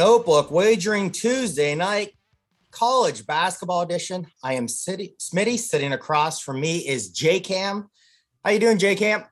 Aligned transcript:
Notebook 0.00 0.50
Wagering 0.50 1.10
Tuesday 1.10 1.74
night 1.74 2.12
college 2.70 3.26
basketball 3.26 3.82
edition. 3.82 4.26
I 4.42 4.54
am 4.54 4.66
City, 4.66 5.14
Smitty. 5.18 5.58
Sitting 5.58 5.92
across 5.92 6.40
from 6.40 6.58
me 6.58 6.78
is 6.88 7.10
J 7.10 7.38
Cam. 7.38 7.86
How 8.42 8.50
you 8.50 8.60
doing, 8.60 8.78
J 8.78 8.94
Cam? 8.94 9.24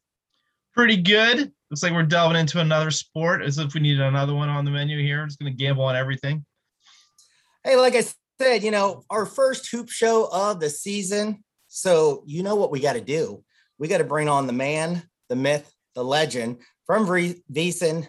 pretty 0.75 0.99
good. 0.99 1.51
Looks 1.71 1.83
like 1.83 1.95
we're 1.95 2.03
delving 2.03 2.39
into 2.39 2.61
another 2.61 2.91
sport 2.91 3.41
as 3.41 3.57
if 3.57 3.73
we 3.73 3.81
needed 3.81 4.03
another 4.03 4.35
one 4.35 4.51
on 4.51 4.67
the 4.67 4.71
menu 4.71 5.01
here. 5.01 5.25
Just 5.25 5.39
going 5.39 5.51
to 5.51 5.57
gamble 5.57 5.85
on 5.85 5.97
everything. 5.97 6.45
Hey, 7.65 7.77
like 7.77 7.95
I 7.95 8.05
said, 8.39 8.63
you 8.63 8.71
know, 8.71 9.05
our 9.09 9.25
first 9.25 9.71
hoop 9.71 9.89
show 9.89 10.29
of 10.31 10.61
the 10.61 10.69
season. 10.69 11.45
So 11.69 12.25
you 12.27 12.43
know 12.43 12.57
what 12.57 12.71
we 12.71 12.81
got 12.81 12.93
to 12.93 13.01
do. 13.01 13.43
We 13.79 13.89
got 13.89 13.99
to 13.99 14.05
bring 14.05 14.29
on 14.29 14.47
the 14.47 14.53
man, 14.53 15.03
the 15.31 15.37
myth, 15.37 15.73
the 15.95 16.05
legend 16.05 16.59
from 16.85 17.07
Vre- 17.07 17.41
VSiN, 17.51 18.07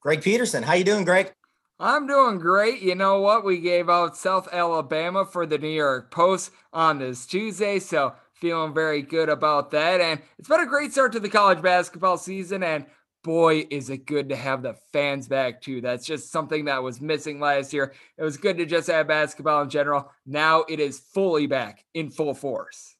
Greg 0.00 0.22
Peterson. 0.22 0.62
How 0.62 0.72
you 0.72 0.84
doing, 0.84 1.04
Greg? 1.04 1.34
I'm 1.78 2.06
doing 2.06 2.38
great. 2.38 2.80
You 2.80 2.94
know 2.94 3.20
what? 3.20 3.44
We 3.44 3.58
gave 3.58 3.88
out 3.88 4.16
South 4.16 4.48
Alabama 4.52 5.24
for 5.24 5.46
the 5.46 5.58
New 5.58 5.68
York 5.68 6.10
Post 6.10 6.52
on 6.72 6.98
this 6.98 7.26
Tuesday, 7.26 7.78
so 7.78 8.14
feeling 8.34 8.74
very 8.74 9.02
good 9.02 9.28
about 9.28 9.70
that. 9.72 10.00
And 10.00 10.20
it's 10.38 10.48
been 10.48 10.60
a 10.60 10.66
great 10.66 10.92
start 10.92 11.12
to 11.12 11.20
the 11.20 11.28
college 11.28 11.62
basketball 11.62 12.18
season. 12.18 12.62
And 12.62 12.86
boy, 13.22 13.66
is 13.70 13.90
it 13.90 14.06
good 14.06 14.28
to 14.28 14.36
have 14.36 14.62
the 14.62 14.74
fans 14.92 15.28
back 15.28 15.60
too. 15.62 15.80
That's 15.80 16.06
just 16.06 16.30
something 16.30 16.64
that 16.66 16.82
was 16.82 17.00
missing 17.00 17.40
last 17.40 17.72
year. 17.72 17.92
It 18.18 18.22
was 18.22 18.36
good 18.36 18.58
to 18.58 18.66
just 18.66 18.88
have 18.88 19.08
basketball 19.08 19.62
in 19.62 19.70
general. 19.70 20.10
Now 20.26 20.64
it 20.68 20.80
is 20.80 20.98
fully 20.98 21.46
back 21.46 21.84
in 21.94 22.10
full 22.10 22.34
force. 22.34 22.96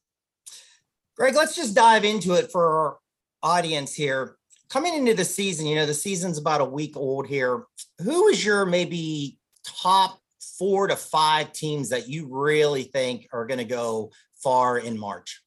Greg, 1.15 1.35
let's 1.35 1.55
just 1.55 1.75
dive 1.75 2.05
into 2.05 2.33
it 2.33 2.51
for 2.51 2.65
our 2.65 2.97
audience 3.43 3.93
here. 3.93 4.37
Coming 4.73 4.95
into 4.95 5.13
the 5.13 5.23
season, 5.23 5.67
you 5.67 5.75
know, 5.75 5.85
the 5.85 5.93
season's 5.93 6.39
about 6.39 6.59
a 6.59 6.65
week 6.65 6.97
old 6.97 7.27
here. 7.27 7.65
Who 8.01 8.29
is 8.29 8.43
your 8.43 8.65
maybe 8.65 9.37
top 9.63 10.17
four 10.57 10.87
to 10.87 10.95
five 10.95 11.53
teams 11.53 11.89
that 11.89 12.09
you 12.09 12.27
really 12.27 12.81
think 12.81 13.27
are 13.31 13.45
going 13.45 13.59
to 13.59 13.65
go 13.65 14.09
far 14.41 14.79
in 14.79 14.97
March? 14.97 15.42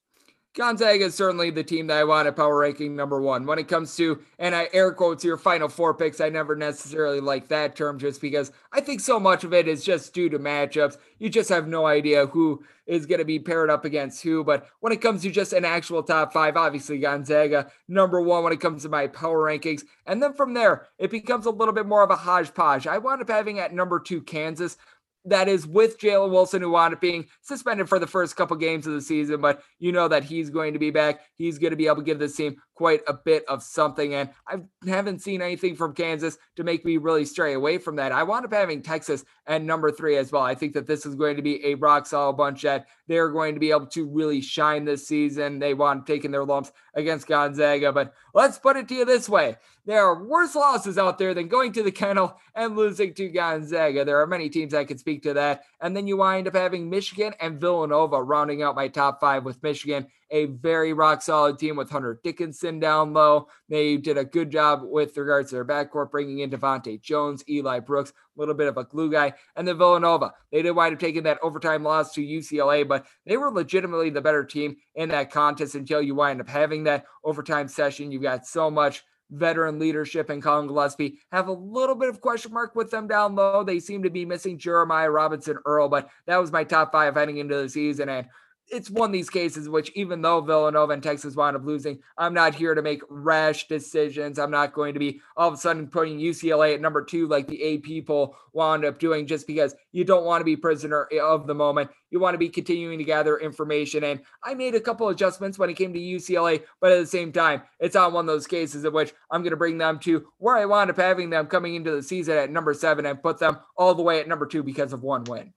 Gonzaga 0.56 1.04
is 1.04 1.14
certainly 1.14 1.50
the 1.50 1.62
team 1.62 1.86
that 1.88 1.98
I 1.98 2.04
want 2.04 2.26
at 2.26 2.34
power 2.34 2.56
ranking 2.56 2.96
number 2.96 3.20
one. 3.20 3.44
When 3.44 3.58
it 3.58 3.68
comes 3.68 3.94
to, 3.96 4.22
and 4.38 4.54
I 4.54 4.70
air 4.72 4.90
quotes 4.90 5.22
your 5.22 5.36
final 5.36 5.68
four 5.68 5.92
picks, 5.92 6.18
I 6.18 6.30
never 6.30 6.56
necessarily 6.56 7.20
like 7.20 7.48
that 7.48 7.76
term 7.76 7.98
just 7.98 8.22
because 8.22 8.52
I 8.72 8.80
think 8.80 9.00
so 9.00 9.20
much 9.20 9.44
of 9.44 9.52
it 9.52 9.68
is 9.68 9.84
just 9.84 10.14
due 10.14 10.30
to 10.30 10.38
matchups. 10.38 10.96
You 11.18 11.28
just 11.28 11.50
have 11.50 11.68
no 11.68 11.84
idea 11.84 12.26
who 12.28 12.64
is 12.86 13.04
going 13.04 13.18
to 13.18 13.24
be 13.26 13.38
paired 13.38 13.68
up 13.68 13.84
against 13.84 14.22
who. 14.22 14.44
But 14.44 14.66
when 14.80 14.94
it 14.94 15.02
comes 15.02 15.20
to 15.22 15.30
just 15.30 15.52
an 15.52 15.66
actual 15.66 16.02
top 16.02 16.32
five, 16.32 16.56
obviously 16.56 16.98
Gonzaga, 16.98 17.70
number 17.86 18.22
one 18.22 18.42
when 18.42 18.52
it 18.54 18.60
comes 18.60 18.82
to 18.84 18.88
my 18.88 19.08
power 19.08 19.50
rankings. 19.50 19.82
And 20.06 20.22
then 20.22 20.32
from 20.32 20.54
there, 20.54 20.86
it 20.98 21.10
becomes 21.10 21.44
a 21.44 21.50
little 21.50 21.74
bit 21.74 21.84
more 21.84 22.02
of 22.02 22.10
a 22.10 22.16
hodgepodge. 22.16 22.86
I 22.86 22.96
wound 22.96 23.20
up 23.20 23.28
having 23.28 23.58
at 23.58 23.74
number 23.74 24.00
two 24.00 24.22
Kansas 24.22 24.78
that 25.26 25.48
is 25.48 25.66
with 25.66 25.98
Jalen 25.98 26.30
Wilson, 26.30 26.62
who 26.62 26.70
wound 26.70 26.94
up 26.94 27.00
being 27.00 27.26
suspended 27.42 27.88
for 27.88 27.98
the 27.98 28.06
first 28.06 28.36
couple 28.36 28.56
games 28.56 28.86
of 28.86 28.92
the 28.94 29.00
season, 29.00 29.40
but 29.40 29.62
you 29.78 29.92
know 29.92 30.08
that 30.08 30.24
he's 30.24 30.50
going 30.50 30.72
to 30.72 30.78
be 30.78 30.90
back. 30.90 31.20
He's 31.36 31.58
going 31.58 31.72
to 31.72 31.76
be 31.76 31.86
able 31.86 31.96
to 31.96 32.02
give 32.02 32.18
this 32.18 32.36
team 32.36 32.56
quite 32.76 33.00
a 33.08 33.12
bit 33.14 33.44
of 33.48 33.62
something. 33.62 34.14
And 34.14 34.30
I 34.46 34.58
haven't 34.86 35.22
seen 35.22 35.42
anything 35.42 35.74
from 35.74 35.94
Kansas 35.94 36.38
to 36.56 36.62
make 36.62 36.84
me 36.84 36.98
really 36.98 37.24
stray 37.24 37.54
away 37.54 37.78
from 37.78 37.96
that. 37.96 38.12
I 38.12 38.22
wound 38.22 38.44
up 38.44 38.52
having 38.52 38.82
Texas 38.82 39.24
at 39.46 39.62
number 39.62 39.90
three 39.90 40.16
as 40.16 40.30
well. 40.30 40.42
I 40.42 40.54
think 40.54 40.74
that 40.74 40.86
this 40.86 41.06
is 41.06 41.14
going 41.14 41.36
to 41.36 41.42
be 41.42 41.64
a 41.64 41.74
rock 41.74 42.06
solid 42.06 42.36
bunch 42.36 42.62
that 42.62 42.86
they're 43.08 43.30
going 43.30 43.54
to 43.54 43.60
be 43.60 43.70
able 43.70 43.86
to 43.86 44.06
really 44.06 44.40
shine 44.40 44.84
this 44.84 45.08
season. 45.08 45.58
They 45.58 45.74
want 45.74 46.06
taking 46.06 46.30
their 46.30 46.44
lumps 46.44 46.70
against 46.94 47.26
Gonzaga, 47.26 47.92
but 47.92 48.12
let's 48.34 48.58
put 48.58 48.76
it 48.76 48.88
to 48.88 48.94
you 48.94 49.04
this 49.04 49.28
way. 49.28 49.56
There 49.86 50.04
are 50.04 50.24
worse 50.24 50.54
losses 50.54 50.98
out 50.98 51.16
there 51.16 51.32
than 51.32 51.48
going 51.48 51.72
to 51.72 51.82
the 51.82 51.92
kennel 51.92 52.38
and 52.54 52.76
losing 52.76 53.14
to 53.14 53.28
Gonzaga. 53.28 54.04
There 54.04 54.20
are 54.20 54.26
many 54.26 54.48
teams 54.48 54.72
that 54.72 54.88
can 54.88 54.98
speak 54.98 55.22
to 55.22 55.34
that. 55.34 55.62
And 55.80 55.96
then 55.96 56.06
you 56.06 56.16
wind 56.16 56.48
up 56.48 56.56
having 56.56 56.90
Michigan 56.90 57.34
and 57.40 57.60
Villanova 57.60 58.20
rounding 58.20 58.62
out 58.62 58.74
my 58.74 58.88
top 58.88 59.20
five 59.20 59.44
with 59.44 59.62
Michigan, 59.62 60.08
a 60.30 60.46
very 60.46 60.92
rock 60.92 61.22
solid 61.22 61.58
team 61.58 61.76
with 61.76 61.90
Hunter 61.90 62.20
Dickinson 62.22 62.80
down 62.80 63.12
low. 63.12 63.48
They 63.68 63.96
did 63.96 64.18
a 64.18 64.24
good 64.24 64.50
job 64.50 64.80
with 64.82 65.16
regards 65.16 65.50
to 65.50 65.56
their 65.56 65.64
backcourt, 65.64 66.10
bringing 66.10 66.40
in 66.40 66.50
Devontae 66.50 67.00
Jones, 67.00 67.44
Eli 67.48 67.80
Brooks, 67.80 68.10
a 68.10 68.40
little 68.40 68.54
bit 68.54 68.68
of 68.68 68.76
a 68.76 68.84
glue 68.84 69.10
guy, 69.10 69.34
and 69.56 69.66
then 69.66 69.78
Villanova. 69.78 70.32
They 70.50 70.62
did 70.62 70.72
wind 70.72 70.94
up 70.94 71.00
taking 71.00 71.24
that 71.24 71.38
overtime 71.42 71.82
loss 71.82 72.12
to 72.14 72.20
UCLA, 72.20 72.86
but 72.86 73.06
they 73.24 73.36
were 73.36 73.50
legitimately 73.50 74.10
the 74.10 74.20
better 74.20 74.44
team 74.44 74.76
in 74.94 75.08
that 75.10 75.30
contest 75.30 75.74
until 75.74 76.02
you 76.02 76.14
wind 76.14 76.40
up 76.40 76.48
having 76.48 76.84
that 76.84 77.04
overtime 77.24 77.68
session. 77.68 78.10
You've 78.10 78.22
got 78.22 78.46
so 78.46 78.70
much 78.70 79.04
veteran 79.30 79.78
leadership 79.78 80.30
and 80.30 80.42
Collin 80.42 80.68
Gillespie 80.68 81.18
have 81.32 81.48
a 81.48 81.52
little 81.52 81.94
bit 81.94 82.08
of 82.08 82.20
question 82.20 82.52
mark 82.52 82.74
with 82.74 82.90
them 82.90 83.08
down 83.08 83.34
low. 83.34 83.64
They 83.64 83.80
seem 83.80 84.02
to 84.04 84.10
be 84.10 84.24
missing 84.24 84.58
Jeremiah 84.58 85.10
Robinson 85.10 85.58
Earl, 85.64 85.88
but 85.88 86.08
that 86.26 86.36
was 86.36 86.52
my 86.52 86.64
top 86.64 86.92
five 86.92 87.14
heading 87.14 87.38
into 87.38 87.56
the 87.56 87.68
season. 87.68 88.08
And 88.08 88.26
it's 88.68 88.90
one 88.90 89.10
of 89.10 89.12
these 89.12 89.30
cases 89.30 89.68
which 89.68 89.90
even 89.94 90.22
though 90.22 90.40
Villanova 90.40 90.92
and 90.92 91.02
Texas 91.02 91.36
wound 91.36 91.56
up 91.56 91.64
losing, 91.64 91.98
I'm 92.18 92.34
not 92.34 92.54
here 92.54 92.74
to 92.74 92.82
make 92.82 93.02
rash 93.08 93.68
decisions. 93.68 94.38
I'm 94.38 94.50
not 94.50 94.72
going 94.72 94.94
to 94.94 95.00
be 95.00 95.20
all 95.36 95.48
of 95.48 95.54
a 95.54 95.56
sudden 95.56 95.86
putting 95.86 96.18
UCLA 96.18 96.74
at 96.74 96.80
number 96.80 97.04
two 97.04 97.28
like 97.28 97.46
the 97.46 97.74
AP 97.74 97.82
people 97.82 98.36
wound 98.52 98.84
up 98.84 98.98
doing 98.98 99.26
just 99.26 99.46
because 99.46 99.74
you 99.92 100.04
don't 100.04 100.24
want 100.24 100.40
to 100.40 100.44
be 100.44 100.56
prisoner 100.56 101.08
of 101.22 101.46
the 101.46 101.54
moment. 101.54 101.90
You 102.10 102.18
want 102.18 102.34
to 102.34 102.38
be 102.38 102.48
continuing 102.48 102.98
to 102.98 103.04
gather 103.04 103.38
information. 103.38 104.04
And 104.04 104.20
I 104.42 104.54
made 104.54 104.74
a 104.74 104.80
couple 104.80 105.08
adjustments 105.08 105.58
when 105.58 105.70
it 105.70 105.74
came 105.74 105.92
to 105.92 105.98
UCLA, 105.98 106.62
but 106.80 106.92
at 106.92 106.98
the 106.98 107.06
same 107.06 107.32
time, 107.32 107.62
it's 107.78 107.96
on 107.96 108.12
one 108.12 108.24
of 108.24 108.34
those 108.34 108.46
cases 108.46 108.84
in 108.84 108.92
which 108.92 109.12
I'm 109.30 109.42
going 109.42 109.50
to 109.50 109.56
bring 109.56 109.78
them 109.78 109.98
to 110.00 110.26
where 110.38 110.56
I 110.56 110.64
wound 110.64 110.90
up 110.90 110.96
having 110.96 111.30
them 111.30 111.46
coming 111.46 111.74
into 111.74 111.92
the 111.92 112.02
season 112.02 112.36
at 112.36 112.50
number 112.50 112.74
seven 112.74 113.06
and 113.06 113.22
put 113.22 113.38
them 113.38 113.58
all 113.76 113.94
the 113.94 114.02
way 114.02 114.20
at 114.20 114.28
number 114.28 114.46
two 114.46 114.62
because 114.62 114.92
of 114.92 115.02
one 115.02 115.24
win. 115.24 115.52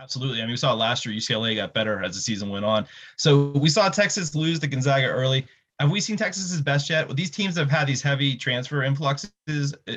Absolutely. 0.00 0.38
I 0.38 0.42
mean, 0.42 0.52
we 0.52 0.56
saw 0.56 0.72
last 0.72 1.04
year 1.04 1.14
UCLA 1.14 1.56
got 1.56 1.74
better 1.74 2.02
as 2.02 2.14
the 2.14 2.20
season 2.20 2.48
went 2.48 2.64
on. 2.64 2.86
So 3.16 3.48
we 3.50 3.68
saw 3.68 3.88
Texas 3.88 4.34
lose 4.34 4.58
to 4.60 4.66
Gonzaga 4.66 5.06
early. 5.06 5.46
Have 5.80 5.90
we 5.90 6.00
seen 6.00 6.16
Texas's 6.16 6.60
best 6.60 6.88
yet? 6.88 7.08
With 7.08 7.16
these 7.16 7.30
teams 7.30 7.56
have 7.56 7.70
had 7.70 7.86
these 7.86 8.02
heavy 8.02 8.36
transfer 8.36 8.82
influxes, 8.82 9.74
uh, 9.88 9.94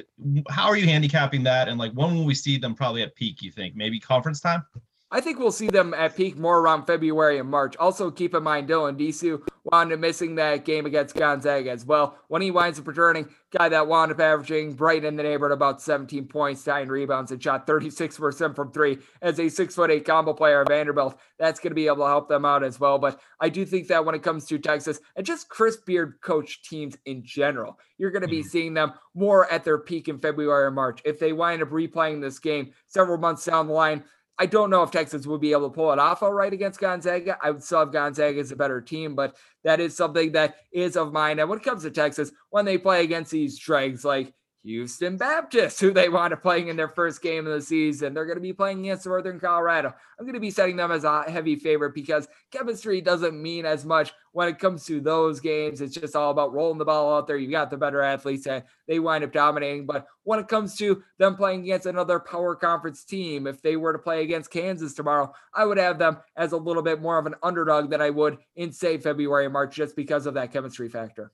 how 0.50 0.68
are 0.68 0.76
you 0.76 0.86
handicapping 0.86 1.44
that? 1.44 1.68
And 1.68 1.78
like, 1.78 1.92
when 1.94 2.16
will 2.16 2.26
we 2.26 2.34
see 2.34 2.58
them 2.58 2.76
probably 2.76 3.04
at 3.04 3.16
peak? 3.16 3.42
You 3.42 3.52
think 3.52 3.76
maybe 3.76 4.00
conference 4.00 4.40
time? 4.40 4.66
I 5.12 5.22
think 5.22 5.38
we'll 5.40 5.52
see 5.52 5.68
them 5.68 5.94
at 5.94 6.16
peak 6.16 6.38
more 6.38 6.60
around 6.60 6.86
February 6.86 7.38
and 7.38 7.50
March. 7.50 7.76
Also, 7.78 8.10
keep 8.10 8.34
in 8.34 8.44
mind 8.44 8.68
Dylan 8.68 9.00
Disu 9.00 9.42
wound 9.72 9.94
up 9.94 10.00
missing 10.00 10.36
that 10.36 10.66
game 10.66 10.86
against 10.86 11.16
Gonzaga 11.16 11.72
as 11.72 11.86
well. 11.86 12.18
When 12.28 12.42
he 12.42 12.52
winds 12.52 12.80
up 12.80 12.88
returning, 12.88 13.30
guy 13.52 13.70
that 13.70 13.88
wound 13.88 14.12
up 14.12 14.20
averaging 14.20 14.76
right 14.78 15.04
in 15.04 15.16
the 15.16 15.24
neighborhood 15.24 15.54
about 15.54 15.82
17 15.82 16.28
points, 16.28 16.66
nine 16.66 16.88
rebounds, 16.88 17.32
and 17.32 17.42
shot 17.42 17.68
36% 17.68 18.56
from 18.56 18.72
three 18.72 18.98
as 19.22 19.40
a 19.40 19.48
six 19.48 19.76
foot 19.76 19.92
eight 19.92 20.06
combo 20.06 20.34
player 20.34 20.62
at 20.62 20.70
Vanderbilt. 20.70 21.18
That's 21.38 21.60
going 21.60 21.72
to 21.72 21.76
be 21.76 21.88
able 21.88 21.98
to 21.98 22.08
help 22.08 22.28
them 22.28 22.44
out 22.44 22.64
as 22.64 22.80
well. 22.80 22.98
But 22.98 23.20
I 23.40 23.50
do 23.50 23.64
think 23.64 23.88
that 23.88 24.06
when 24.06 24.16
it 24.16 24.24
comes 24.24 24.46
to 24.48 24.58
Texas 24.58 25.00
and 25.16 25.26
just 25.26 25.50
Chris 25.50 25.78
Beard 25.78 26.16
coach 26.22 26.64
teams 26.64 26.98
in 27.06 27.24
general, 27.24 27.80
you're 28.00 28.12
going 28.12 28.24
to 28.24 28.28
be 28.28 28.40
mm-hmm. 28.40 28.50
seeing 28.50 28.74
them 28.74 28.94
more 29.14 29.52
at 29.52 29.64
their 29.64 29.78
peak 29.78 30.08
in 30.08 30.18
February 30.18 30.66
or 30.66 30.72
March. 30.72 31.02
If 31.06 31.20
they 31.20 31.32
wind 31.32 31.62
up 31.62 31.70
replaying 31.70 32.22
this 32.22 32.40
game 32.40 32.72
several 32.88 33.18
months 33.18 33.46
down 33.46 33.68
the 33.68 33.74
line, 33.74 34.04
I 34.38 34.46
don't 34.46 34.70
know 34.70 34.84
if 34.84 34.92
Texas 34.92 35.26
would 35.26 35.40
be 35.40 35.54
able 35.54 35.70
to 35.70 35.74
pull 35.74 35.94
it 35.94 36.00
off 36.00 36.22
all 36.22 36.34
right 36.34 36.52
against 36.52 36.80
Gonzaga. 36.80 37.38
I 37.42 37.52
would 37.52 37.64
still 37.64 37.80
have 37.80 37.92
Gonzaga 37.92 38.40
as 38.40 38.52
a 38.52 38.56
better 38.56 38.82
team, 38.82 39.16
but 39.16 39.38
that 39.64 39.80
is 39.80 39.96
something 39.96 40.34
that 40.34 40.56
is 40.74 40.98
of 40.98 41.14
mine. 41.14 41.40
And 41.40 41.50
when 41.50 41.60
it 41.60 41.64
comes 41.64 41.84
to 41.84 41.92
Texas, 41.92 42.32
when 42.50 42.66
they 42.66 42.78
play 42.78 43.04
against 43.04 43.32
these 43.32 43.58
dregs 43.58 44.04
like 44.04 44.34
Houston 44.66 45.16
Baptist, 45.16 45.80
who 45.80 45.94
they 45.94 46.10
want 46.10 46.32
to 46.32 46.38
playing 46.38 46.70
in 46.70 46.76
their 46.76 46.90
first 46.90 47.22
game 47.22 47.46
of 47.46 47.54
the 47.54 47.62
season. 47.62 48.14
They're 48.14 48.26
going 48.26 48.38
to 48.38 48.42
be 48.42 48.52
playing 48.52 48.80
against 48.80 49.06
Northern 49.06 49.40
Colorado. 49.40 49.94
I'm 50.20 50.26
going 50.26 50.34
to 50.34 50.40
be 50.40 50.50
setting 50.50 50.76
them 50.76 50.92
as 50.92 51.04
a 51.04 51.30
heavy 51.30 51.56
favorite 51.56 51.94
because 51.94 52.28
chemistry 52.52 53.00
doesn't 53.00 53.40
mean 53.40 53.66
as 53.66 53.86
much 53.86 54.12
when 54.32 54.48
it 54.48 54.58
comes 54.58 54.84
to 54.86 55.00
those 55.00 55.40
games. 55.40 55.82
It's 55.82 55.94
just 55.94 56.16
all 56.16 56.32
about 56.32 56.52
rolling 56.52 56.80
the 56.80 56.86
ball 56.86 57.16
out 57.16 57.28
there. 57.28 57.38
You 57.38 57.52
got 57.52 57.70
the 57.70 57.78
better 57.78 58.02
athletes 58.02 58.48
and 58.48 58.64
they 58.88 58.98
wind 58.98 59.24
up 59.24 59.32
dominating. 59.32 59.86
But 59.86 60.08
when 60.24 60.40
it 60.40 60.48
comes 60.48 60.76
to 60.78 61.04
them 61.20 61.36
playing 61.36 61.62
against 61.62 61.86
another 61.86 62.20
power 62.20 62.56
conference 62.56 63.04
team, 63.04 63.46
if 63.46 63.62
they 63.62 63.76
were 63.76 63.94
to 63.94 64.00
play 64.00 64.24
against 64.24 64.50
Kansas 64.50 64.96
tomorrow, 64.96 65.32
I 65.54 65.66
would 65.66 65.78
have 65.78 66.00
them 66.00 66.18
as 66.36 66.54
a 66.54 66.58
little 66.58 66.84
bit 66.84 67.02
more 67.02 67.20
of 67.20 67.28
an 67.28 67.36
underdog 67.44 67.92
than 67.92 68.02
I 68.02 68.10
would 68.10 68.40
in, 68.56 68.72
say, 68.72 68.98
February 68.98 69.46
and 69.46 69.54
March, 69.54 69.76
just 69.76 69.96
because 69.96 70.26
of 70.26 70.34
that 70.34 70.52
chemistry 70.52 70.90
factor. 70.90 71.32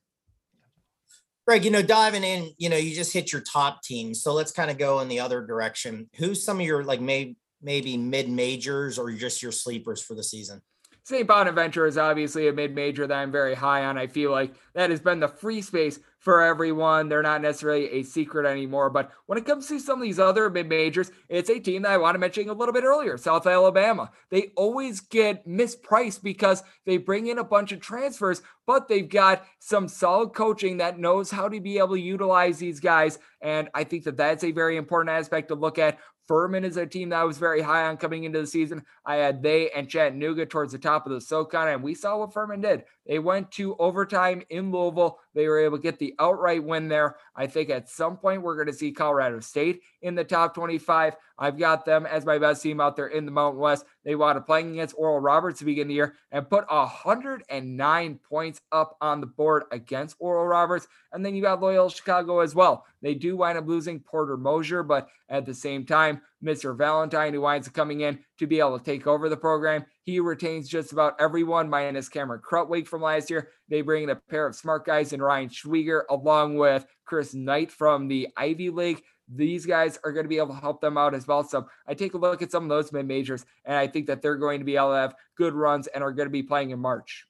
Greg, 1.51 1.65
you 1.65 1.71
know, 1.71 1.81
diving 1.81 2.24
in, 2.24 2.53
you 2.57 2.69
know, 2.69 2.77
you 2.77 2.95
just 2.95 3.12
hit 3.12 3.33
your 3.33 3.42
top 3.42 3.83
teams. 3.83 4.24
So 4.24 4.33
let's 4.33 4.53
kind 4.53 4.71
of 4.71 4.77
go 4.77 5.01
in 5.01 5.09
the 5.09 5.19
other 5.19 5.45
direction. 5.45 6.09
Who's 6.15 6.45
some 6.45 6.62
of 6.62 6.65
your 6.65 6.81
like 6.86 7.01
maybe 7.01 7.36
maybe 7.62 7.98
mid 7.98 8.30
majors 8.30 8.98
or 8.98 9.12
just 9.12 9.44
your 9.44 9.51
sleepers 9.51 10.01
for 10.01 10.15
the 10.15 10.24
season? 10.24 10.62
St. 11.03 11.27
Bonaventure 11.27 11.88
is 11.88 11.98
obviously 11.98 12.48
a 12.48 12.53
mid 12.53 12.74
major 12.74 13.06
that 13.06 13.13
I'm 13.13 13.33
very 13.33 13.53
high 13.53 13.83
on. 13.83 13.98
I 13.98 14.07
feel 14.07 14.31
like 14.31 14.53
that 14.75 14.92
has 14.92 15.01
been 15.01 15.19
the 15.19 15.27
free 15.27 15.62
space 15.62 16.00
for 16.22 16.42
everyone. 16.42 17.10
They're 17.10 17.24
not 17.24 17.42
necessarily 17.42 17.90
a 17.90 18.04
secret 18.04 18.46
anymore. 18.46 18.90
But 18.92 19.12
when 19.26 19.40
it 19.40 19.46
comes 19.46 19.68
to 19.68 19.80
some 19.80 20.00
of 20.00 20.04
these 20.04 20.20
other 20.20 20.50
mid 20.50 20.70
majors, 20.70 21.12
it's 21.28 21.50
a 21.50 21.60
team 21.60 21.82
that 21.82 21.92
I 21.92 21.98
want 21.98 22.16
to 22.16 22.20
mention 22.20 22.48
a 22.48 22.54
little 22.54 22.74
bit 22.74 22.84
earlier 22.84 23.18
South 23.18 23.48
Alabama. 23.48 24.12
They 24.30 24.52
always 24.56 25.02
get 25.02 25.48
mispriced 25.48 26.22
because 26.22 26.64
they 26.86 26.98
bring 26.98 27.28
in 27.28 27.40
a 27.40 27.44
bunch 27.44 27.72
of 27.72 27.82
transfers, 27.82 28.44
but 28.68 28.88
they've 28.88 29.10
got 29.10 29.46
some 29.60 29.88
solid 29.88 30.30
coaching 30.30 30.78
that 30.78 31.00
knows 31.00 31.32
how 31.32 31.50
to 31.50 31.60
be 31.60 31.80
able 31.80 31.96
to 31.96 32.00
utilize 32.00 32.60
these 32.60 32.80
guys. 32.80 33.18
And 33.42 33.70
I 33.74 33.84
think 33.84 34.04
that 34.04 34.18
that's 34.18 34.44
a 34.44 34.52
very 34.52 34.78
important 34.78 35.16
aspect 35.18 35.48
to 35.48 35.56
look 35.56 35.80
at 35.80 35.98
Furman 36.32 36.64
is 36.64 36.78
a 36.78 36.86
team 36.86 37.10
that 37.10 37.20
I 37.20 37.24
was 37.26 37.38
very 37.38 37.62
high 37.62 37.88
on 37.88 37.98
coming 37.98 38.24
into 38.24 38.40
the 38.40 38.48
season. 38.48 38.86
I 39.06 39.16
had 39.16 39.44
they 39.44 39.70
and 39.72 39.90
Chattanooga 39.90 40.46
towards 40.46 40.72
the 40.72 40.78
top 40.78 41.06
of 41.06 41.12
the 41.12 41.20
SoCon, 41.20 41.68
and 41.68 41.84
we 41.84 41.94
saw 41.94 42.18
what 42.20 42.32
Furman 42.32 42.62
did. 42.62 42.86
They 43.06 43.20
went 43.20 43.52
to 43.54 43.76
overtime 43.78 44.42
in 44.50 44.72
Louisville. 44.72 45.20
They 45.33 45.48
were 45.48 45.60
able 45.60 45.78
to 45.78 45.83
get 45.83 46.00
the 46.00 46.13
outright 46.19 46.63
win 46.63 46.88
there. 46.88 47.16
I 47.36 47.48
think 47.48 47.69
at 47.69 47.89
some 47.89 48.18
point 48.18 48.42
we're 48.42 48.56
going 48.56 48.68
to 48.68 48.74
see 48.74 48.92
Colorado 48.92 49.39
State 49.39 49.81
in 50.01 50.16
the 50.16 50.24
top 50.24 50.54
25. 50.54 51.16
I've 51.38 51.57
got 51.57 51.86
them 51.86 52.06
as 52.06 52.25
my 52.25 52.38
best 52.38 52.62
team 52.62 52.81
out 52.81 52.95
there 52.95 53.07
in 53.07 53.25
the 53.25 53.31
Mountain 53.31 53.60
West. 53.60 53.86
They 54.04 54.16
wound 54.16 54.38
up 54.38 54.45
playing 54.45 54.72
against 54.72 54.95
Oral 54.98 55.19
Roberts 55.19 55.60
to 55.60 55.66
begin 55.66 55.88
the 55.88 55.94
year 55.94 56.16
and 56.31 56.50
put 56.50 56.69
109 56.69 58.19
points 58.30 58.62
up 58.72 58.98
on 59.01 59.22
the 59.22 59.28
board 59.28 59.63
against 59.72 60.18
Oral 60.19 60.48
Roberts. 60.48 60.88
And 61.13 61.25
then 61.25 61.36
you 61.36 61.42
got 61.42 61.62
Loyola 61.62 61.89
Chicago 61.89 62.39
as 62.39 62.54
well. 62.54 62.86
They 63.01 63.16
do 63.16 63.38
wind 63.38 63.57
up 63.57 63.68
losing 63.68 64.00
Porter 64.00 64.38
Moser, 64.38 64.84
but 64.84 65.07
at 65.30 65.45
the 65.45 65.54
same 65.54 65.86
time, 65.86 66.22
Mr. 66.44 66.78
Valentine, 66.78 67.34
who 67.34 67.42
winds 67.42 67.68
up 67.68 67.74
coming 67.74 68.02
in 68.02 68.20
to 68.40 68.48
be 68.48 68.60
able 68.60 68.78
to 68.78 68.84
take 68.84 69.08
over 69.08 69.30
the 69.30 69.38
program. 69.38 69.86
He 70.04 70.20
retains 70.20 70.68
just 70.68 70.92
about 70.92 71.16
everyone, 71.20 71.70
minus 71.70 72.10
Cameron 72.10 72.42
Krutwig 72.42 72.88
from 72.88 73.02
last 73.02 73.30
year. 73.30 73.50
They 73.70 73.82
bring 73.82 74.04
in 74.04 74.10
a 74.10 74.16
pair 74.16 74.48
of 74.48 74.56
smart 74.56 74.86
guys 74.86 75.14
in 75.14 75.22
Ryan 75.22 75.50
Schwieger, 75.50 76.04
along 76.10 76.58
with 76.58 76.86
Chris 77.06 77.34
Knight 77.34 77.72
from 77.72 78.08
the 78.08 78.28
Ivy 78.38 78.70
League. 78.70 79.02
These 79.34 79.66
guys 79.66 79.98
are 80.04 80.12
going 80.12 80.26
to 80.26 80.30
be 80.30 80.40
able 80.40 80.56
to 80.56 80.62
help 80.62 80.82
them 80.82 80.98
out 80.98 81.14
as 81.14 81.28
well. 81.28 81.44
So 81.44 81.68
I 81.88 81.94
take 81.94 82.16
a 82.16 82.18
look 82.18 82.42
at 82.42 82.52
some 82.52 82.64
of 82.64 82.70
those 82.70 82.92
mid 82.92 83.08
majors, 83.08 83.46
and 83.66 83.78
I 83.78 83.88
think 83.88 84.08
that 84.08 84.22
they're 84.22 84.36
going 84.36 84.60
to 84.60 84.66
be 84.66 84.76
able 84.76 84.90
to 84.90 84.96
have 84.96 85.16
good 85.38 85.54
runs 85.54 85.88
and 85.88 86.04
are 86.04 86.12
going 86.12 86.28
to 86.28 86.32
be 86.32 86.44
playing 86.44 86.72
in 86.72 86.80
March. 86.80 87.26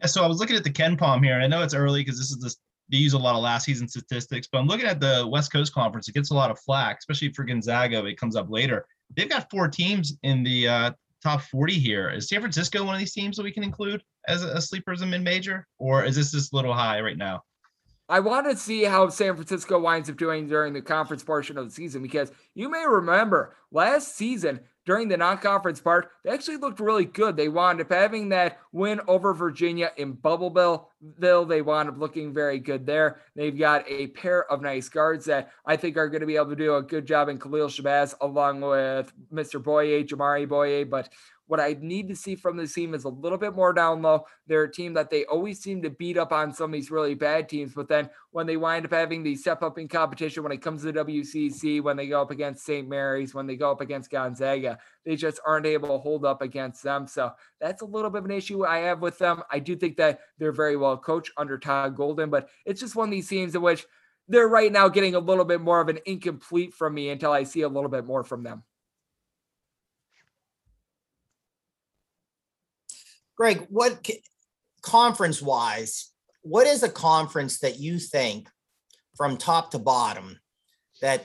Yeah, 0.00 0.06
so 0.06 0.24
I 0.24 0.26
was 0.26 0.38
looking 0.38 0.56
at 0.56 0.64
the 0.64 0.70
KenPom 0.70 1.24
here, 1.24 1.34
I 1.34 1.46
know 1.46 1.62
it's 1.62 1.74
early 1.74 2.00
because 2.00 2.18
this 2.18 2.30
is 2.30 2.38
the 2.38 2.54
they 2.90 2.98
use 2.98 3.14
a 3.14 3.18
lot 3.18 3.34
of 3.34 3.42
last 3.42 3.64
season 3.64 3.88
statistics, 3.88 4.46
but 4.50 4.58
I'm 4.58 4.66
looking 4.66 4.86
at 4.86 5.00
the 5.00 5.26
West 5.30 5.52
Coast 5.52 5.72
Conference. 5.72 6.08
It 6.08 6.14
gets 6.14 6.30
a 6.30 6.34
lot 6.34 6.50
of 6.50 6.58
flack, 6.58 6.98
especially 6.98 7.32
for 7.32 7.44
Gonzaga. 7.44 8.04
It 8.04 8.18
comes 8.18 8.36
up 8.36 8.50
later. 8.50 8.86
They've 9.16 9.28
got 9.28 9.50
four 9.50 9.68
teams 9.68 10.16
in 10.22 10.42
the 10.42 10.68
uh, 10.68 10.90
top 11.22 11.42
40 11.42 11.74
here. 11.74 12.10
Is 12.10 12.28
San 12.28 12.40
Francisco 12.40 12.84
one 12.84 12.94
of 12.94 13.00
these 13.00 13.14
teams 13.14 13.36
that 13.36 13.42
we 13.42 13.52
can 13.52 13.64
include 13.64 14.02
as 14.28 14.44
a, 14.44 14.48
a 14.48 14.60
sleeper 14.60 14.92
as 14.92 15.02
a 15.02 15.06
mid 15.06 15.22
major, 15.22 15.66
or 15.78 16.04
is 16.04 16.16
this 16.16 16.32
just 16.32 16.52
a 16.52 16.56
little 16.56 16.74
high 16.74 17.00
right 17.00 17.16
now? 17.16 17.42
I 18.08 18.20
want 18.20 18.50
to 18.50 18.56
see 18.56 18.84
how 18.84 19.08
San 19.08 19.34
Francisco 19.34 19.78
winds 19.78 20.10
up 20.10 20.16
doing 20.16 20.46
during 20.46 20.74
the 20.74 20.82
conference 20.82 21.24
portion 21.24 21.56
of 21.56 21.64
the 21.64 21.70
season 21.70 22.02
because 22.02 22.30
you 22.54 22.68
may 22.68 22.84
remember 22.86 23.56
last 23.72 24.14
season 24.14 24.60
during 24.86 25.08
the 25.08 25.16
non-conference 25.16 25.80
part, 25.80 26.10
they 26.22 26.30
actually 26.30 26.56
looked 26.56 26.80
really 26.80 27.04
good. 27.04 27.36
They 27.36 27.48
wound 27.48 27.80
up 27.80 27.90
having 27.90 28.28
that 28.30 28.58
win 28.72 29.00
over 29.08 29.32
Virginia 29.32 29.92
in 29.96 30.14
Bubbleville. 30.14 30.86
They 31.18 31.62
wound 31.62 31.88
up 31.88 31.98
looking 31.98 32.32
very 32.34 32.58
good 32.58 32.86
there. 32.86 33.20
They've 33.34 33.58
got 33.58 33.84
a 33.88 34.08
pair 34.08 34.50
of 34.50 34.62
nice 34.62 34.88
guards 34.88 35.24
that 35.26 35.50
I 35.66 35.76
think 35.76 35.96
are 35.96 36.08
going 36.08 36.20
to 36.20 36.26
be 36.26 36.36
able 36.36 36.50
to 36.50 36.56
do 36.56 36.76
a 36.76 36.82
good 36.82 37.06
job 37.06 37.28
in 37.28 37.38
Khalil 37.38 37.68
Shabazz 37.68 38.14
along 38.20 38.60
with 38.60 39.12
Mr. 39.32 39.62
Bouyea, 39.62 40.06
Jamaree 40.06 40.46
Bouyea. 40.46 40.88
But 40.88 41.08
what 41.46 41.60
I 41.60 41.76
need 41.80 42.08
to 42.08 42.16
see 42.16 42.34
from 42.34 42.56
this 42.56 42.72
team 42.72 42.94
is 42.94 43.04
a 43.04 43.08
little 43.08 43.38
bit 43.38 43.54
more 43.54 43.72
down 43.72 44.02
low. 44.02 44.24
They're 44.46 44.64
a 44.64 44.72
team 44.72 44.94
that 44.94 45.10
they 45.10 45.24
always 45.26 45.60
seem 45.60 45.82
to 45.82 45.90
beat 45.90 46.16
up 46.16 46.32
on 46.32 46.52
some 46.52 46.70
of 46.70 46.72
these 46.72 46.90
really 46.90 47.14
bad 47.14 47.48
teams, 47.48 47.74
but 47.74 47.88
then 47.88 48.08
when 48.30 48.46
they 48.46 48.56
wind 48.56 48.84
up 48.86 48.92
having 48.92 49.22
the 49.22 49.36
step 49.36 49.62
up 49.62 49.78
in 49.78 49.88
competition, 49.88 50.42
when 50.42 50.52
it 50.52 50.62
comes 50.62 50.82
to 50.82 50.92
the 50.92 51.04
WCC, 51.04 51.82
when 51.82 51.96
they 51.96 52.06
go 52.06 52.22
up 52.22 52.30
against 52.30 52.64
St. 52.64 52.88
Mary's, 52.88 53.34
when 53.34 53.46
they 53.46 53.56
go 53.56 53.70
up 53.70 53.80
against 53.80 54.10
Gonzaga, 54.10 54.78
they 55.04 55.16
just 55.16 55.40
aren't 55.46 55.66
able 55.66 55.88
to 55.88 55.98
hold 55.98 56.24
up 56.24 56.42
against 56.42 56.82
them. 56.82 57.06
So 57.06 57.32
that's 57.60 57.82
a 57.82 57.86
little 57.86 58.10
bit 58.10 58.18
of 58.18 58.24
an 58.24 58.30
issue 58.30 58.64
I 58.64 58.78
have 58.78 59.00
with 59.00 59.18
them. 59.18 59.42
I 59.50 59.58
do 59.58 59.76
think 59.76 59.96
that 59.98 60.20
they're 60.38 60.52
very 60.52 60.76
well 60.76 60.96
coached 60.96 61.32
under 61.36 61.58
Todd 61.58 61.96
Golden, 61.96 62.30
but 62.30 62.48
it's 62.64 62.80
just 62.80 62.96
one 62.96 63.08
of 63.08 63.12
these 63.12 63.28
teams 63.28 63.54
in 63.54 63.62
which 63.62 63.86
they're 64.28 64.48
right 64.48 64.72
now 64.72 64.88
getting 64.88 65.14
a 65.14 65.20
little 65.20 65.44
bit 65.44 65.60
more 65.60 65.80
of 65.80 65.88
an 65.88 65.98
incomplete 66.06 66.72
from 66.72 66.94
me 66.94 67.10
until 67.10 67.32
I 67.32 67.42
see 67.44 67.60
a 67.62 67.68
little 67.68 67.90
bit 67.90 68.06
more 68.06 68.24
from 68.24 68.42
them. 68.42 68.62
Greg, 73.36 73.66
what 73.68 74.08
conference 74.82 75.42
wise, 75.42 76.10
what 76.42 76.66
is 76.66 76.82
a 76.82 76.88
conference 76.88 77.58
that 77.60 77.78
you 77.78 77.98
think 77.98 78.48
from 79.16 79.36
top 79.36 79.70
to 79.70 79.78
bottom 79.78 80.38
that 81.00 81.24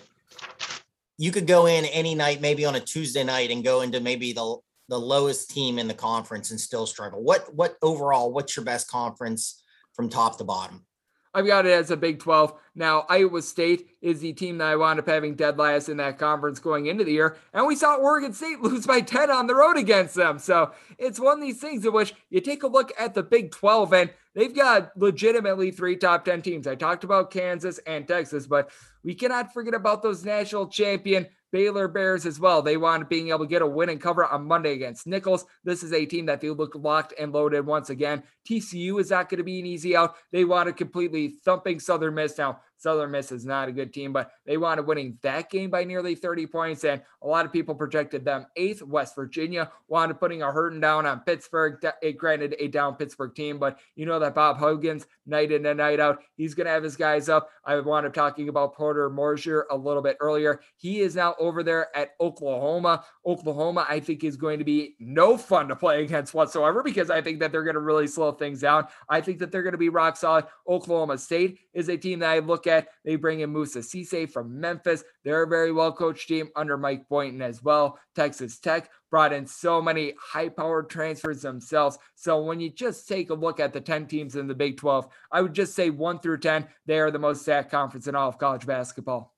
you 1.17 1.31
could 1.31 1.47
go 1.47 1.65
in 1.65 1.85
any 1.85 2.15
night, 2.15 2.41
maybe 2.41 2.65
on 2.65 2.75
a 2.75 2.79
Tuesday 2.79 3.23
night 3.23 3.51
and 3.51 3.63
go 3.63 3.81
into 3.81 3.99
maybe 3.99 4.33
the 4.33 4.57
the 4.87 4.99
lowest 4.99 5.51
team 5.51 5.77
in 5.77 5.87
the 5.87 5.93
conference 5.93 6.49
and 6.49 6.59
still 6.59 6.87
struggle? 6.87 7.21
What 7.21 7.53
what 7.53 7.75
overall, 7.81 8.31
what's 8.31 8.55
your 8.55 8.65
best 8.65 8.89
conference 8.89 9.63
from 9.93 10.09
top 10.09 10.37
to 10.37 10.43
bottom? 10.43 10.85
I've 11.33 11.45
got 11.45 11.65
it 11.65 11.71
as 11.71 11.91
a 11.91 11.97
Big 11.97 12.19
12. 12.19 12.53
Now, 12.73 13.05
Iowa 13.07 13.41
State 13.41 13.89
is 14.01 14.21
the 14.21 14.33
team 14.33 14.57
that 14.57 14.69
I 14.69 14.75
wound 14.75 14.99
up 14.99 15.07
having 15.07 15.35
dead 15.35 15.57
last 15.57 15.89
in 15.89 15.97
that 15.97 16.17
conference 16.17 16.59
going 16.59 16.87
into 16.87 17.03
the 17.03 17.11
year. 17.11 17.37
And 17.53 17.67
we 17.67 17.75
saw 17.75 17.95
Oregon 17.95 18.33
State 18.33 18.59
lose 18.61 18.87
by 18.87 19.01
10 19.01 19.29
on 19.29 19.45
the 19.45 19.55
road 19.55 19.77
against 19.77 20.15
them. 20.15 20.39
So 20.39 20.71
it's 20.97 21.19
one 21.19 21.37
of 21.37 21.41
these 21.41 21.61
things 21.61 21.85
in 21.85 21.93
which 21.93 22.15
you 22.29 22.41
take 22.41 22.63
a 22.63 22.67
look 22.67 22.91
at 22.97 23.13
the 23.13 23.23
Big 23.23 23.51
12 23.51 23.93
and 23.93 24.09
they've 24.33 24.55
got 24.55 24.91
legitimately 24.97 25.71
three 25.71 25.97
top 25.97 26.25
10 26.25 26.41
teams. 26.41 26.67
I 26.67 26.75
talked 26.75 27.03
about 27.03 27.31
Kansas 27.31 27.79
and 27.85 28.07
Texas, 28.07 28.47
but 28.47 28.71
we 29.03 29.13
cannot 29.13 29.53
forget 29.53 29.75
about 29.75 30.01
those 30.01 30.25
national 30.25 30.67
champion 30.67 31.27
Baylor 31.51 31.87
Bears 31.87 32.25
as 32.25 32.39
well. 32.39 32.61
They 32.61 32.77
want 32.77 33.09
being 33.09 33.29
able 33.29 33.39
to 33.39 33.47
get 33.47 33.61
a 33.61 33.67
win 33.67 33.89
and 33.89 34.01
cover 34.01 34.25
on 34.25 34.47
Monday 34.47 34.73
against 34.73 35.07
Nicholls. 35.07 35.45
This 35.63 35.83
is 35.83 35.93
a 35.93 36.05
team 36.05 36.25
that 36.27 36.41
they 36.41 36.49
look 36.49 36.75
locked 36.75 37.13
and 37.19 37.31
loaded 37.31 37.65
once 37.65 37.89
again. 37.89 38.23
TCU 38.47 38.99
is 38.99 39.09
not 39.09 39.29
going 39.29 39.39
to 39.39 39.43
be 39.43 39.59
an 39.59 39.65
easy 39.65 39.95
out. 39.95 40.15
They 40.31 40.45
want 40.45 40.69
a 40.69 40.73
completely 40.73 41.35
thumping 41.43 41.79
Southern 41.79 42.15
Miss. 42.15 42.37
Now, 42.37 42.59
Southern 42.79 43.11
Miss 43.11 43.31
is 43.33 43.45
not 43.45 43.67
a 43.67 43.73
good 43.73 43.93
team, 43.93 44.13
but 44.13 44.31
they 44.45 44.55
wanted 44.55 44.87
winning 44.87 45.17
that 45.21 45.49
game 45.49 45.69
by 45.69 45.83
nearly 45.83 46.15
30 46.15 46.47
points. 46.47 46.85
And 46.85 47.01
a 47.21 47.27
lot 47.27 47.45
of 47.45 47.51
people 47.51 47.75
projected 47.75 48.23
them 48.23 48.47
eighth. 48.55 48.81
West 48.81 49.15
Virginia 49.15 49.69
wanted 49.89 50.17
putting 50.17 50.41
a 50.41 50.51
hurting 50.51 50.79
down 50.79 51.05
on 51.05 51.19
Pittsburgh. 51.19 51.77
It 51.83 51.93
eh, 52.01 52.11
granted 52.11 52.55
a 52.57 52.69
down 52.69 52.95
Pittsburgh 52.95 53.35
team, 53.35 53.59
but 53.59 53.79
you 53.95 54.05
know 54.05 54.17
that 54.19 54.33
Bob 54.33 54.57
Huggins, 54.57 55.05
night 55.25 55.51
in 55.51 55.65
and 55.65 55.77
night 55.77 55.99
out, 55.99 56.23
he's 56.37 56.53
going 56.53 56.65
to 56.65 56.71
have 56.71 56.83
his 56.83 56.95
guys 56.95 57.27
up. 57.27 57.49
I 57.65 57.77
wound 57.81 58.05
up 58.05 58.13
talking 58.13 58.47
about 58.47 58.75
Porter 58.75 59.09
Moser 59.09 59.65
a 59.69 59.75
little 59.75 60.01
bit 60.01 60.15
earlier. 60.21 60.61
He 60.77 61.01
is 61.01 61.17
now 61.17 61.35
over 61.37 61.63
there 61.63 61.95
at 61.95 62.11
Oklahoma. 62.21 63.03
Oklahoma, 63.25 63.85
I 63.89 63.99
think, 63.99 64.23
is 64.23 64.37
going 64.37 64.59
to 64.59 64.65
be 64.65 64.95
no 64.99 65.37
fun 65.37 65.67
to 65.67 65.75
play 65.75 66.03
against 66.05 66.33
whatsoever 66.33 66.81
because 66.81 67.09
I 67.09 67.21
think 67.21 67.41
that 67.41 67.51
they're 67.51 67.63
going 67.63 67.73
to 67.73 67.81
really 67.81 68.07
slow 68.07 68.31
things 68.31 68.61
down. 68.61 68.87
I 69.09 69.19
think 69.19 69.39
that 69.39 69.51
they're 69.51 69.63
going 69.63 69.73
to 69.73 69.77
be 69.77 69.89
rock 69.89 70.15
solid. 70.15 70.45
Oklahoma 70.65 71.17
State 71.17 71.59
is 71.73 71.89
a 71.89 71.97
team 71.97 72.19
that 72.19 72.29
I 72.29 72.39
look. 72.39 72.68
They 73.05 73.15
bring 73.15 73.41
in 73.41 73.49
Moussa 73.51 73.79
Cisse 73.79 74.29
from 74.29 74.59
Memphis. 74.59 75.03
They're 75.23 75.43
a 75.43 75.47
very 75.47 75.71
well 75.71 75.91
coached 75.91 76.27
team 76.27 76.49
under 76.55 76.77
Mike 76.77 77.07
Boynton 77.09 77.41
as 77.41 77.63
well. 77.63 77.99
Texas 78.15 78.59
Tech 78.59 78.89
brought 79.09 79.33
in 79.33 79.45
so 79.45 79.81
many 79.81 80.13
high 80.19 80.49
powered 80.49 80.89
transfers 80.89 81.41
themselves. 81.41 81.97
So 82.15 82.41
when 82.43 82.59
you 82.59 82.69
just 82.69 83.07
take 83.07 83.29
a 83.29 83.33
look 83.33 83.59
at 83.59 83.73
the 83.73 83.81
10 83.81 84.07
teams 84.07 84.35
in 84.35 84.47
the 84.47 84.55
Big 84.55 84.77
12, 84.77 85.07
I 85.31 85.41
would 85.41 85.53
just 85.53 85.75
say 85.75 85.89
one 85.89 86.19
through 86.19 86.39
10, 86.39 86.67
they 86.85 86.99
are 86.99 87.11
the 87.11 87.19
most 87.19 87.41
stacked 87.41 87.71
conference 87.71 88.07
in 88.07 88.15
all 88.15 88.29
of 88.29 88.37
college 88.37 88.65
basketball. 88.65 89.33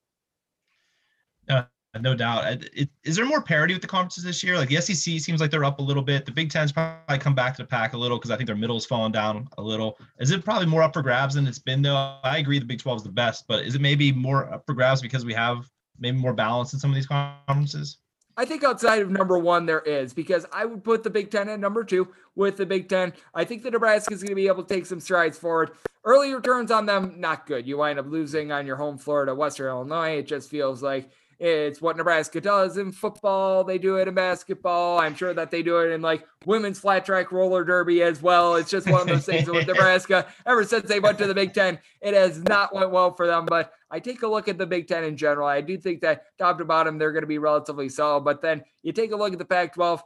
Uh, 1.50 1.64
no 2.00 2.16
doubt. 2.16 2.64
It, 2.74 2.90
is 3.04 3.16
there 3.18 3.26
more 3.26 3.42
parity 3.42 3.74
with 3.74 3.82
the 3.82 3.88
conferences 3.88 4.24
this 4.24 4.44
year? 4.44 4.58
Like 4.58 4.70
the 4.70 4.80
SEC 4.80 5.20
seems 5.20 5.42
like 5.42 5.52
they're 5.52 5.66
up 5.66 5.80
a 5.80 5.82
little 5.82 6.04
bit. 6.04 6.26
The 6.26 6.32
Big 6.32 6.50
Ten's 6.50 6.72
probably 6.72 7.18
come 7.18 7.36
back 7.36 7.56
to 7.58 7.64
the 7.64 7.68
pack 7.68 7.94
a 7.94 7.98
little 7.98 8.18
because 8.18 8.32
I 8.32 8.38
think 8.38 8.48
their 8.48 8.56
middle's 8.56 8.86
fallen 8.86 9.12
down 9.12 9.48
a 9.58 9.62
little. 9.62 9.98
Is 10.20 10.32
it 10.32 10.46
probably 10.46 10.68
more 10.68 10.84
up 10.84 10.94
for 10.94 11.02
grabs 11.02 11.36
than 11.36 11.46
it's 11.48 11.60
been 11.60 11.82
though? 11.82 12.18
I 12.24 12.38
agree 12.38 12.60
the 12.60 12.66
Big 12.66 12.80
12 12.80 13.00
is 13.00 13.04
the 13.04 13.10
best, 13.10 13.46
but 13.48 13.66
is 13.66 13.76
it 13.76 13.82
maybe 13.82 14.12
more 14.12 14.52
up 14.54 14.64
for 14.66 14.74
grabs 14.74 15.02
because 15.02 15.26
we 15.26 15.34
have 15.34 15.70
maybe 16.00 16.18
more 16.18 16.34
balance 16.34 16.74
in 16.74 16.80
some 16.80 16.92
of 16.92 16.96
these 16.96 17.08
conferences? 17.08 17.98
I 18.38 18.46
think 18.46 18.64
outside 18.64 19.02
of 19.02 19.12
number 19.12 19.38
one, 19.38 19.66
there 19.66 19.82
is 19.82 20.14
because 20.14 20.46
I 20.52 20.66
would 20.66 20.84
put 20.84 21.04
the 21.04 21.10
Big 21.10 21.30
Ten 21.30 21.50
at 21.50 21.60
number 21.60 21.84
two 21.84 22.08
with 22.36 22.58
the 22.58 22.66
Big 22.66 22.88
Ten. 22.88 23.14
I 23.34 23.44
think 23.44 23.64
the 23.64 23.72
Nebraska 23.72 24.14
is 24.14 24.22
going 24.22 24.32
to 24.32 24.36
be 24.36 24.48
able 24.48 24.64
to 24.64 24.74
take 24.74 24.86
some 24.86 25.00
strides 25.00 25.38
forward. 25.38 25.72
Early 26.04 26.34
returns 26.34 26.72
on 26.72 26.86
them, 26.86 27.16
not 27.18 27.46
good. 27.46 27.68
You 27.68 27.78
wind 27.78 28.00
up 28.00 28.08
losing 28.08 28.52
on 28.52 28.66
your 28.66 28.78
home 28.78 28.98
floor 28.98 29.26
to 29.26 29.36
Western 29.36 29.68
Illinois. 29.68 30.18
It 30.18 30.28
just 30.28 30.50
feels 30.50 30.82
like 30.82 31.12
it's 31.44 31.82
what 31.82 31.98
Nebraska 31.98 32.40
does 32.40 32.78
in 32.78 32.92
football. 32.92 33.64
They 33.64 33.80
do 33.80 33.96
it 33.96 34.08
in 34.08 34.14
basketball. 34.14 35.00
I'm 35.00 35.16
sure 35.16 35.34
that 35.34 35.50
they 35.50 35.64
do 35.64 35.80
it 35.80 35.92
in 35.92 36.00
like 36.00 36.24
women's 36.46 36.80
flat 36.80 37.04
track 37.04 37.32
roller 37.32 37.64
derby 37.64 38.04
as 38.04 38.22
well. 38.22 38.54
It's 38.54 38.70
just 38.70 38.88
one 38.88 39.02
of 39.02 39.08
those 39.08 39.26
things 39.26 39.50
with 39.50 39.66
Nebraska. 39.68 40.28
Ever 40.46 40.64
since 40.64 40.88
they 40.88 41.00
went 41.00 41.18
to 41.18 41.26
the 41.26 41.34
Big 41.34 41.56
Ten, 41.56 41.80
it 42.00 42.14
has 42.14 42.44
not 42.44 42.76
went 42.76 42.92
well 42.92 43.16
for 43.16 43.26
them. 43.26 43.48
But 43.48 43.74
I 43.90 44.00
take 44.00 44.22
a 44.22 44.28
look 44.28 44.50
at 44.50 44.60
the 44.60 44.68
Big 44.68 44.88
Ten 44.88 45.04
in 45.04 45.18
general. 45.18 45.48
I 45.48 45.62
do 45.62 45.80
think 45.80 46.02
that 46.02 46.26
top 46.38 46.60
to 46.60 46.66
bottom 46.66 47.00
they're 47.00 47.12
going 47.12 47.24
to 47.24 47.28
be 47.28 47.40
relatively 47.40 47.90
solid. 47.90 48.24
But 48.24 48.44
then 48.44 48.64
you 48.84 48.92
take 48.92 49.12
a 49.12 49.16
look 49.16 49.34
at 49.34 49.40
the 49.40 49.46
Pac-12. 49.46 50.00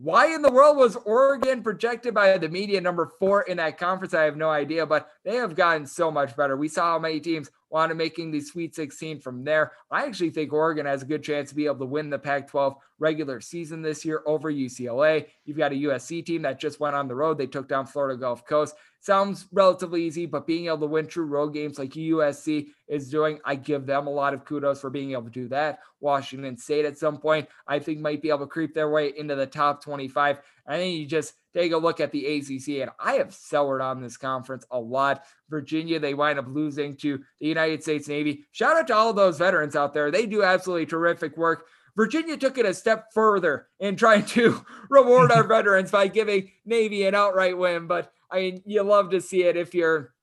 Why 0.00 0.34
in 0.34 0.40
the 0.40 0.50
world 0.50 0.78
was 0.78 0.96
Oregon 0.96 1.62
projected 1.62 2.14
by 2.14 2.38
the 2.38 2.48
media 2.48 2.80
number 2.80 3.12
four 3.18 3.42
in 3.42 3.58
that 3.58 3.76
conference? 3.76 4.14
I 4.14 4.22
have 4.22 4.38
no 4.38 4.48
idea, 4.48 4.86
but 4.86 5.10
they 5.22 5.34
have 5.34 5.54
gotten 5.54 5.86
so 5.86 6.10
much 6.10 6.34
better. 6.34 6.56
We 6.56 6.68
saw 6.68 6.92
how 6.92 6.98
many 6.98 7.20
teams 7.20 7.50
wanted 7.72 7.96
making 7.96 8.30
the 8.30 8.40
Sweet 8.40 8.74
16 8.74 9.20
from 9.20 9.44
there. 9.44 9.72
I 9.90 10.04
actually 10.04 10.30
think 10.30 10.52
Oregon 10.52 10.86
has 10.86 11.02
a 11.02 11.06
good 11.06 11.22
chance 11.22 11.48
to 11.48 11.54
be 11.54 11.66
able 11.66 11.78
to 11.78 11.86
win 11.86 12.10
the 12.10 12.18
Pac 12.18 12.48
12 12.48 12.76
regular 12.98 13.40
season 13.40 13.82
this 13.82 14.04
year 14.04 14.22
over 14.26 14.52
UCLA. 14.52 15.26
You've 15.44 15.56
got 15.56 15.72
a 15.72 15.76
USC 15.76 16.24
team 16.24 16.42
that 16.42 16.60
just 16.60 16.80
went 16.80 16.94
on 16.94 17.08
the 17.08 17.14
road. 17.14 17.38
They 17.38 17.46
took 17.46 17.68
down 17.68 17.86
Florida 17.86 18.20
Gulf 18.20 18.46
Coast. 18.46 18.74
Sounds 19.02 19.48
relatively 19.50 20.04
easy, 20.04 20.26
but 20.26 20.46
being 20.46 20.66
able 20.66 20.78
to 20.78 20.86
win 20.86 21.08
true 21.08 21.24
road 21.24 21.48
games 21.48 21.76
like 21.76 21.90
USC 21.90 22.68
is 22.86 23.10
doing, 23.10 23.40
I 23.44 23.56
give 23.56 23.84
them 23.84 24.06
a 24.06 24.10
lot 24.10 24.32
of 24.32 24.44
kudos 24.44 24.80
for 24.80 24.90
being 24.90 25.10
able 25.10 25.24
to 25.24 25.30
do 25.30 25.48
that. 25.48 25.80
Washington 25.98 26.56
State 26.56 26.84
at 26.84 26.96
some 26.96 27.18
point, 27.18 27.48
I 27.66 27.80
think 27.80 27.98
might 27.98 28.22
be 28.22 28.28
able 28.28 28.38
to 28.40 28.46
creep 28.46 28.74
their 28.74 28.90
way 28.90 29.12
into 29.16 29.34
the 29.34 29.44
top 29.44 29.82
25. 29.82 30.38
I 30.68 30.76
think 30.76 31.00
you 31.00 31.06
just 31.06 31.34
take 31.52 31.72
a 31.72 31.76
look 31.76 31.98
at 31.98 32.12
the 32.12 32.26
ACC, 32.26 32.80
and 32.80 32.92
I 33.00 33.14
have 33.14 33.34
soured 33.34 33.80
on 33.80 34.00
this 34.00 34.16
conference 34.16 34.64
a 34.70 34.78
lot. 34.78 35.24
Virginia, 35.50 35.98
they 35.98 36.14
wind 36.14 36.38
up 36.38 36.46
losing 36.46 36.94
to 36.98 37.18
the 37.40 37.46
United 37.48 37.82
States 37.82 38.06
Navy. 38.06 38.46
Shout 38.52 38.76
out 38.76 38.86
to 38.86 38.94
all 38.94 39.12
those 39.12 39.36
veterans 39.36 39.74
out 39.74 39.94
there. 39.94 40.12
They 40.12 40.26
do 40.26 40.44
absolutely 40.44 40.86
terrific 40.86 41.36
work. 41.36 41.66
Virginia 41.96 42.36
took 42.36 42.58
it 42.58 42.66
a 42.66 42.74
step 42.74 43.12
further 43.12 43.68
in 43.80 43.96
trying 43.96 44.24
to 44.26 44.64
reward 44.90 45.30
our 45.30 45.42
veterans 45.46 45.90
by 45.90 46.08
giving 46.08 46.50
Navy 46.64 47.04
an 47.04 47.14
outright 47.14 47.56
win. 47.56 47.86
But 47.86 48.12
I 48.30 48.40
mean, 48.40 48.62
you 48.64 48.82
love 48.82 49.10
to 49.10 49.20
see 49.20 49.42
it 49.44 49.56
if 49.56 49.74
you're 49.74 50.14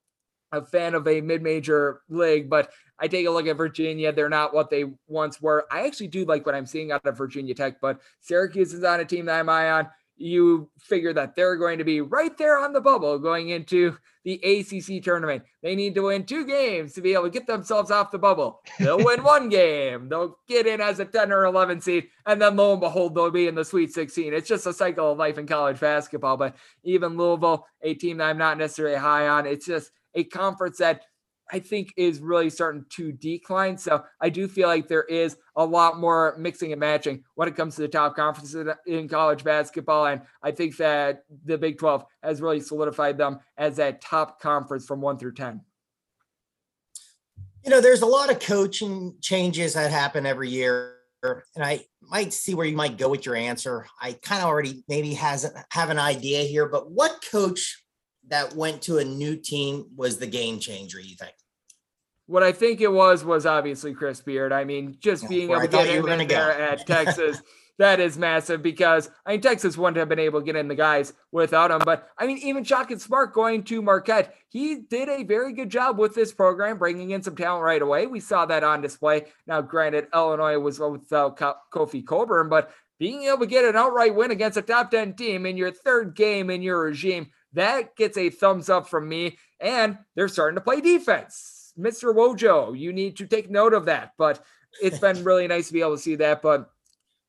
a 0.52 0.66
fan 0.66 0.96
of 0.96 1.08
a 1.08 1.22
mid-major 1.22 2.02
league, 2.10 2.50
but 2.50 2.72
I 2.98 3.08
take 3.08 3.28
a 3.28 3.32
look 3.32 3.48
at 3.48 3.56
Virginia. 3.56 4.12
They're 4.12 4.30
not 4.30 4.54
what 4.54 4.70
they 4.70 4.86
once 5.08 5.42
were. 5.42 5.66
I 5.72 5.86
actually 5.86 6.08
do 6.08 6.26
like 6.26 6.46
what 6.46 6.56
I'm 6.56 6.66
seeing 6.66 6.92
out 6.92 7.06
of 7.06 7.18
Virginia 7.18 7.54
Tech, 7.54 7.80
but 7.80 8.02
Syracuse 8.20 8.74
is 8.74 8.84
on 8.84 9.00
a 9.00 9.06
team 9.06 9.26
that 9.26 9.40
I'm 9.40 9.50
eye 9.50 9.70
on 9.70 9.90
you 10.20 10.70
figure 10.80 11.14
that 11.14 11.36
they're 11.36 11.56
going 11.56 11.78
to 11.78 11.84
be 11.84 12.02
right 12.02 12.38
there 12.38 12.58
on 12.58 12.74
the 12.74 12.82
bubble 12.82 13.18
going 13.18 13.50
into 13.50 13.98
the 14.24 14.34
ACC 14.44 15.04
tournament. 15.04 15.44
They 15.64 15.76
need 15.76 15.96
to 15.96 16.02
win 16.04 16.26
two 16.26 16.46
games 16.46 16.94
to 16.94 17.02
be 17.02 17.14
able 17.14 17.24
to 17.24 17.30
get 17.30 17.48
themselves 17.48 17.90
off 17.90 18.12
the 18.12 18.20
bubble. 18.20 18.62
They'll 18.80 19.04
win 19.04 19.24
one 19.24 19.50
game, 19.50 20.10
they'll 20.10 20.38
get 20.48 20.68
in 20.68 20.82
as 20.82 21.00
a 21.00 21.06
10 21.06 21.32
or 21.32 21.46
11 21.46 21.82
seed, 21.82 22.10
and 22.26 22.42
then 22.42 22.56
lo 22.56 22.74
and 22.74 22.82
behold, 22.82 23.16
they'll 23.16 23.32
be 23.32 23.48
in 23.48 23.56
the 23.56 23.66
Sweet 23.66 23.94
16. 23.94 24.34
It's 24.34 24.48
just 24.48 24.68
a 24.68 24.74
cycle 24.74 25.12
of 25.12 25.18
life 25.18 25.38
in 25.38 25.48
college 25.48 25.80
basketball. 25.80 26.38
But 26.38 26.56
even 26.84 27.18
Louisville, 27.18 27.66
a 27.82 27.94
team 27.94 28.18
that 28.18 28.30
I'm 28.30 28.38
not 28.38 28.58
necessarily 28.58 28.98
high 28.98 29.28
on, 29.28 29.46
it's 29.46 29.66
just 29.66 29.92
a 30.16 30.24
conference 30.24 30.78
that 30.80 31.04
I 31.52 31.60
think 31.60 31.94
is 31.98 32.20
really 32.20 32.50
starting 32.50 32.86
to 32.90 33.12
decline. 33.12 33.78
So 33.78 34.04
I 34.22 34.30
do 34.30 34.48
feel 34.48 34.68
like 34.68 34.88
there 34.88 35.04
is 35.04 35.38
a 35.56 35.66
lot 35.66 36.00
more 36.00 36.36
mixing 36.38 36.72
and 36.72 36.80
matching 36.80 37.24
when 37.36 37.48
it 37.48 37.56
comes 37.56 37.76
to 37.76 37.82
the 37.82 37.88
top 37.88 38.16
conferences 38.16 38.68
in 38.86 39.08
college 39.08 39.44
basketball. 39.44 40.06
And 40.08 40.22
I 40.44 40.52
think 40.52 40.78
that 40.78 41.24
the 41.46 41.58
Big 41.58 41.78
12 41.78 42.06
has 42.24 42.42
really 42.42 42.60
solidified 42.60 43.18
them 43.18 43.40
as 43.58 43.78
that 43.78 44.02
top 44.02 44.40
conference 44.40 44.86
from 44.86 45.02
one 45.02 45.18
through 45.18 45.34
10. 45.34 45.62
You 47.64 47.72
know, 47.72 47.82
there's 47.82 48.02
a 48.02 48.08
lot 48.08 48.32
of 48.32 48.40
coaching 48.40 49.16
changes 49.22 49.74
that 49.74 49.92
happen 49.92 50.26
every 50.26 50.50
year. 50.50 50.96
And 51.24 51.66
I 51.66 51.82
might 52.02 52.32
see 52.32 52.56
where 52.56 52.66
you 52.66 52.78
might 52.78 52.98
go 52.98 53.10
with 53.10 53.26
your 53.26 53.36
answer. 53.36 53.86
I 54.02 54.14
kind 54.14 54.42
of 54.42 54.48
already 54.48 54.84
maybe 54.88 55.14
has 55.16 55.52
have 55.72 55.90
an 55.90 56.00
idea 56.00 56.44
here, 56.44 56.68
but 56.68 56.90
what 56.92 57.24
coach 57.30 57.84
that 58.30 58.56
went 58.56 58.82
to 58.84 59.00
a 59.00 59.04
new 59.04 59.36
team 59.36 59.86
was 59.96 60.18
the 60.18 60.28
game 60.28 60.60
changer, 60.60 61.00
you 61.00 61.16
think? 61.16 61.34
What 62.30 62.44
I 62.44 62.52
think 62.52 62.80
it 62.80 62.92
was 62.92 63.26
was 63.26 63.48
obviously 63.48 63.94
Chris 63.94 64.22
Beard. 64.22 64.54
I 64.54 64.64
mean, 64.64 64.98
just 65.00 65.24
yeah, 65.24 65.30
being 65.30 65.50
able 65.50 65.62
to 65.62 65.68
get 65.68 65.88
in 65.88 66.28
there 66.28 66.52
at 66.52 66.86
Texas, 66.88 67.42
that 67.80 68.00
is 68.00 68.18
massive 68.18 68.62
because 68.62 69.10
I 69.26 69.32
mean 69.32 69.42
Texas 69.42 69.78
wouldn't 69.78 69.98
have 69.98 70.10
been 70.10 70.20
able 70.20 70.40
to 70.40 70.46
get 70.46 70.56
in 70.56 70.68
the 70.68 70.76
guys 70.76 71.14
without 71.32 71.72
him. 71.72 71.82
But 71.84 72.08
I 72.18 72.28
mean, 72.28 72.38
even 72.40 72.64
Shaka 72.64 73.00
Smart 73.00 73.34
going 73.34 73.64
to 73.64 73.82
Marquette, 73.82 74.36
he 74.50 74.76
did 74.76 75.10
a 75.10 75.24
very 75.24 75.54
good 75.54 75.70
job 75.70 75.98
with 75.98 76.14
this 76.14 76.32
program, 76.32 76.78
bringing 76.78 77.12
in 77.12 77.24
some 77.24 77.36
talent 77.36 77.64
right 77.64 77.82
away. 77.82 78.06
We 78.06 78.20
saw 78.20 78.46
that 78.46 78.64
on 78.64 78.82
display. 78.82 79.26
Now, 79.48 79.62
granted, 79.62 80.08
Illinois 80.14 80.60
was 80.60 80.80
without 80.80 81.38
Kofi 81.38 82.06
Cockburn, 82.06 82.50
but 82.50 82.72
being 83.00 83.24
able 83.24 83.40
to 83.40 83.46
get 83.48 83.66
an 83.66 83.76
outright 83.76 84.14
win 84.14 84.32
against 84.32 84.58
a 84.58 84.62
top 84.62 84.92
10 84.92 85.14
team 85.14 85.46
in 85.46 85.58
your 85.58 85.72
third 85.72 86.16
game 86.16 86.50
in 86.50 86.62
your 86.62 86.82
regime 86.82 87.32
that 87.54 87.96
gets 87.96 88.18
a 88.18 88.30
thumbs 88.30 88.70
up 88.70 88.88
from 88.88 89.08
me. 89.08 89.38
And 89.60 89.98
they're 90.16 90.28
starting 90.28 90.56
to 90.56 90.62
play 90.62 90.82
defense. 90.82 91.59
Mr. 91.80 92.14
Wojo, 92.14 92.78
you 92.78 92.92
need 92.92 93.18
to 93.18 93.26
take 93.26 93.50
note 93.50 93.74
of 93.74 93.86
that. 93.86 94.14
But 94.18 94.44
it's 94.82 95.00
been 95.00 95.24
really 95.24 95.48
nice 95.48 95.68
to 95.68 95.74
be 95.74 95.82
able 95.82 95.96
to 95.96 96.02
see 96.02 96.16
that. 96.18 96.42
But 96.42 96.70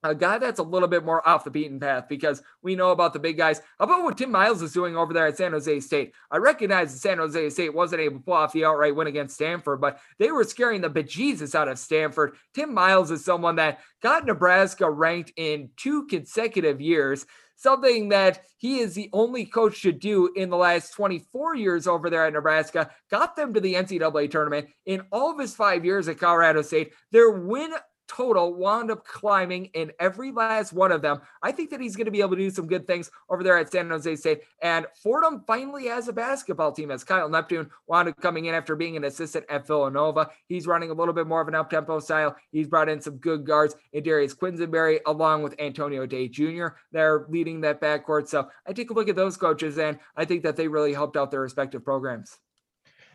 a 0.03 0.15
guy 0.15 0.39
that's 0.39 0.59
a 0.59 0.65
little 0.65 0.89
bit 0.89 1.05
more 1.05 1.27
off 1.29 1.45
the 1.45 1.51
beaten 1.51 1.79
path 1.79 2.07
because 2.09 2.43
we 2.63 2.75
know 2.75 2.91
about 2.91 3.13
the 3.13 3.19
big 3.19 3.37
guys. 3.37 3.61
How 3.79 3.85
about 3.85 4.03
what 4.03 4.17
Tim 4.17 4.31
Miles 4.31 4.63
is 4.63 4.73
doing 4.73 4.97
over 4.97 5.13
there 5.13 5.27
at 5.27 5.37
San 5.37 5.53
Jose 5.53 5.81
State? 5.81 6.13
I 6.31 6.39
recognize 6.39 6.93
that 6.93 6.99
San 6.99 7.19
Jose 7.19 7.51
State 7.51 7.75
wasn't 7.75 8.01
able 8.01 8.19
to 8.19 8.25
pull 8.25 8.35
off 8.35 8.53
the 8.53 8.65
outright 8.65 8.97
win 8.97 9.09
against 9.09 9.35
Stanford, 9.35 9.81
but 9.81 10.01
they 10.19 10.31
were 10.31 10.45
scaring 10.45 10.81
the 10.81 10.91
bejesus 10.91 11.55
out 11.55 11.69
of 11.69 11.79
Stanford. 11.79 12.37
Tim 12.55 12.73
Miles 12.73 13.11
is 13.11 13.25
someone 13.25 13.57
that 13.57 13.81
got 14.03 14.25
Nebraska 14.25 14.91
ranked 14.91 15.33
in 15.37 15.71
two 15.77 16.07
consecutive 16.07 16.81
years 16.81 17.27
something 17.61 18.09
that 18.09 18.41
he 18.57 18.79
is 18.79 18.95
the 18.95 19.11
only 19.13 19.45
coach 19.45 19.83
to 19.83 19.93
do 19.93 20.31
in 20.35 20.49
the 20.49 20.57
last 20.57 20.95
24 20.95 21.57
years 21.57 21.87
over 21.87 22.09
there 22.09 22.25
at 22.27 22.33
Nebraska, 22.33 22.91
got 23.11 23.37
them 23.37 23.53
to 23.53 23.61
the 23.61 23.75
NCAA 23.75 24.31
tournament 24.31 24.69
in 24.87 25.03
all 25.13 25.31
of 25.31 25.39
his 25.39 25.55
five 25.55 25.85
years 25.85 26.09
at 26.09 26.19
Colorado 26.19 26.63
State. 26.63 26.93
Their 27.13 27.31
win 27.31 27.73
total 28.11 28.55
wound 28.55 28.91
up 28.91 29.07
climbing 29.07 29.67
in 29.67 29.93
every 30.01 30.33
last 30.33 30.73
one 30.73 30.91
of 30.91 31.01
them. 31.01 31.21
I 31.43 31.53
think 31.53 31.71
that 31.71 31.81
he's 31.81 31.95
going 31.95 32.07
to 32.07 32.11
be 32.11 32.21
able 32.21 32.31
to 32.31 32.37
do 32.37 32.51
some 32.51 32.67
good 32.67 32.87
things 32.87 33.09
over 33.29 33.45
there 33.45 33.57
at 33.57 33.71
San 33.71 33.89
Jose 33.89 34.17
State. 34.17 34.41
And 34.63 34.87
Fordham 35.01 35.45
finally 35.47 35.87
has 35.87 36.09
a 36.09 36.13
basketball 36.13 36.73
team 36.73 36.91
as 36.91 37.05
Kyle 37.05 37.29
Neptune 37.29 37.71
wound 37.87 38.09
up 38.09 38.21
coming 38.21 38.47
in 38.47 38.55
after 38.55 38.75
being 38.75 38.97
an 38.97 39.05
assistant 39.05 39.47
at 39.49 39.67
Villanova. 39.67 40.31
He's 40.49 40.67
running 40.67 40.91
a 40.91 40.95
little 40.95 41.15
bit 41.15 41.29
more 41.29 41.41
of 41.41 41.47
an 41.47 41.55
up 41.55 41.71
tempo 41.71 42.01
style. 42.01 42.35
He's 42.51 42.67
brought 42.67 42.89
in 42.89 43.01
some 43.01 43.19
good 43.19 43.47
guards 43.47 43.77
in 43.93 44.03
Darius 44.03 44.35
Quisenberry 44.35 44.99
along 45.07 45.45
with 45.45 45.55
Antonio 45.61 46.05
Daye 46.05 46.29
Jr. 46.29 46.69
They're 46.91 47.27
leading 47.29 47.61
that 47.61 47.81
backcourt. 47.81 48.27
So 48.27 48.49
I 48.67 48.73
take 48.73 48.91
a 48.91 48.95
look 48.95 49.09
at 49.09 49.17
those 49.17 49.37
coaches 49.37 49.79
and 49.79 49.99
I 50.17 50.25
think 50.25 50.43
that 50.43 50.57
they 50.57 50.67
really 50.67 50.93
helped 50.93 51.17
out 51.17 51.31
their 51.31 51.41
respective 51.41 51.85
programs. 51.85 52.39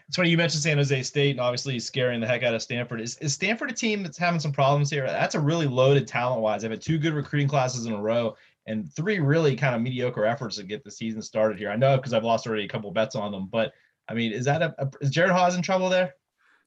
It's 0.07 0.17
funny 0.17 0.29
you 0.29 0.37
mentioned 0.37 0.61
San 0.61 0.77
Jose 0.77 1.01
State 1.03 1.31
and 1.31 1.39
obviously 1.39 1.79
scaring 1.79 2.21
the 2.21 2.27
heck 2.27 2.43
out 2.43 2.53
of 2.53 2.61
Stanford. 2.61 3.01
Is, 3.01 3.17
is 3.17 3.33
Stanford 3.33 3.71
a 3.71 3.73
team 3.73 4.03
that's 4.03 4.17
having 4.17 4.39
some 4.39 4.51
problems 4.51 4.91
here? 4.91 5.07
That's 5.07 5.35
a 5.35 5.39
really 5.39 5.65
loaded 5.65 6.07
talent 6.07 6.41
wise. 6.41 6.61
They've 6.61 6.71
had 6.71 6.81
two 6.81 6.99
good 6.99 7.13
recruiting 7.13 7.47
classes 7.47 7.87
in 7.87 7.93
a 7.93 8.01
row 8.01 8.35
and 8.67 8.91
three 8.93 9.19
really 9.19 9.55
kind 9.55 9.75
of 9.75 9.81
mediocre 9.81 10.25
efforts 10.25 10.57
to 10.57 10.63
get 10.63 10.83
the 10.83 10.91
season 10.91 11.21
started 11.21 11.57
here. 11.57 11.71
I 11.71 11.75
know 11.75 11.97
because 11.97 12.13
I've 12.13 12.23
lost 12.23 12.45
already 12.47 12.65
a 12.65 12.69
couple 12.69 12.91
bets 12.91 13.15
on 13.15 13.31
them, 13.31 13.47
but 13.51 13.73
I 14.07 14.13
mean, 14.13 14.31
is 14.31 14.45
that 14.45 14.61
a, 14.61 14.75
a 14.77 14.89
is 15.01 15.11
Jerod 15.11 15.35
Haase 15.35 15.55
in 15.55 15.61
trouble 15.61 15.89
there? 15.89 16.13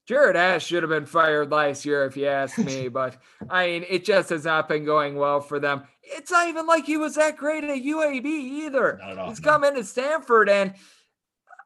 Jerod 0.09 0.35
Haase 0.35 0.61
should 0.61 0.81
have 0.81 0.89
been 0.89 1.05
fired 1.05 1.51
last 1.51 1.85
year, 1.85 2.05
if 2.05 2.17
you 2.17 2.27
ask 2.27 2.57
me. 2.57 2.87
but 2.89 3.17
I 3.49 3.67
mean, 3.67 3.85
it 3.87 4.05
just 4.05 4.29
has 4.29 4.45
not 4.45 4.67
been 4.67 4.85
going 4.85 5.15
well 5.15 5.39
for 5.39 5.59
them. 5.59 5.83
It's 6.01 6.31
not 6.31 6.47
even 6.47 6.65
like 6.65 6.85
he 6.85 6.97
was 6.97 7.15
that 7.15 7.37
great 7.37 7.63
at 7.63 7.83
UAB 7.83 8.25
either. 8.25 8.97
Not 8.99 9.11
at 9.11 9.17
all, 9.17 9.29
He's 9.29 9.41
no. 9.41 9.51
come 9.51 9.63
into 9.63 9.83
Stanford 9.83 10.49
and 10.49 10.73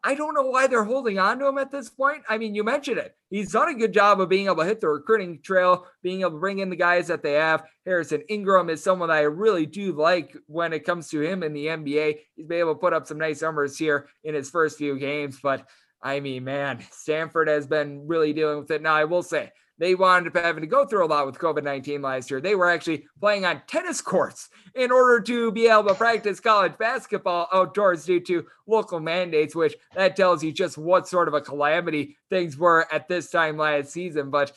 I 0.05 0.15
don't 0.15 0.33
know 0.33 0.43
why 0.43 0.67
they're 0.67 0.83
holding 0.83 1.17
on 1.17 1.39
to 1.39 1.47
him 1.47 1.57
at 1.57 1.71
this 1.71 1.89
point. 1.89 2.23
I 2.27 2.37
mean, 2.37 2.53
you 2.53 2.63
mentioned 2.63 2.97
it. 2.97 3.15
He's 3.29 3.53
done 3.53 3.69
a 3.69 3.73
good 3.73 3.93
job 3.93 4.19
of 4.19 4.27
being 4.27 4.47
able 4.47 4.57
to 4.57 4.65
hit 4.65 4.81
the 4.81 4.89
recruiting 4.89 5.41
trail, 5.41 5.87
being 6.01 6.21
able 6.21 6.31
to 6.31 6.37
bring 6.37 6.59
in 6.59 6.69
the 6.69 6.75
guys 6.75 7.07
that 7.07 7.23
they 7.23 7.33
have. 7.33 7.63
Harrison 7.85 8.21
Ingram 8.27 8.69
is 8.69 8.83
someone 8.83 9.09
I 9.09 9.21
really 9.21 9.65
do 9.65 9.93
like 9.93 10.35
when 10.47 10.73
it 10.73 10.83
comes 10.83 11.07
to 11.09 11.21
him 11.21 11.41
in 11.41 11.53
the 11.53 11.67
NBA. 11.67 12.19
He's 12.35 12.47
been 12.47 12.59
able 12.59 12.75
to 12.75 12.79
put 12.79 12.93
up 12.93 13.07
some 13.07 13.17
nice 13.17 13.41
numbers 13.41 13.77
here 13.77 14.09
in 14.25 14.35
his 14.35 14.49
first 14.49 14.77
few 14.77 14.99
games, 14.99 15.39
but 15.41 15.65
I 16.01 16.19
mean, 16.19 16.43
man, 16.43 16.83
Stanford 16.91 17.47
has 17.47 17.65
been 17.65 18.05
really 18.05 18.33
dealing 18.33 18.59
with 18.59 18.71
it. 18.71 18.81
Now, 18.81 18.95
I 18.95 19.05
will 19.05 19.23
say 19.23 19.51
they 19.77 19.95
wound 19.95 20.27
up 20.27 20.35
having 20.35 20.61
to 20.61 20.67
go 20.67 20.85
through 20.85 21.05
a 21.05 21.07
lot 21.07 21.25
with 21.25 21.39
COVID 21.39 21.63
19 21.63 22.01
last 22.01 22.29
year. 22.29 22.39
They 22.39 22.55
were 22.55 22.69
actually 22.69 23.07
playing 23.19 23.45
on 23.45 23.61
tennis 23.67 24.01
courts 24.01 24.49
in 24.75 24.91
order 24.91 25.21
to 25.21 25.51
be 25.51 25.67
able 25.67 25.89
to 25.89 25.95
practice 25.95 26.39
college 26.39 26.77
basketball 26.77 27.47
outdoors 27.51 28.05
due 28.05 28.19
to 28.21 28.45
local 28.67 28.99
mandates, 28.99 29.55
which 29.55 29.75
that 29.95 30.15
tells 30.15 30.43
you 30.43 30.51
just 30.51 30.77
what 30.77 31.07
sort 31.07 31.27
of 31.27 31.33
a 31.33 31.41
calamity 31.41 32.17
things 32.29 32.57
were 32.57 32.87
at 32.91 33.07
this 33.07 33.29
time 33.29 33.57
last 33.57 33.91
season. 33.91 34.29
But 34.29 34.51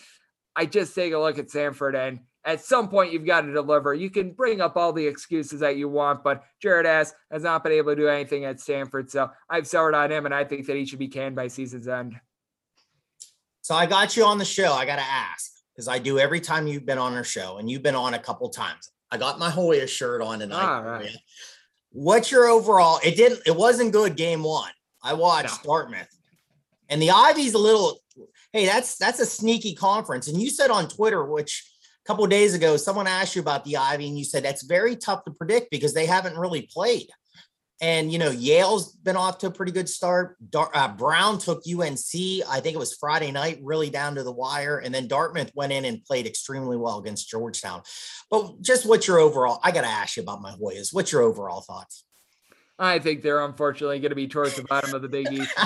I 0.55 0.67
just 0.67 0.95
take 0.95 1.13
a 1.13 1.19
look 1.19 1.39
at 1.39 1.51
Stanford 1.51 1.95
and 1.95 2.21
at 2.47 2.65
some 2.65 2.89
point 2.89 3.13
you've 3.13 3.27
got 3.27 3.43
to 3.43 3.53
deliver. 3.53 3.93
You 3.93 4.09
can 4.09 4.33
bring 4.33 4.61
up 4.61 4.77
all 4.77 4.93
the 4.93 5.07
excuses 5.07 5.61
that 5.61 5.77
you 5.77 5.89
want, 5.89 6.23
but 6.23 6.45
Jerod 6.63 6.85
Haase 6.85 7.13
has 7.31 7.43
not 7.43 7.65
been 7.65 7.73
able 7.73 7.93
to 7.93 8.01
do 8.01 8.09
anything 8.09 8.45
at 8.45 8.61
Stanford. 8.61 9.11
So 9.11 9.31
I've 9.51 9.67
soured 9.67 9.95
on 9.95 10.13
him, 10.13 10.25
and 10.25 10.35
I 10.35 10.45
think 10.45 10.67
that 10.67 10.77
he 10.77 10.87
should 10.87 11.01
be 11.01 11.09
canned 11.09 11.35
by 11.35 11.49
season's 11.49 11.89
end. 11.89 12.19
So 13.67 13.75
I 13.75 13.85
got 13.85 14.17
you 14.17 14.25
on 14.25 14.39
the 14.39 14.45
show. 14.45 14.75
I 14.75 14.87
got 14.87 14.95
to 14.95 15.03
ask 15.03 15.51
because 15.75 15.89
I 15.89 15.99
do 15.99 16.21
every 16.21 16.41
time 16.41 16.69
you've 16.69 16.87
been 16.87 16.99
on 16.99 17.15
our 17.15 17.25
show, 17.25 17.57
and 17.57 17.69
you've 17.69 17.83
been 17.83 17.97
on 17.97 18.15
a 18.15 18.19
couple 18.21 18.49
times. 18.49 18.93
I 19.11 19.17
got 19.17 19.41
my 19.41 19.51
Hoya 19.51 19.89
shirt 19.89 20.23
on 20.23 20.39
tonight. 20.39 20.83
Right. 20.83 21.17
What's 21.91 22.31
your 22.31 22.47
overall? 22.47 23.01
It 23.03 23.17
didn't. 23.17 23.41
It 23.45 23.57
wasn't 23.57 23.93
good 23.93 24.17
game 24.17 24.45
one. 24.45 24.71
I 25.03 25.15
watched 25.15 25.65
no. 25.65 25.73
Dartmouth, 25.73 26.17
and 26.89 27.03
the 27.03 27.11
Ivy's 27.11 27.55
a 27.55 27.59
little. 27.59 27.99
Hey, 28.53 28.67
that's 28.67 28.99
that's 28.99 29.19
a 29.19 29.27
sneaky 29.27 29.75
conference. 29.75 30.29
And 30.29 30.41
you 30.41 30.49
said 30.49 30.71
on 30.71 30.87
Twitter, 30.87 31.25
which 31.25 31.69
a 32.05 32.07
couple 32.07 32.25
days 32.29 32.55
ago, 32.55 32.77
someone 32.77 33.09
asked 33.09 33.35
you 33.35 33.43
about 33.43 33.65
the 33.65 33.79
Ivy, 33.79 34.07
and 34.07 34.17
you 34.17 34.23
said 34.23 34.45
that's 34.45 34.63
very 34.63 34.95
tough 34.95 35.25
to 35.25 35.33
predict 35.33 35.73
because 35.73 35.93
they 35.93 36.07
haven't 36.07 36.39
really 36.39 36.71
played. 36.73 37.09
And 37.81 38.11
you 38.11 38.19
know, 38.19 38.31
Yale's 38.31 38.93
been 38.93 39.17
off 39.17 39.39
to 39.39 39.49
a 39.49 39.51
pretty 39.51 39.73
good 39.73 39.89
start. 39.89 40.37
Dar- 40.51 40.71
uh, 40.73 40.89
Brown 40.89 41.39
took 41.39 41.63
UNC, 41.69 42.15
I 42.49 42.61
think 42.61 42.75
it 42.75 42.79
was 42.79 42.95
Friday 42.95 43.31
night, 43.31 43.61
really 43.63 43.91
down 43.91 44.15
to 44.15 44.23
the 44.23 44.33
wire, 44.33 44.79
and 44.79 44.95
then 44.95 45.09
Dartmouth 45.09 45.51
went 45.55 45.73
in 45.73 45.85
and 45.85 46.05
played 46.05 46.27
extremely 46.27 46.77
well 46.77 46.99
against 46.99 47.29
Georgetown. 47.29 47.83
But 48.31 48.63
just 48.63 48.87
what's 48.87 49.07
your 49.07 49.19
overall? 49.19 49.61
I 49.63 49.73
got 49.73 49.83
to 49.83 49.89
ask 49.89 50.17
you 50.17 50.23
about 50.23 50.41
my 50.41 50.53
Hoyas. 50.53 50.93
What's 50.93 51.13
your 51.13 51.23
overall 51.23 51.61
thoughts? 51.61 52.05
I 52.79 52.99
think 52.99 53.23
they're 53.23 53.45
unfortunately 53.45 54.01
going 54.01 54.11
to 54.11 54.17
be 54.17 54.29
towards 54.29 54.55
the 54.55 54.65
bottom 54.65 54.93
of 54.93 55.01
the 55.01 55.09
Big 55.09 55.33
East. 55.33 55.51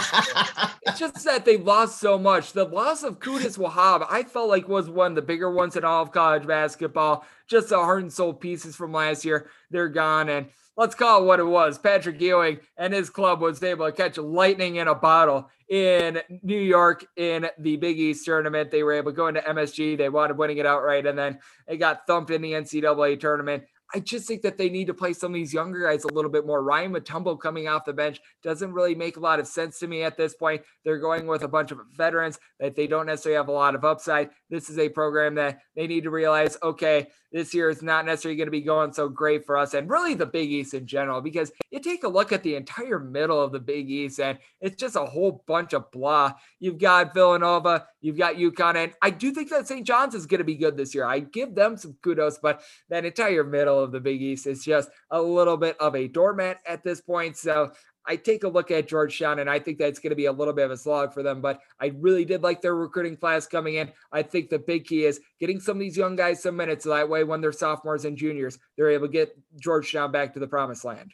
it's 0.83 0.99
just 0.99 1.25
that 1.25 1.45
they 1.45 1.57
lost 1.57 1.99
so 1.99 2.17
much. 2.19 2.53
The 2.53 2.65
loss 2.65 3.03
of 3.03 3.19
Qudus 3.19 3.59
Wahab, 3.59 4.07
I 4.09 4.23
felt 4.23 4.49
like 4.49 4.69
was 4.69 4.89
one 4.89 5.13
of 5.13 5.17
the 5.17 5.23
bigger 5.23 5.51
ones 5.51 5.77
in 5.77 5.85
all 5.85 6.03
of 6.03 6.13
college 6.13 6.47
basketball. 6.47 7.25
Just 7.49 7.71
the 7.71 7.77
heart 7.77 8.03
and 8.03 8.13
soul 8.13 8.33
pieces 8.33 8.77
from 8.77 8.93
last 8.93 9.25
year, 9.25 9.51
they're 9.71 9.89
gone. 9.89 10.29
And 10.29 10.47
let's 10.81 10.95
call 10.95 11.23
it 11.23 11.27
what 11.27 11.39
it 11.39 11.45
was. 11.45 11.79
Patrick 11.79 12.19
Ewing 12.23 12.59
and 12.79 12.95
his 12.95 13.11
club 13.11 13.43
was 13.43 13.63
able 13.63 13.85
to 13.85 13.93
catch 13.93 14.17
lightning 14.17 14.77
in 14.77 14.89
a 14.89 14.95
bottle 14.95 15.51
in 15.69 16.23
New 16.43 16.59
York 16.59 17.05
in 17.19 17.49
the 17.59 17.77
Big 17.77 17.99
East 17.99 18.25
tournament. 18.25 18.71
They 18.71 18.83
were 18.83 18.95
able 18.95 19.13
to 19.13 19.17
go 19.17 19.27
into 19.27 19.43
MSG. 19.43 19.99
They 19.99 20.09
wanted 20.09 20.39
winning 20.39 20.57
it 20.57 20.65
outright, 20.65 21.05
and 21.05 21.19
then 21.19 21.39
they 21.69 21.77
got 21.77 22.07
thumped 22.07 22.31
in 22.31 22.41
the 22.41 22.53
NCAA 22.53 23.21
tournament. 23.21 23.65
I 23.95 24.01
just 24.01 24.29
think 24.29 24.43
that 24.43 24.59
they 24.59 24.69
need 24.69 24.87
to 24.87 24.95
play 24.95 25.13
some 25.13 25.33
of 25.33 25.35
these 25.35 25.53
younger 25.53 25.83
guys 25.83 26.05
a 26.05 26.13
little 26.13 26.31
bit 26.31 26.47
more. 26.47 26.63
Ryan 26.63 26.93
Mutombo 26.93 27.39
coming 27.39 27.69
off 27.69 27.85
the 27.85 27.93
bench 27.93 28.21
doesn't 28.43 28.73
really 28.73 28.95
make 28.95 29.17
a 29.17 29.21
lot 29.21 29.41
of 29.41 29.47
sense 29.47 29.79
to 29.81 29.89
me 29.89 30.03
at 30.03 30.17
this 30.17 30.35
point. 30.35 30.63
They're 30.85 30.99
going 30.99 31.27
with 31.27 31.43
a 31.43 31.49
bunch 31.49 31.71
of 31.71 31.81
veterans 31.97 32.39
that 32.59 32.77
they 32.77 32.87
don't 32.87 33.07
necessarily 33.07 33.37
have 33.37 33.49
a 33.49 33.53
lot 33.53 33.75
of 33.75 33.85
upside. 33.85 34.31
This 34.49 34.71
is 34.71 34.79
a 34.79 34.89
program 34.89 35.35
that 35.37 35.61
they 35.75 35.87
need 35.87 36.05
to 36.05 36.11
realize, 36.11 36.57
okay, 36.63 37.09
this 37.33 37.55
year 37.55 37.71
is 37.71 37.81
not 37.81 38.07
necessarily 38.07 38.37
going 38.37 38.49
to 38.49 38.51
be 38.51 38.61
going 38.61 38.93
so 38.93 39.09
great 39.09 39.47
for 39.47 39.57
us 39.57 39.75
and 39.75 39.89
really 39.89 40.15
the 40.15 40.27
Big 40.27 40.51
East 40.51 40.75
in 40.75 40.85
general, 40.85 41.21
because 41.21 41.53
you 41.71 41.79
take 41.79 42.03
a 42.03 42.09
look 42.09 42.33
at 42.33 42.43
the 42.43 42.57
entire 42.57 42.99
middle 42.99 43.41
of 43.41 43.53
the 43.53 43.61
Big 43.61 43.89
East 43.89 44.19
and 44.19 44.39
it's 44.61 44.75
just 44.75 44.97
a 44.97 45.05
whole 45.05 45.45
bunch 45.47 45.73
of 45.73 45.91
blah. 45.93 46.33
You've 46.59 46.79
got 46.79 47.15
Villanova, 47.15 47.87
you've 48.01 48.19
got 48.19 48.35
UConn, 48.35 48.75
and 48.77 48.93
I 49.01 49.11
do 49.11 49.31
think 49.31 49.49
that 49.51 49.69
St. 49.69 49.87
John's 49.87 50.17
is 50.17 50.27
going 50.27 50.39
to 50.39 50.45
be 50.45 50.57
good 50.57 50.77
this 50.77 50.93
year. 50.93 51.07
I 51.07 51.21
give 51.21 51.55
them 51.55 51.77
some 51.77 51.97
kudos, 52.03 52.39
but 52.39 52.63
that 52.89 53.05
entire 53.05 53.45
middle 53.45 53.80
of 53.83 53.93
the 53.93 54.01
Big 54.01 54.21
East 54.23 54.47
is 54.47 54.65
just 54.65 54.91
a 55.11 55.21
little 55.21 55.57
bit 55.57 55.77
of 55.81 55.95
a 55.95 56.09
doormat 56.09 56.59
at 56.67 56.83
this 56.83 57.01
point. 57.01 57.37
So 57.37 57.73
I 58.07 58.17
take 58.17 58.45
a 58.45 58.49
look 58.49 58.71
at 58.71 58.89
Georgetown 58.89 59.39
and 59.39 59.51
I 59.51 59.59
think 59.59 59.79
that's 59.79 59.99
going 59.99 60.11
to 60.11 60.17
be 60.17 60.27
a 60.27 60.33
little 60.33 60.55
bit 60.55 60.65
of 60.65 60.71
a 60.71 60.77
slog 60.77 61.13
for 61.13 61.23
them, 61.23 61.41
but 61.41 61.61
I 61.81 61.93
really 61.97 62.25
did 62.25 62.43
like 62.43 62.63
their 62.63 62.75
recruiting 62.75 63.17
class 63.17 63.47
coming 63.47 63.75
in. 63.75 63.93
I 64.11 64.23
think 64.23 64.49
the 64.49 64.59
big 64.59 64.87
key 64.87 65.05
is 65.05 65.21
getting 65.39 65.61
some 65.61 65.77
of 65.77 65.81
these 65.81 65.97
young 65.97 66.17
guys 66.17 66.43
some 66.43 66.57
minutes. 66.57 66.85
That 66.85 67.09
way, 67.09 67.25
when 67.25 67.41
they're 67.41 67.53
sophomores 67.53 68.05
and 68.05 68.17
juniors, 68.17 68.59
they're 68.77 68.91
able 68.91 69.07
to 69.07 69.13
get 69.13 69.37
Georgetown 69.61 70.13
back 70.13 70.33
to 70.35 70.41
the 70.41 70.49
promised 70.49 70.85
land. 70.85 71.13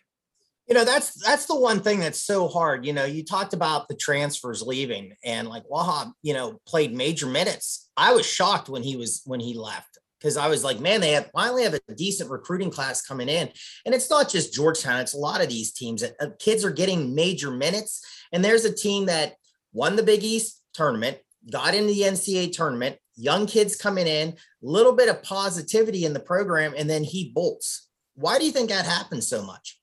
You 0.68 0.74
know, 0.74 0.84
that's 0.84 1.22
that's 1.22 1.46
the 1.46 1.54
one 1.54 1.80
thing 1.80 2.00
that's 2.00 2.22
so 2.22 2.48
hard. 2.48 2.84
You 2.84 2.92
know, 2.92 3.04
you 3.04 3.24
talked 3.24 3.52
about 3.52 3.86
the 3.86 3.94
transfers 3.94 4.62
leaving 4.62 5.14
and 5.24 5.48
like 5.48 5.62
Wahab, 5.70 6.12
you 6.22 6.34
know, 6.34 6.60
played 6.66 6.92
major 6.92 7.26
minutes. 7.26 7.88
I 7.96 8.12
was 8.12 8.26
shocked 8.26 8.68
when 8.68 8.82
he 8.82 8.96
was 8.96 9.22
when 9.26 9.38
he 9.38 9.54
left 9.54 9.98
because 10.18 10.36
I 10.36 10.48
was 10.48 10.64
like, 10.64 10.80
man, 10.80 11.00
they 11.00 11.12
have 11.12 11.30
finally 11.32 11.62
have 11.64 11.74
a 11.74 11.94
decent 11.94 12.30
recruiting 12.30 12.70
class 12.70 13.02
coming 13.02 13.28
in. 13.28 13.48
And 13.84 13.94
it's 13.94 14.10
not 14.10 14.28
just 14.28 14.54
Georgetown, 14.54 15.00
it's 15.00 15.14
a 15.14 15.18
lot 15.18 15.42
of 15.42 15.48
these 15.48 15.72
teams 15.72 16.02
that 16.02 16.14
uh, 16.20 16.28
kids 16.38 16.64
are 16.64 16.70
getting 16.70 17.14
major 17.14 17.50
minutes. 17.50 18.04
And 18.32 18.44
there's 18.44 18.64
a 18.64 18.74
team 18.74 19.06
that 19.06 19.34
won 19.72 19.96
the 19.96 20.02
Big 20.02 20.24
East 20.24 20.62
tournament, 20.74 21.18
got 21.50 21.74
into 21.74 21.92
the 21.92 22.02
NCAA 22.02 22.52
tournament, 22.52 22.96
young 23.16 23.46
kids 23.46 23.76
coming 23.76 24.06
in, 24.06 24.34
little 24.62 24.92
bit 24.92 25.08
of 25.08 25.22
positivity 25.22 26.04
in 26.04 26.12
the 26.12 26.20
program, 26.20 26.74
and 26.76 26.88
then 26.88 27.04
he 27.04 27.32
bolts. 27.34 27.88
Why 28.14 28.38
do 28.38 28.46
you 28.46 28.52
think 28.52 28.70
that 28.70 28.86
happens 28.86 29.28
so 29.28 29.42
much? 29.42 29.78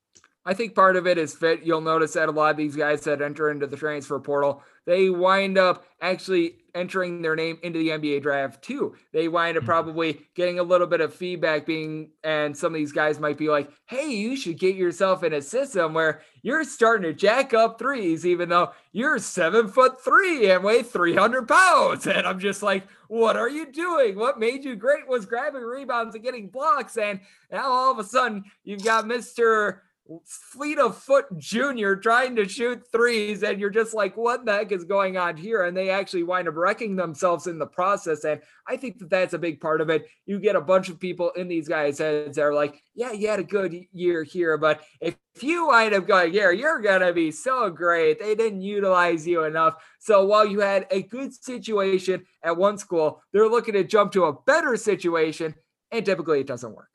I 0.45 0.53
think 0.53 0.75
part 0.75 0.97
of 0.97 1.08
it 1.08 1.17
is 1.17 1.34
fit. 1.34 1.63
You'll 1.63 1.81
notice 1.81 2.13
that 2.13 2.27
a 2.27 2.31
lot 2.31 2.51
of 2.51 2.58
these 2.58 2.75
guys 2.75 3.01
that 3.01 3.21
enter 3.21 3.49
into 3.49 3.65
the 3.65 3.77
transfer 3.77 4.19
portal, 4.19 4.62
they 4.86 5.10
wind 5.10 5.58
up 5.58 5.86
actually 6.02 6.58
entering 6.76 7.22
their 7.22 7.36
name 7.36 7.58
into 7.62 7.80
the 7.80 7.89
NBA 7.89 8.22
draft 8.22 8.63
too. 8.63 8.96
They 9.12 9.28
wind 9.28 9.58
up 9.58 9.63
hmm. 9.63 9.67
probably 9.67 10.28
getting 10.36 10.60
a 10.60 10.63
little 10.63 10.88
bit 10.88 11.02
of 11.02 11.13
feedback 11.13 11.65
being, 11.65 12.10
and 12.24 12.56
some 12.56 12.74
of 12.74 12.78
these 12.78 12.91
guys 12.91 13.19
might 13.19 13.38
be 13.38 13.50
like, 13.50 13.69
hey, 13.86 14.10
you 14.10 14.36
should 14.36 14.60
get 14.60 14.76
yourself 14.76 15.24
in 15.24 15.34
a 15.34 15.41
system 15.41 15.93
where 15.93 16.22
you're 16.41 16.63
starting 16.63 17.04
to 17.04 17.13
jack 17.13 17.54
up 17.54 17.80
threes, 17.80 18.26
even 18.26 18.50
though 18.50 18.72
you're 18.91 19.19
seven 19.19 19.67
foot 19.67 20.04
three 20.04 20.50
and 20.52 20.63
weigh 20.63 20.84
300 20.84 21.48
pounds. 21.48 22.08
And 22.08 22.28
I'm 22.28 22.39
just 22.39 22.62
like, 22.62 22.88
what 23.08 23.38
are 23.38 23.50
you 23.50 23.72
doing? 23.72 24.17
What 24.17 24.39
made 24.39 24.65
you 24.65 24.76
great 24.76 25.08
was 25.08 25.26
grabbing 25.26 25.62
rebounds 25.62 26.15
and 26.15 26.24
getting 26.24 26.50
blocks. 26.50 26.98
And 26.98 27.19
now 27.52 27.72
all 27.72 27.91
of 27.91 28.00
a 28.00 28.04
sudden 28.04 28.43
you've 28.63 28.84
got 28.84 29.06
Mr 29.06 29.80
fleet 30.25 30.79
of 30.79 30.97
foot 30.97 31.25
junior 31.37 31.95
trying 31.95 32.35
to 32.35 32.47
shoot 32.47 32.83
threes 32.91 33.41
and 33.41 33.59
you're 33.59 33.69
just 33.69 33.93
like 33.93 34.17
what 34.17 34.45
the 34.45 34.51
heck 34.51 34.71
is 34.71 34.83
going 34.83 35.17
on 35.17 35.37
here? 35.37 35.63
And 35.63 35.75
they 35.75 35.89
actually 35.89 36.23
wind 36.23 36.47
up 36.47 36.55
wrecking 36.55 36.95
themselves 36.95 37.47
in 37.47 37.57
the 37.57 37.65
process 37.65 38.23
and 38.25 38.41
i 38.67 38.75
think 38.75 38.99
that 38.99 39.09
that's 39.09 39.33
a 39.33 39.39
big 39.39 39.61
part 39.61 39.81
of 39.81 39.89
it. 39.89 40.05
You 40.25 40.39
get 40.39 40.55
a 40.55 40.61
bunch 40.61 40.89
of 40.89 40.99
people 40.99 41.31
in 41.31 41.47
these 41.47 41.67
guys 41.67 41.99
heads 41.99 42.35
that 42.35 42.43
are 42.43 42.53
like 42.53 42.81
yeah 42.95 43.11
you 43.11 43.27
had 43.29 43.39
a 43.39 43.43
good 43.43 43.73
year 43.93 44.23
here 44.23 44.57
but 44.57 44.81
if 44.99 45.15
you 45.41 45.67
wind 45.67 45.93
up 45.93 46.07
going 46.07 46.31
here 46.31 46.51
you're 46.51 46.81
gonna 46.81 47.13
be 47.13 47.31
so 47.31 47.69
great. 47.69 48.19
They 48.19 48.35
didn't 48.35 48.61
utilize 48.61 49.25
you 49.25 49.43
enough. 49.43 49.75
So 49.99 50.25
while 50.25 50.45
you 50.45 50.59
had 50.59 50.85
a 50.91 51.01
good 51.01 51.33
situation 51.33 52.25
at 52.43 52.57
one 52.57 52.77
school 52.77 53.21
they're 53.31 53.49
looking 53.49 53.73
to 53.75 53.83
jump 53.83 54.11
to 54.13 54.25
a 54.25 54.33
better 54.33 54.75
situation 54.75 55.55
and 55.91 56.05
typically 56.05 56.41
it 56.41 56.47
doesn't 56.47 56.75
work 56.75 56.92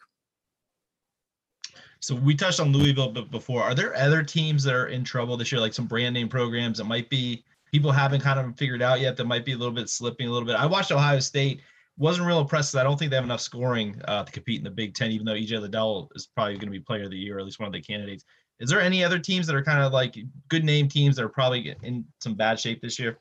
so 2.01 2.15
we 2.15 2.35
touched 2.35 2.61
on 2.61 2.73
Louisville 2.73 3.11
before. 3.11 3.63
Are 3.63 3.75
there 3.75 3.97
other 3.97 4.23
teams 4.23 4.63
that 4.65 4.75
are 4.75 4.89
in 4.89 5.05
trouble 5.05 5.37
this 5.37 5.51
year, 5.51 5.61
like 5.61 5.75
some 5.75 5.87
brand 5.87 6.15
name 6.15 6.29
programs 6.29 6.79
that 6.79 6.85
might 6.85 7.11
be 7.11 7.45
people 7.73 7.93
haven't 7.93 8.21
kind 8.21 8.39
of 8.39 8.57
figured 8.57 8.83
out 8.83 9.01
yet 9.01 9.17
that 9.17 9.27
might 9.27 9.45
be 9.45 9.53
a 9.53 9.57
little 9.57 9.75
bit 9.75 9.89
slipping 9.89 10.29
a 10.29 10.31
little 10.31 10.47
bit? 10.47 10.57
I 10.57 10.67
watched 10.67 10.93
Ohio 10.93 11.21
State. 11.21 11.63
Wasn't 11.97 12.25
real 12.25 12.41
impressed. 12.41 12.77
I 12.77 12.85
don't 12.85 12.97
think 12.97 13.11
they 13.11 13.17
have 13.17 13.25
enough 13.25 13.41
scoring 13.41 14.01
uh, 14.07 14.23
to 14.23 14.31
compete 14.31 14.59
in 14.59 14.65
the 14.65 14.71
Big 14.71 14.95
Ten, 14.95 15.11
even 15.11 15.27
though 15.27 15.33
EJ 15.33 15.61
Liddell 15.61 16.09
is 16.15 16.29
probably 16.29 16.55
going 16.55 16.67
to 16.67 16.79
be 16.79 16.79
Player 16.79 17.05
of 17.05 17.11
the 17.11 17.19
Year, 17.19 17.37
or 17.37 17.41
at 17.41 17.45
least 17.45 17.59
one 17.59 17.67
of 17.67 17.73
the 17.73 17.81
candidates. 17.81 18.25
Is 18.61 18.71
there 18.71 18.81
any 18.81 19.03
other 19.03 19.19
teams 19.19 19.47
that 19.49 19.57
are 19.57 19.65
kind 19.65 19.83
of 19.83 19.93
like 19.93 20.17
good 20.49 20.65
name 20.65 20.89
teams 20.89 21.17
that 21.17 21.25
are 21.25 21.29
probably 21.29 21.75
in 21.83 22.05
some 22.21 22.35
bad 22.35 22.61
shape 22.61 22.81
this 22.81 22.99
year? 22.99 23.19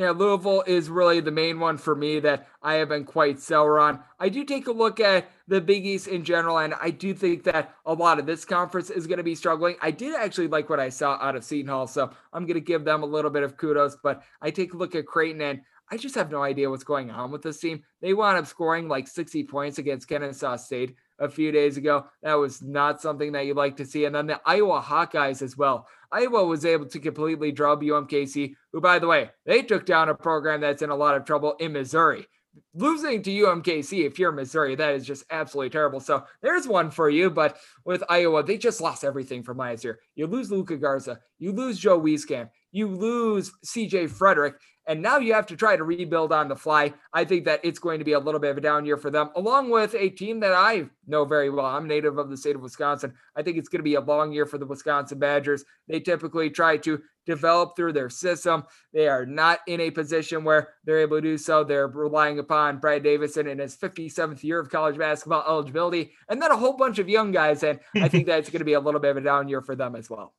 Yeah, 0.00 0.12
Louisville 0.12 0.64
is 0.66 0.88
really 0.88 1.20
the 1.20 1.30
main 1.30 1.60
one 1.60 1.76
for 1.76 1.94
me 1.94 2.20
that 2.20 2.48
I 2.62 2.76
have 2.76 2.88
been 2.88 3.04
quite 3.04 3.38
sour 3.38 3.78
on. 3.78 4.00
I 4.18 4.30
do 4.30 4.46
take 4.46 4.66
a 4.66 4.72
look 4.72 4.98
at 4.98 5.30
the 5.46 5.60
Big 5.60 5.84
East 5.84 6.08
in 6.08 6.24
general, 6.24 6.56
and 6.56 6.72
I 6.80 6.88
do 6.88 7.12
think 7.12 7.42
that 7.44 7.74
a 7.84 7.92
lot 7.92 8.18
of 8.18 8.24
this 8.24 8.46
conference 8.46 8.88
is 8.88 9.06
going 9.06 9.18
to 9.18 9.22
be 9.22 9.34
struggling. 9.34 9.76
I 9.82 9.90
did 9.90 10.16
actually 10.16 10.48
like 10.48 10.70
what 10.70 10.80
I 10.80 10.88
saw 10.88 11.18
out 11.20 11.36
of 11.36 11.44
Seton 11.44 11.68
Hall, 11.68 11.86
so 11.86 12.10
I'm 12.32 12.46
going 12.46 12.54
to 12.54 12.62
give 12.62 12.82
them 12.82 13.02
a 13.02 13.06
little 13.06 13.30
bit 13.30 13.42
of 13.42 13.58
kudos. 13.58 13.98
But 14.02 14.22
I 14.40 14.50
take 14.50 14.72
a 14.72 14.78
look 14.78 14.94
at 14.94 15.04
Creighton, 15.04 15.42
and 15.42 15.60
I 15.90 15.98
just 15.98 16.14
have 16.14 16.30
no 16.30 16.42
idea 16.42 16.70
what's 16.70 16.82
going 16.82 17.10
on 17.10 17.30
with 17.30 17.42
this 17.42 17.60
team. 17.60 17.82
They 18.00 18.14
wound 18.14 18.38
up 18.38 18.46
scoring 18.46 18.88
like 18.88 19.06
60 19.06 19.44
points 19.44 19.76
against 19.76 20.08
Kennesaw 20.08 20.56
State 20.56 20.96
a 21.20 21.28
few 21.28 21.52
days 21.52 21.76
ago. 21.76 22.06
That 22.22 22.34
was 22.34 22.62
not 22.62 23.00
something 23.00 23.32
that 23.32 23.46
you'd 23.46 23.56
like 23.56 23.76
to 23.76 23.84
see. 23.84 24.06
And 24.06 24.14
then 24.14 24.26
the 24.26 24.40
Iowa 24.44 24.80
Hawkeyes 24.80 25.42
as 25.42 25.56
well. 25.56 25.86
Iowa 26.10 26.44
was 26.44 26.64
able 26.64 26.86
to 26.86 26.98
completely 26.98 27.52
drub 27.52 27.82
UMKC, 27.82 28.54
who, 28.72 28.80
by 28.80 28.98
the 28.98 29.06
way, 29.06 29.30
they 29.46 29.62
took 29.62 29.86
down 29.86 30.08
a 30.08 30.14
program 30.14 30.60
that's 30.60 30.82
in 30.82 30.90
a 30.90 30.96
lot 30.96 31.16
of 31.16 31.24
trouble 31.24 31.54
in 31.60 31.72
Missouri. 31.72 32.26
Losing 32.74 33.22
to 33.22 33.30
UMKC, 33.30 34.04
if 34.04 34.18
you're 34.18 34.32
Missouri, 34.32 34.74
that 34.74 34.94
is 34.94 35.06
just 35.06 35.24
absolutely 35.30 35.70
terrible. 35.70 36.00
So 36.00 36.24
there's 36.42 36.66
one 36.66 36.90
for 36.90 37.08
you. 37.08 37.30
But 37.30 37.58
with 37.84 38.02
Iowa, 38.08 38.42
they 38.42 38.58
just 38.58 38.80
lost 38.80 39.04
everything 39.04 39.44
from 39.44 39.58
last 39.58 39.84
year. 39.84 40.00
You 40.16 40.26
lose 40.26 40.50
Luka 40.50 40.76
Garza, 40.76 41.20
you 41.38 41.52
lose 41.52 41.78
Joe 41.78 42.00
Wieskamp, 42.00 42.50
you 42.72 42.88
lose 42.88 43.52
CJ 43.64 44.10
Frederick, 44.10 44.56
And 44.90 45.02
now 45.02 45.18
you 45.18 45.34
have 45.34 45.46
to 45.46 45.56
try 45.56 45.76
to 45.76 45.84
rebuild 45.84 46.32
on 46.32 46.48
the 46.48 46.56
fly. 46.56 46.92
I 47.12 47.24
think 47.24 47.44
that 47.44 47.60
it's 47.62 47.78
going 47.78 48.00
to 48.00 48.04
be 48.04 48.14
a 48.14 48.18
little 48.18 48.40
bit 48.40 48.50
of 48.50 48.58
a 48.58 48.60
down 48.60 48.84
year 48.84 48.96
for 48.96 49.08
them, 49.08 49.30
along 49.36 49.70
with 49.70 49.94
a 49.94 50.08
team 50.08 50.40
that 50.40 50.52
I 50.52 50.86
know 51.06 51.24
very 51.24 51.48
well. 51.48 51.66
I'm 51.66 51.86
native 51.86 52.18
of 52.18 52.28
the 52.28 52.36
state 52.36 52.56
of 52.56 52.62
Wisconsin. 52.62 53.14
I 53.36 53.42
think 53.42 53.56
it's 53.56 53.68
going 53.68 53.78
to 53.78 53.84
be 53.84 53.94
a 53.94 54.00
long 54.00 54.32
year 54.32 54.46
for 54.46 54.58
the 54.58 54.66
Wisconsin 54.66 55.20
Badgers. 55.20 55.64
They 55.86 56.00
typically 56.00 56.50
try 56.50 56.76
to 56.78 57.00
develop 57.24 57.76
through 57.76 57.92
their 57.92 58.10
system. 58.10 58.64
They 58.92 59.06
are 59.06 59.24
not 59.24 59.60
in 59.68 59.80
a 59.80 59.92
position 59.92 60.42
where 60.42 60.70
they're 60.84 60.98
able 60.98 61.18
to 61.18 61.22
do 61.22 61.38
so. 61.38 61.62
They're 61.62 61.86
relying 61.86 62.40
upon 62.40 62.80
Brad 62.80 63.04
Davison 63.04 63.46
in 63.46 63.60
his 63.60 63.76
57th 63.76 64.42
year 64.42 64.58
of 64.58 64.70
college 64.70 64.98
basketball 64.98 65.44
eligibility, 65.46 66.14
and 66.28 66.42
then 66.42 66.50
a 66.50 66.56
whole 66.56 66.76
bunch 66.76 66.98
of 66.98 67.08
young 67.08 67.30
guys. 67.30 67.62
And 67.62 67.78
I 67.94 68.08
think 68.08 68.26
that's 68.26 68.50
going 68.50 68.58
to 68.58 68.64
be 68.64 68.72
a 68.72 68.80
little 68.80 68.98
bit 68.98 69.12
of 69.12 69.18
a 69.18 69.20
down 69.20 69.46
year 69.46 69.62
for 69.62 69.76
them 69.76 69.94
as 69.94 70.10
well. 70.10 70.34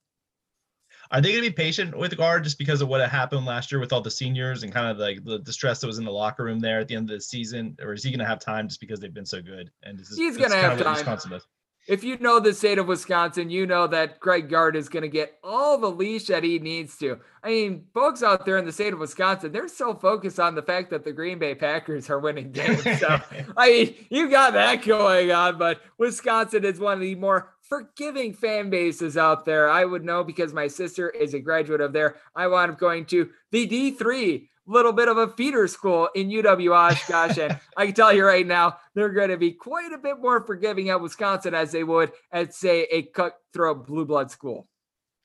Are 1.11 1.19
they 1.19 1.31
going 1.31 1.43
to 1.43 1.49
be 1.49 1.53
patient 1.53 1.97
with 1.97 2.15
guard 2.15 2.43
just 2.43 2.57
because 2.57 2.81
of 2.81 2.87
what 2.87 3.07
happened 3.09 3.45
last 3.45 3.71
year 3.71 3.79
with 3.79 3.91
all 3.91 4.01
the 4.01 4.11
seniors 4.11 4.63
and 4.63 4.71
kind 4.71 4.87
of 4.87 4.97
like 4.97 5.23
the, 5.25 5.39
the 5.39 5.51
stress 5.51 5.81
that 5.81 5.87
was 5.87 5.97
in 5.97 6.05
the 6.05 6.11
locker 6.11 6.43
room 6.43 6.59
there 6.59 6.79
at 6.79 6.87
the 6.87 6.95
end 6.95 7.09
of 7.09 7.15
the 7.15 7.21
season, 7.21 7.75
or 7.81 7.93
is 7.93 8.03
he 8.03 8.11
going 8.11 8.19
to 8.19 8.25
have 8.25 8.39
time 8.39 8.67
just 8.67 8.79
because 8.79 8.99
they've 8.99 9.13
been 9.13 9.25
so 9.25 9.41
good? 9.41 9.69
And 9.83 9.99
this 9.99 10.09
is, 10.09 10.17
he's 10.17 10.37
going 10.37 10.51
to 10.51 10.57
have 10.57 10.81
time 10.81 11.41
if 11.87 12.03
you 12.03 12.17
know 12.19 12.39
the 12.39 12.53
state 12.53 12.77
of 12.77 12.87
Wisconsin, 12.87 13.49
you 13.49 13.65
know 13.65 13.87
that 13.87 14.19
Greg 14.19 14.49
Gard 14.49 14.75
is 14.75 14.87
going 14.87 15.01
to 15.01 15.09
get 15.09 15.39
all 15.43 15.77
the 15.77 15.89
leash 15.89 16.25
that 16.25 16.43
he 16.43 16.59
needs 16.59 16.95
to. 16.97 17.19
I 17.43 17.49
mean, 17.49 17.85
folks 17.93 18.21
out 18.21 18.45
there 18.45 18.57
in 18.57 18.65
the 18.65 18.71
state 18.71 18.93
of 18.93 18.99
Wisconsin, 18.99 19.51
they're 19.51 19.67
so 19.67 19.95
focused 19.95 20.39
on 20.39 20.53
the 20.53 20.61
fact 20.61 20.91
that 20.91 21.03
the 21.03 21.11
Green 21.11 21.39
Bay 21.39 21.55
Packers 21.55 22.09
are 22.09 22.19
winning 22.19 22.51
games. 22.51 22.83
So, 22.99 23.19
I 23.57 23.69
mean, 23.69 23.95
you 24.09 24.29
got 24.29 24.53
that 24.53 24.83
going 24.85 25.31
on, 25.31 25.57
but 25.57 25.81
Wisconsin 25.97 26.63
is 26.65 26.79
one 26.79 26.93
of 26.93 26.99
the 26.99 27.15
more 27.15 27.50
forgiving 27.71 28.33
fan 28.33 28.69
bases 28.69 29.15
out 29.15 29.45
there. 29.45 29.69
I 29.69 29.85
would 29.85 30.03
know 30.03 30.25
because 30.25 30.51
my 30.51 30.67
sister 30.67 31.09
is 31.09 31.33
a 31.33 31.39
graduate 31.39 31.79
of 31.79 31.93
there. 31.93 32.17
I 32.35 32.47
wound 32.47 32.73
up 32.73 32.77
going 32.77 33.05
to 33.05 33.29
the 33.51 33.65
D3 33.65 34.49
little 34.67 34.91
bit 34.91 35.07
of 35.07 35.17
a 35.17 35.29
feeder 35.29 35.67
school 35.67 36.09
in 36.13 36.29
UW 36.29 36.75
Oshkosh. 36.75 37.37
and 37.37 37.57
I 37.77 37.85
can 37.85 37.95
tell 37.95 38.11
you 38.11 38.25
right 38.25 38.45
now, 38.45 38.77
they're 38.93 39.13
going 39.13 39.29
to 39.29 39.37
be 39.37 39.53
quite 39.53 39.93
a 39.93 39.97
bit 39.97 40.19
more 40.19 40.45
forgiving 40.45 40.89
at 40.89 40.99
Wisconsin 40.99 41.53
as 41.53 41.71
they 41.71 41.85
would 41.85 42.11
at, 42.33 42.53
say, 42.53 42.83
a 42.91 43.03
cutthroat 43.03 43.87
blue 43.87 44.05
blood 44.05 44.31
school. 44.31 44.67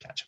Gotcha. 0.01 0.25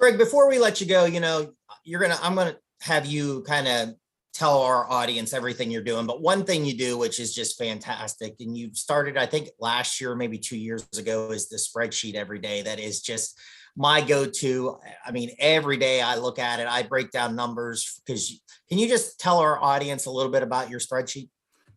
Greg, 0.00 0.16
before 0.16 0.48
we 0.48 0.58
let 0.58 0.80
you 0.80 0.86
go, 0.86 1.04
you 1.04 1.20
know, 1.20 1.52
you're 1.84 2.00
going 2.00 2.12
to, 2.12 2.24
I'm 2.24 2.34
going 2.34 2.54
to 2.54 2.58
have 2.80 3.04
you 3.04 3.42
kind 3.42 3.68
of 3.68 3.94
tell 4.34 4.62
our 4.62 4.90
audience 4.90 5.32
everything 5.32 5.70
you're 5.70 5.82
doing. 5.82 6.06
But 6.06 6.20
one 6.20 6.44
thing 6.44 6.64
you 6.64 6.76
do, 6.76 6.98
which 6.98 7.20
is 7.20 7.34
just 7.34 7.56
fantastic, 7.56 8.34
and 8.40 8.58
you 8.58 8.70
started, 8.74 9.16
I 9.16 9.26
think 9.26 9.48
last 9.60 10.00
year, 10.00 10.14
maybe 10.16 10.38
two 10.38 10.58
years 10.58 10.86
ago, 10.98 11.30
is 11.30 11.48
the 11.48 11.56
spreadsheet 11.56 12.14
every 12.14 12.40
day 12.40 12.62
that 12.62 12.80
is 12.80 13.00
just 13.00 13.38
my 13.76 14.00
go-to. 14.00 14.76
I 15.06 15.12
mean, 15.12 15.30
every 15.38 15.76
day 15.76 16.00
I 16.00 16.16
look 16.16 16.38
at 16.38 16.60
it, 16.60 16.66
I 16.66 16.82
break 16.82 17.12
down 17.12 17.36
numbers 17.36 18.00
because 18.04 18.40
can 18.68 18.78
you 18.78 18.88
just 18.88 19.18
tell 19.20 19.38
our 19.38 19.62
audience 19.62 20.06
a 20.06 20.10
little 20.10 20.32
bit 20.32 20.42
about 20.42 20.68
your 20.68 20.80
spreadsheet? 20.80 21.28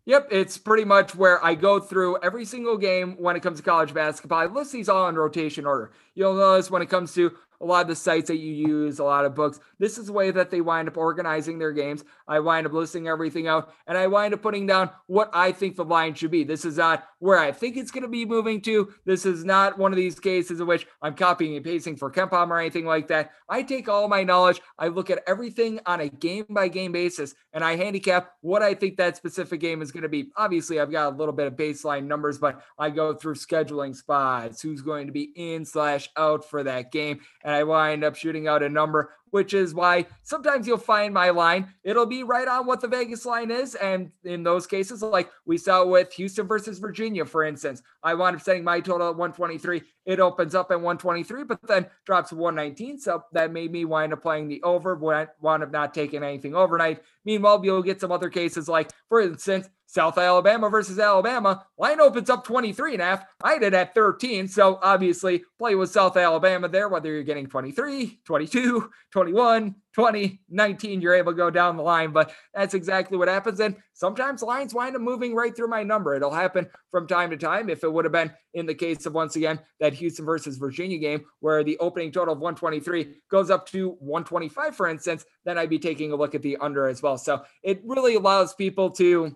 Yep, 0.06 0.30
it's 0.32 0.58
pretty 0.58 0.86
much 0.86 1.16
where 1.16 1.44
I 1.44 1.54
go 1.54 1.82
through 1.82 2.20
every 2.24 2.46
single 2.46 2.78
game 2.78 3.18
when 3.20 3.36
it 3.36 3.44
comes 3.44 3.58
to 3.58 3.64
college 3.64 3.94
basketball. 3.94 4.40
I 4.40 4.46
list 4.46 4.72
these 4.72 4.88
all 4.88 5.10
in 5.10 5.16
rotation 5.16 5.66
order. 5.66 5.92
You'll 6.16 6.36
notice 6.36 6.72
when 6.72 6.82
it 6.82 6.90
comes 6.90 7.14
to 7.16 7.34
a 7.60 7.66
lot 7.66 7.82
of 7.82 7.88
the 7.88 7.96
sites 7.96 8.28
that 8.28 8.38
you 8.38 8.54
use, 8.54 9.00
a 9.00 9.04
lot 9.04 9.26
of 9.26 9.36
books. 9.36 9.60
This 9.80 9.98
is 9.98 10.08
the 10.08 10.14
way 10.14 10.32
that 10.32 10.52
they 10.52 10.62
wind 10.62 10.88
up 10.88 10.98
organizing 10.98 11.58
their 11.58 11.72
games. 11.72 12.04
I 12.28 12.40
wind 12.40 12.68
up 12.68 12.74
listing 12.74 13.08
everything 13.08 13.48
out 13.48 13.74
and 13.88 13.98
I 13.98 14.08
wind 14.08 14.34
up 14.34 14.42
putting 14.42 14.68
down 14.68 14.90
what 15.08 15.30
I 15.34 15.52
think 15.52 15.76
the 15.76 15.86
line 15.86 16.14
should 16.14 16.32
be. 16.32 16.44
This 16.44 16.66
is 16.66 16.78
not 16.78 17.08
where 17.20 17.40
I 17.40 17.52
think 17.52 17.78
it's 17.78 17.92
going 17.92 18.04
to 18.04 18.10
be 18.10 18.26
moving 18.26 18.62
to. 18.62 18.94
This 19.06 19.26
is 19.26 19.44
not 19.44 19.78
one 19.78 19.92
of 19.92 19.98
these 19.98 20.20
cases 20.20 20.60
in 20.60 20.68
which 20.68 20.86
I'm 21.02 21.16
copying 21.16 21.56
and 21.56 21.66
pasting 21.66 21.96
for 21.96 22.12
KenPom 22.12 22.50
or 22.50 22.60
anything 22.60 22.86
like 22.86 23.08
that. 23.08 23.32
I 23.50 23.64
take 23.64 23.90
all 23.90 24.08
my 24.08 24.24
knowledge, 24.24 24.62
I 24.78 24.88
look 24.88 25.10
at 25.10 25.24
everything 25.28 25.80
on 25.86 26.02
a 26.02 26.10
game 26.10 26.46
by 26.50 26.68
game 26.68 26.92
basis, 26.92 27.34
and 27.54 27.64
I 27.64 27.76
handicap 27.76 28.34
what 28.42 28.62
I 28.62 28.74
think 28.74 28.98
that 28.98 29.18
specific 29.18 29.60
game 29.60 29.82
is 29.82 29.92
going 29.92 30.04
to 30.04 30.10
be. 30.10 30.30
Obviously, 30.36 30.80
I've 30.80 30.92
got 30.92 31.14
a 31.14 31.16
little 31.16 31.34
bit 31.34 31.48
of 31.48 31.54
baseline 31.54 32.06
numbers, 32.06 32.38
but 32.38 32.62
I 32.78 32.90
go 32.90 33.14
through 33.14 33.36
scheduling 33.36 33.96
spots, 33.96 34.62
who's 34.62 34.82
going 34.82 35.08
to 35.08 35.14
be 35.14 35.32
in 35.36 35.66
slash 35.66 36.10
out 36.18 36.48
for 36.50 36.64
that 36.64 36.92
game 36.92 37.22
and 37.48 37.56
I 37.56 37.64
wind 37.64 38.04
up 38.04 38.16
shooting 38.16 38.48
out 38.48 38.62
a 38.62 38.68
number 38.68 39.10
which 39.32 39.54
is 39.54 39.74
why 39.74 40.06
sometimes 40.24 40.68
you'll 40.68 40.78
find 40.78 41.14
my 41.14 41.30
line. 41.30 41.74
It'll 41.84 42.06
be 42.06 42.24
right 42.24 42.48
on 42.48 42.66
what 42.66 42.82
the 42.82 42.88
Vegas 42.88 43.26
line 43.26 43.52
is. 43.52 43.76
And 43.76 44.12
in 44.24 44.44
those 44.44 44.68
cases, 44.68 45.02
like 45.02 45.30
we 45.46 45.58
saw 45.58 45.86
with 45.86 46.14
Houston 46.14 46.48
versus 46.48 46.80
Virginia, 46.80 47.26
for 47.26 47.44
instance, 47.44 47.82
I 48.04 48.14
wound 48.14 48.36
up 48.36 48.42
setting 48.42 48.64
my 48.64 48.80
total 48.80 49.10
at 49.10 49.16
123. 49.16 49.82
It 50.06 50.20
opens 50.20 50.56
up 50.56 50.72
at 50.72 50.80
123, 50.80 51.44
but 51.44 51.60
then 51.68 51.88
drops 52.06 52.30
to 52.30 52.36
119. 52.36 53.00
So 53.00 53.24
that 53.34 53.52
made 53.52 53.72
me 53.72 53.86
wind 53.86 54.14
up 54.14 54.22
playing 54.22 54.48
the 54.48 54.64
over, 54.64 54.96
wound 54.96 55.64
up 55.64 55.72
not 55.72 55.94
taking 55.94 56.24
anything 56.24 56.56
overnight. 56.56 57.02
Meanwhile, 57.26 57.62
you'll 57.64 57.84
get 57.84 58.00
some 58.00 58.12
other 58.12 58.30
cases 58.30 58.70
like, 58.70 58.92
for 59.10 59.22
instance, 59.22 59.70
South 59.88 60.18
Alabama 60.18 60.70
versus 60.70 61.00
Alabama. 61.00 61.66
Line 61.78 62.02
opens 62.02 62.30
up 62.30 62.44
23 62.46 62.94
and 62.94 63.02
a 63.02 63.06
half. 63.06 63.26
I 63.42 63.58
did 63.58 63.74
at 63.74 63.96
13. 63.96 64.48
So 64.50 64.80
obviously, 64.84 65.44
play 65.58 65.76
with 65.76 65.90
South 65.90 66.18
Alabama 66.18 66.68
there, 66.68 66.90
whether 66.90 67.12
you're 67.12 67.24
getting 67.24 67.48
23, 67.48 68.20
22, 68.26 68.92
21, 69.12 69.76
20, 69.94 70.42
19, 70.50 71.02
you're 71.02 71.16
able 71.16 71.32
to 71.32 71.38
go 71.38 71.50
down 71.50 71.78
the 71.78 71.84
line. 71.84 72.12
But 72.12 72.32
that's 72.54 72.74
exactly 72.74 73.18
what 73.18 73.30
happens. 73.30 73.62
And 73.62 73.78
sometimes 73.94 74.44
lines 74.44 74.74
wind 74.74 74.96
up 74.96 75.02
moving 75.02 75.34
right 75.34 75.56
through 75.56 75.70
my 75.70 75.84
number. 75.84 76.14
It'll 76.14 76.32
happen 76.32 76.68
from 76.92 77.08
time 77.08 77.30
to 77.30 77.38
time. 77.38 77.70
If 77.70 77.84
it 77.84 77.92
would 77.92 78.06
have 78.06 78.12
been 78.12 78.32
in 78.54 78.66
the 78.66 78.76
case 78.76 79.06
of 79.06 79.14
once 79.14 79.38
again 79.38 79.58
that 79.80 79.94
Houston 79.94 80.26
versus 80.26 80.58
Virginia 80.58 80.98
game 80.98 81.24
where 81.40 81.64
the 81.64 81.78
opening 81.80 82.12
total 82.12 82.34
of 82.34 82.42
123 82.42 83.16
goes 83.32 83.50
up 83.50 83.66
to 83.70 83.92
125, 84.00 84.76
for 84.76 84.88
instance, 84.88 85.26
then 85.46 85.58
I'd 85.58 85.70
be 85.70 85.80
taking 85.80 86.12
a 86.12 86.16
look 86.16 86.36
at 86.36 86.42
the 86.42 86.58
under 86.58 86.88
as 86.88 87.02
well. 87.02 87.18
So 87.18 87.44
it 87.64 87.82
really 87.86 88.16
allows 88.16 88.54
people 88.54 88.90
to 88.92 89.36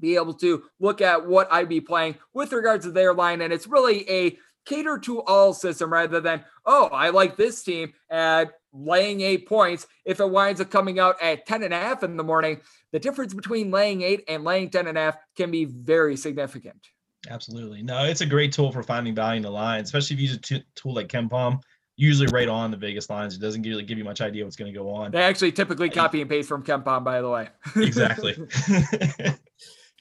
be 0.00 0.16
able 0.16 0.34
to 0.34 0.64
look 0.80 1.00
at 1.00 1.26
what 1.26 1.50
I'd 1.50 1.68
be 1.68 1.80
playing 1.80 2.16
with 2.34 2.52
regards 2.52 2.84
to 2.84 2.90
their 2.90 3.14
line. 3.14 3.40
And 3.40 3.52
it's 3.52 3.66
really 3.66 4.08
a 4.10 4.38
cater 4.66 4.98
to 4.98 5.22
all 5.22 5.54
system 5.54 5.92
rather 5.92 6.20
than, 6.20 6.44
oh, 6.66 6.88
I 6.92 7.10
like 7.10 7.36
this 7.36 7.62
team 7.62 7.92
at 8.10 8.52
laying 8.72 9.22
eight 9.22 9.48
points. 9.48 9.86
If 10.04 10.20
it 10.20 10.28
winds 10.28 10.60
up 10.60 10.70
coming 10.70 10.98
out 10.98 11.20
at 11.22 11.46
10 11.46 11.62
and 11.62 11.72
a 11.72 11.78
half 11.78 12.02
in 12.02 12.16
the 12.16 12.24
morning, 12.24 12.60
the 12.92 12.98
difference 12.98 13.32
between 13.32 13.70
laying 13.70 14.02
eight 14.02 14.24
and 14.28 14.44
laying 14.44 14.68
10 14.68 14.86
and 14.88 14.98
a 14.98 15.00
half 15.00 15.16
can 15.36 15.50
be 15.50 15.64
very 15.64 16.16
significant. 16.16 16.88
Absolutely. 17.28 17.82
No, 17.82 18.04
it's 18.04 18.20
a 18.20 18.26
great 18.26 18.52
tool 18.52 18.70
for 18.70 18.82
finding 18.82 19.14
value 19.14 19.38
in 19.38 19.42
the 19.42 19.50
line, 19.50 19.82
especially 19.82 20.14
if 20.14 20.20
you 20.20 20.28
use 20.28 20.36
a 20.36 20.40
t- 20.40 20.64
tool 20.74 20.94
like 20.94 21.08
KenPom. 21.08 21.60
Usually, 21.98 22.26
right 22.26 22.48
on 22.48 22.70
the 22.70 22.76
Vegas 22.76 23.08
lines, 23.08 23.34
it 23.34 23.40
doesn't 23.40 23.62
really 23.62 23.82
give 23.82 23.96
you 23.96 24.04
much 24.04 24.20
idea 24.20 24.44
what's 24.44 24.54
going 24.54 24.70
to 24.70 24.78
go 24.78 24.90
on. 24.90 25.12
They 25.12 25.22
actually 25.22 25.50
typically 25.50 25.88
copy 25.88 26.20
and 26.20 26.28
paste 26.28 26.46
from 26.46 26.62
KenPom, 26.62 27.04
by 27.04 27.22
the 27.22 27.30
way. 27.30 27.48
exactly. 27.74 28.36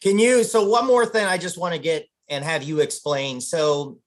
Can 0.06 0.20
you? 0.20 0.44
So, 0.44 0.64
one 0.70 0.86
more 0.86 1.04
thing 1.04 1.26
I 1.26 1.40
just 1.40 1.58
want 1.58 1.74
to 1.74 1.82
get 1.82 2.06
and 2.30 2.46
have 2.46 2.62
you 2.62 2.80
explain. 2.80 3.42
So, 3.42 3.98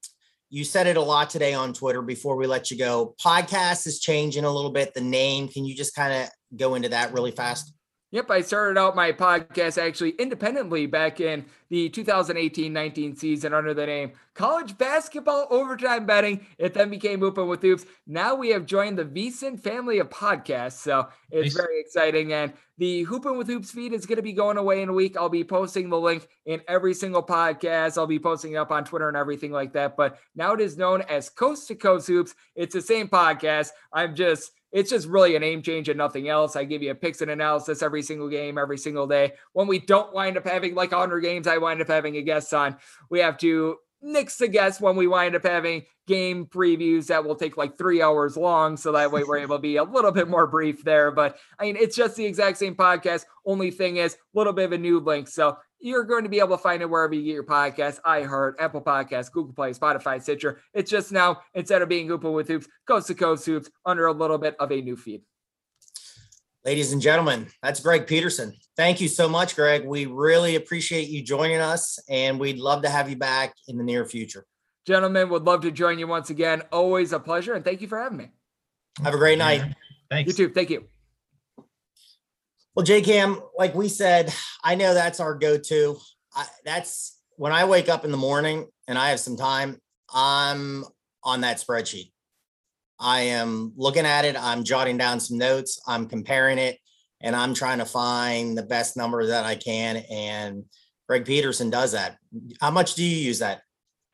you 0.48 0.62
said 0.62 0.87
it 0.87 0.96
a 0.96 1.02
lot 1.02 1.28
today 1.28 1.54
on 1.54 1.72
Twitter 1.72 2.02
before 2.02 2.37
we 2.37 2.46
let 2.46 2.70
you 2.70 2.78
go. 2.78 3.16
Podcast 3.20 3.84
is 3.84 3.98
changing 3.98 4.44
a 4.44 4.50
little 4.50 4.70
bit. 4.70 4.94
The 4.94 5.00
name, 5.00 5.48
can 5.48 5.64
you 5.64 5.74
just 5.74 5.96
kind 5.96 6.14
of 6.14 6.28
go 6.56 6.76
into 6.76 6.90
that 6.90 7.12
really 7.12 7.32
fast? 7.32 7.74
Yep, 8.11 8.31
I 8.31 8.40
started 8.40 8.81
out 8.81 8.97
my 8.97 9.12
podcast 9.12 9.77
actually 9.77 10.12
independently 10.12 10.87
back 10.87 11.21
in 11.21 11.44
the 11.68 11.90
2018-19 11.90 13.18
season 13.18 13.53
under 13.53 13.75
the 13.75 13.85
name 13.85 14.12
College 14.33 14.79
Basketball 14.79 15.47
Overtime 15.51 16.07
Betting. 16.07 16.47
It 16.57 16.73
then 16.73 16.88
became 16.88 17.21
Hoopin' 17.21 17.47
with 17.47 17.61
Hoops. 17.61 17.85
Now 18.07 18.35
we 18.35 18.49
have 18.49 18.64
joined 18.64 18.99
the 18.99 19.05
VSiN 19.05 19.61
family 19.61 19.99
of 19.99 20.09
podcasts, 20.09 20.79
so 20.79 21.09
it's 21.31 21.55
nice. 21.55 21.62
very 21.62 21.81
exciting. 21.81 22.33
And 22.33 22.55
the 22.79 23.05
Hoopin' 23.05 23.37
with 23.37 23.47
Hoops 23.47 23.73
feed 23.73 23.92
is 23.92 24.07
going 24.07 24.16
to 24.16 24.23
be 24.23 24.33
going 24.33 24.57
away 24.57 24.81
in 24.81 24.88
a 24.88 24.94
week. 24.94 25.18
I'll 25.18 25.29
be 25.29 25.44
posting 25.44 25.90
the 25.90 26.01
link 26.01 26.27
in 26.47 26.62
every 26.66 26.94
single 26.94 27.23
podcast. 27.23 27.99
I'll 27.99 28.07
be 28.07 28.18
posting 28.18 28.53
it 28.53 28.57
up 28.57 28.71
on 28.71 28.87
Twitter 28.87 29.09
and 29.09 29.18
everything 29.18 29.53
like 29.53 29.75
that. 29.75 29.99
But 29.99 30.18
now 30.35 30.55
it 30.55 30.61
is 30.62 30.79
known 30.79 31.03
as 31.03 31.29
Coast 31.29 31.68
to 31.68 31.75
Coast 31.75 32.07
Hoops. 32.07 32.35
It's 32.55 32.73
the 32.73 32.81
same 32.81 33.09
podcast. 33.09 33.68
I'm 33.92 34.14
just 34.14 34.53
it's 34.72 34.90
just 34.90 35.07
really 35.09 35.35
a 35.35 35.40
name 35.40 35.62
change 35.62 35.88
and 35.88 35.98
nothing 35.98 36.28
else. 36.28 36.57
I 36.57 36.64
give 36.64 36.83
you 36.83 36.90
a 36.90 36.94
picks 36.94 37.20
and 37.20 37.31
analysis 37.31 37.83
every 37.83 38.02
single 38.02 38.28
game, 38.28 38.59
every 38.59 38.78
single 38.78 39.07
day. 39.07 39.33
When 39.52 39.66
we 39.66 39.78
don't 39.78 40.12
wind 40.12 40.37
up 40.37 40.46
having 40.46 40.74
like 40.74 40.92
100 40.92 41.20
games, 41.20 41.46
I 41.46 41.59
wind 41.59 41.81
up 41.81 41.88
having 41.88 42.16
a 42.16 42.22
guest 42.22 42.52
on. 42.52 42.76
We 43.11 43.20
have 43.20 43.38
to 43.38 43.76
nix 44.00 44.37
the 44.37 44.48
guest 44.48 44.81
when 44.81 44.96
we 44.96 45.07
wind 45.07 45.35
up 45.35 45.44
having 45.44 45.85
game 46.07 46.46
previews 46.46 47.07
that 47.07 47.24
will 47.24 47.35
take 47.35 47.57
like 47.57 47.76
three 47.76 48.00
hours 48.00 48.37
long. 48.37 48.76
So 48.76 48.92
that 48.92 49.11
way 49.11 49.24
we're 49.24 49.38
able 49.42 49.57
to 49.57 49.62
be 49.62 49.76
a 49.76 49.85
little 49.85 50.12
bit 50.12 50.28
more 50.28 50.46
brief 50.46 50.85
there. 50.85 51.11
But 51.11 51.38
I 51.59 51.64
mean, 51.64 51.76
it's 51.76 51.96
just 51.96 52.16
the 52.16 52.24
exact 52.24 52.59
same 52.59 52.74
podcast. 52.74 53.24
Only 53.44 53.70
thing 53.70 53.96
is 53.96 54.14
a 54.14 54.38
little 54.38 54.52
bit 54.52 54.66
of 54.66 54.72
a 54.72 54.78
new 54.78 55.00
link. 55.00 55.28
So 55.28 55.57
you're 55.80 56.04
going 56.04 56.24
to 56.24 56.28
be 56.28 56.38
able 56.38 56.56
to 56.56 56.62
find 56.62 56.82
it 56.82 56.90
wherever 56.90 57.14
you 57.14 57.22
get 57.22 57.34
your 57.34 57.44
podcast, 57.44 58.00
iHeart, 58.02 58.54
Apple 58.58 58.82
Podcasts, 58.82 59.30
Google 59.30 59.54
Play, 59.54 59.70
Spotify, 59.70 60.20
Stitcher. 60.20 60.60
It's 60.74 60.90
just 60.90 61.12
now, 61.12 61.40
instead 61.54 61.82
of 61.82 61.88
being 61.88 62.08
Hoopin' 62.08 62.32
with 62.32 62.48
Hoops, 62.48 62.66
Coast 62.86 63.06
to 63.08 63.14
Coast 63.14 63.46
Hoops 63.46 63.70
under 63.84 64.06
a 64.06 64.12
little 64.12 64.38
bit 64.38 64.56
of 64.58 64.70
a 64.72 64.80
new 64.80 64.96
feed. 64.96 65.22
Ladies 66.64 66.92
and 66.92 67.00
gentlemen, 67.00 67.48
that's 67.62 67.80
Greg 67.80 68.06
Peterson. 68.06 68.52
Thank 68.76 69.00
you 69.00 69.08
so 69.08 69.28
much, 69.28 69.54
Greg. 69.54 69.86
We 69.86 70.06
really 70.06 70.56
appreciate 70.56 71.08
you 71.08 71.22
joining 71.22 71.60
us, 71.60 71.98
and 72.08 72.38
we'd 72.38 72.58
love 72.58 72.82
to 72.82 72.88
have 72.88 73.08
you 73.08 73.16
back 73.16 73.54
in 73.68 73.78
the 73.78 73.84
near 73.84 74.04
future. 74.04 74.44
Gentlemen, 74.86 75.28
would 75.28 75.44
love 75.44 75.62
to 75.62 75.70
join 75.70 75.98
you 75.98 76.06
once 76.06 76.30
again. 76.30 76.62
Always 76.72 77.12
a 77.12 77.20
pleasure, 77.20 77.54
and 77.54 77.64
thank 77.64 77.80
you 77.80 77.88
for 77.88 77.98
having 77.98 78.18
me. 78.18 78.30
Have 79.02 79.14
a 79.14 79.18
great 79.18 79.38
night. 79.38 79.74
Thanks. 80.10 80.28
You 80.28 80.48
too. 80.48 80.52
Thank 80.52 80.70
you. 80.70 80.84
Well, 82.78 82.84
J 82.84 83.02
Cam, 83.02 83.40
like 83.56 83.74
we 83.74 83.88
said, 83.88 84.32
I 84.62 84.76
know 84.76 84.94
that's 84.94 85.18
our 85.18 85.34
go-to. 85.34 85.98
That's 86.64 87.18
when 87.34 87.50
I 87.50 87.64
wake 87.64 87.88
up 87.88 88.04
in 88.04 88.12
the 88.12 88.16
morning 88.16 88.68
and 88.86 88.96
I 88.96 89.08
have 89.08 89.18
some 89.18 89.36
time, 89.36 89.80
I'm 90.14 90.84
on 91.24 91.40
that 91.40 91.56
spreadsheet. 91.56 92.12
I 93.00 93.22
am 93.22 93.72
looking 93.76 94.06
at 94.06 94.24
it, 94.24 94.36
I'm 94.38 94.62
jotting 94.62 94.96
down 94.96 95.18
some 95.18 95.38
notes, 95.38 95.80
I'm 95.88 96.06
comparing 96.06 96.58
it, 96.58 96.78
and 97.20 97.34
I'm 97.34 97.52
trying 97.52 97.78
to 97.78 97.84
find 97.84 98.56
the 98.56 98.62
best 98.62 98.96
number 98.96 99.26
that 99.26 99.44
I 99.44 99.56
can. 99.56 99.96
And 100.08 100.62
Greg 101.08 101.24
Peterson 101.24 101.70
does 101.70 101.90
that. 101.90 102.18
How 102.60 102.70
much 102.70 102.94
do 102.94 103.02
you 103.02 103.16
use 103.16 103.40
that? 103.40 103.62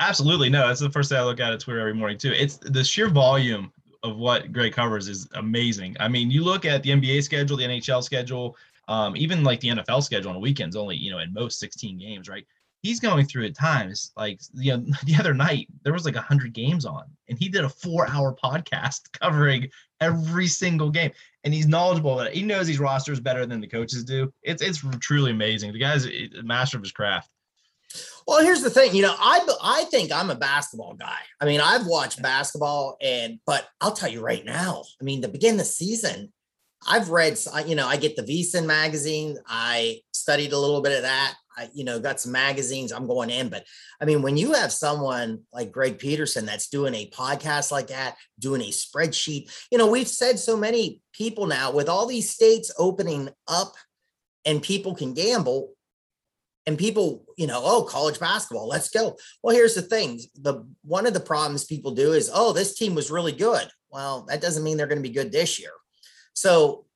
Absolutely. 0.00 0.48
No, 0.48 0.68
that's 0.68 0.80
the 0.80 0.88
first 0.88 1.10
thing 1.10 1.18
I 1.18 1.24
look 1.24 1.38
at 1.38 1.52
at 1.52 1.60
Twitter 1.60 1.80
every 1.80 1.92
morning 1.92 2.16
too. 2.16 2.32
It's 2.32 2.56
the 2.56 2.82
sheer 2.82 3.10
volume 3.10 3.70
of 4.04 4.16
what 4.16 4.52
Greg 4.52 4.72
covers 4.72 5.08
is 5.08 5.28
amazing. 5.34 5.96
I 5.98 6.08
mean, 6.08 6.30
you 6.30 6.44
look 6.44 6.64
at 6.64 6.82
the 6.82 6.90
NBA 6.90 7.24
schedule, 7.24 7.56
the 7.56 7.64
NHL 7.64 8.04
schedule, 8.04 8.56
um, 8.86 9.16
even 9.16 9.42
like 9.42 9.60
the 9.60 9.68
NFL 9.68 10.02
schedule 10.04 10.30
on 10.30 10.40
weekends, 10.40 10.76
only 10.76 10.96
you 10.96 11.10
know 11.10 11.18
in 11.18 11.32
most 11.32 11.58
16 11.58 11.98
games, 11.98 12.28
right? 12.28 12.46
He's 12.82 13.00
going 13.00 13.24
through 13.24 13.46
at 13.46 13.56
times 13.56 14.12
like 14.14 14.40
you 14.54 14.76
know, 14.76 14.84
the 15.04 15.16
other 15.18 15.34
night 15.34 15.68
there 15.82 15.92
was 15.92 16.04
like 16.04 16.14
100 16.14 16.52
games 16.52 16.84
on, 16.84 17.04
and 17.28 17.38
he 17.38 17.48
did 17.48 17.64
a 17.64 17.68
four-hour 17.68 18.36
podcast 18.36 19.00
covering 19.20 19.68
every 20.00 20.46
single 20.46 20.90
game, 20.90 21.10
and 21.44 21.54
he's 21.54 21.66
knowledgeable. 21.66 22.22
He 22.26 22.42
knows 22.42 22.66
these 22.66 22.78
rosters 22.78 23.20
better 23.20 23.46
than 23.46 23.60
the 23.60 23.66
coaches 23.66 24.04
do. 24.04 24.32
It's 24.42 24.62
it's 24.62 24.84
truly 25.00 25.30
amazing. 25.30 25.72
The 25.72 25.78
guy's 25.78 26.06
a 26.06 26.42
master 26.42 26.76
of 26.76 26.82
his 26.82 26.92
craft. 26.92 27.30
Well, 28.26 28.42
here's 28.42 28.62
the 28.62 28.70
thing. 28.70 28.94
You 28.94 29.02
know, 29.02 29.14
I 29.18 29.46
I 29.62 29.84
think 29.84 30.12
I'm 30.12 30.30
a 30.30 30.34
basketball 30.34 30.94
guy. 30.94 31.18
I 31.40 31.44
mean, 31.44 31.60
I've 31.60 31.86
watched 31.86 32.22
basketball, 32.22 32.96
and 33.00 33.38
but 33.46 33.66
I'll 33.80 33.92
tell 33.92 34.10
you 34.10 34.20
right 34.20 34.44
now. 34.44 34.84
I 35.00 35.04
mean, 35.04 35.22
to 35.22 35.28
begin 35.28 35.56
the 35.56 35.64
season, 35.64 36.32
I've 36.86 37.10
read. 37.10 37.38
You 37.66 37.74
know, 37.74 37.86
I 37.86 37.96
get 37.96 38.16
the 38.16 38.22
VSiN 38.22 38.66
magazine. 38.66 39.36
I 39.46 40.00
studied 40.12 40.52
a 40.52 40.58
little 40.58 40.80
bit 40.80 40.96
of 40.96 41.02
that. 41.02 41.34
I, 41.56 41.68
you 41.72 41.84
know, 41.84 42.00
got 42.00 42.20
some 42.20 42.32
magazines. 42.32 42.92
I'm 42.92 43.06
going 43.06 43.30
in, 43.30 43.48
but 43.48 43.64
I 44.00 44.06
mean, 44.06 44.22
when 44.22 44.36
you 44.36 44.54
have 44.54 44.72
someone 44.72 45.42
like 45.52 45.70
Greg 45.70 45.98
Peterson 45.98 46.46
that's 46.46 46.68
doing 46.68 46.94
a 46.94 47.10
podcast 47.10 47.70
like 47.70 47.88
that, 47.88 48.16
doing 48.40 48.60
a 48.60 48.70
spreadsheet, 48.70 49.52
you 49.70 49.78
know, 49.78 49.86
we've 49.86 50.08
said 50.08 50.38
so 50.38 50.56
many 50.56 51.00
people 51.12 51.46
now 51.46 51.70
with 51.70 51.88
all 51.88 52.06
these 52.06 52.30
states 52.30 52.72
opening 52.76 53.28
up 53.46 53.74
and 54.44 54.62
people 54.62 54.94
can 54.94 55.14
gamble 55.14 55.74
and 56.66 56.78
people 56.78 57.24
you 57.36 57.46
know 57.46 57.60
oh 57.64 57.82
college 57.82 58.18
basketball 58.18 58.68
let's 58.68 58.88
go. 58.88 59.16
Well 59.42 59.54
here's 59.54 59.74
the 59.74 59.82
thing. 59.82 60.20
The 60.40 60.66
one 60.82 61.06
of 61.06 61.14
the 61.14 61.20
problems 61.20 61.64
people 61.64 61.92
do 61.92 62.12
is 62.12 62.30
oh 62.32 62.52
this 62.52 62.76
team 62.76 62.94
was 62.94 63.10
really 63.10 63.32
good. 63.32 63.68
Well 63.90 64.26
that 64.28 64.40
doesn't 64.40 64.64
mean 64.64 64.76
they're 64.76 64.86
going 64.86 65.02
to 65.02 65.08
be 65.08 65.14
good 65.14 65.32
this 65.32 65.60
year. 65.60 65.72
So 66.34 66.86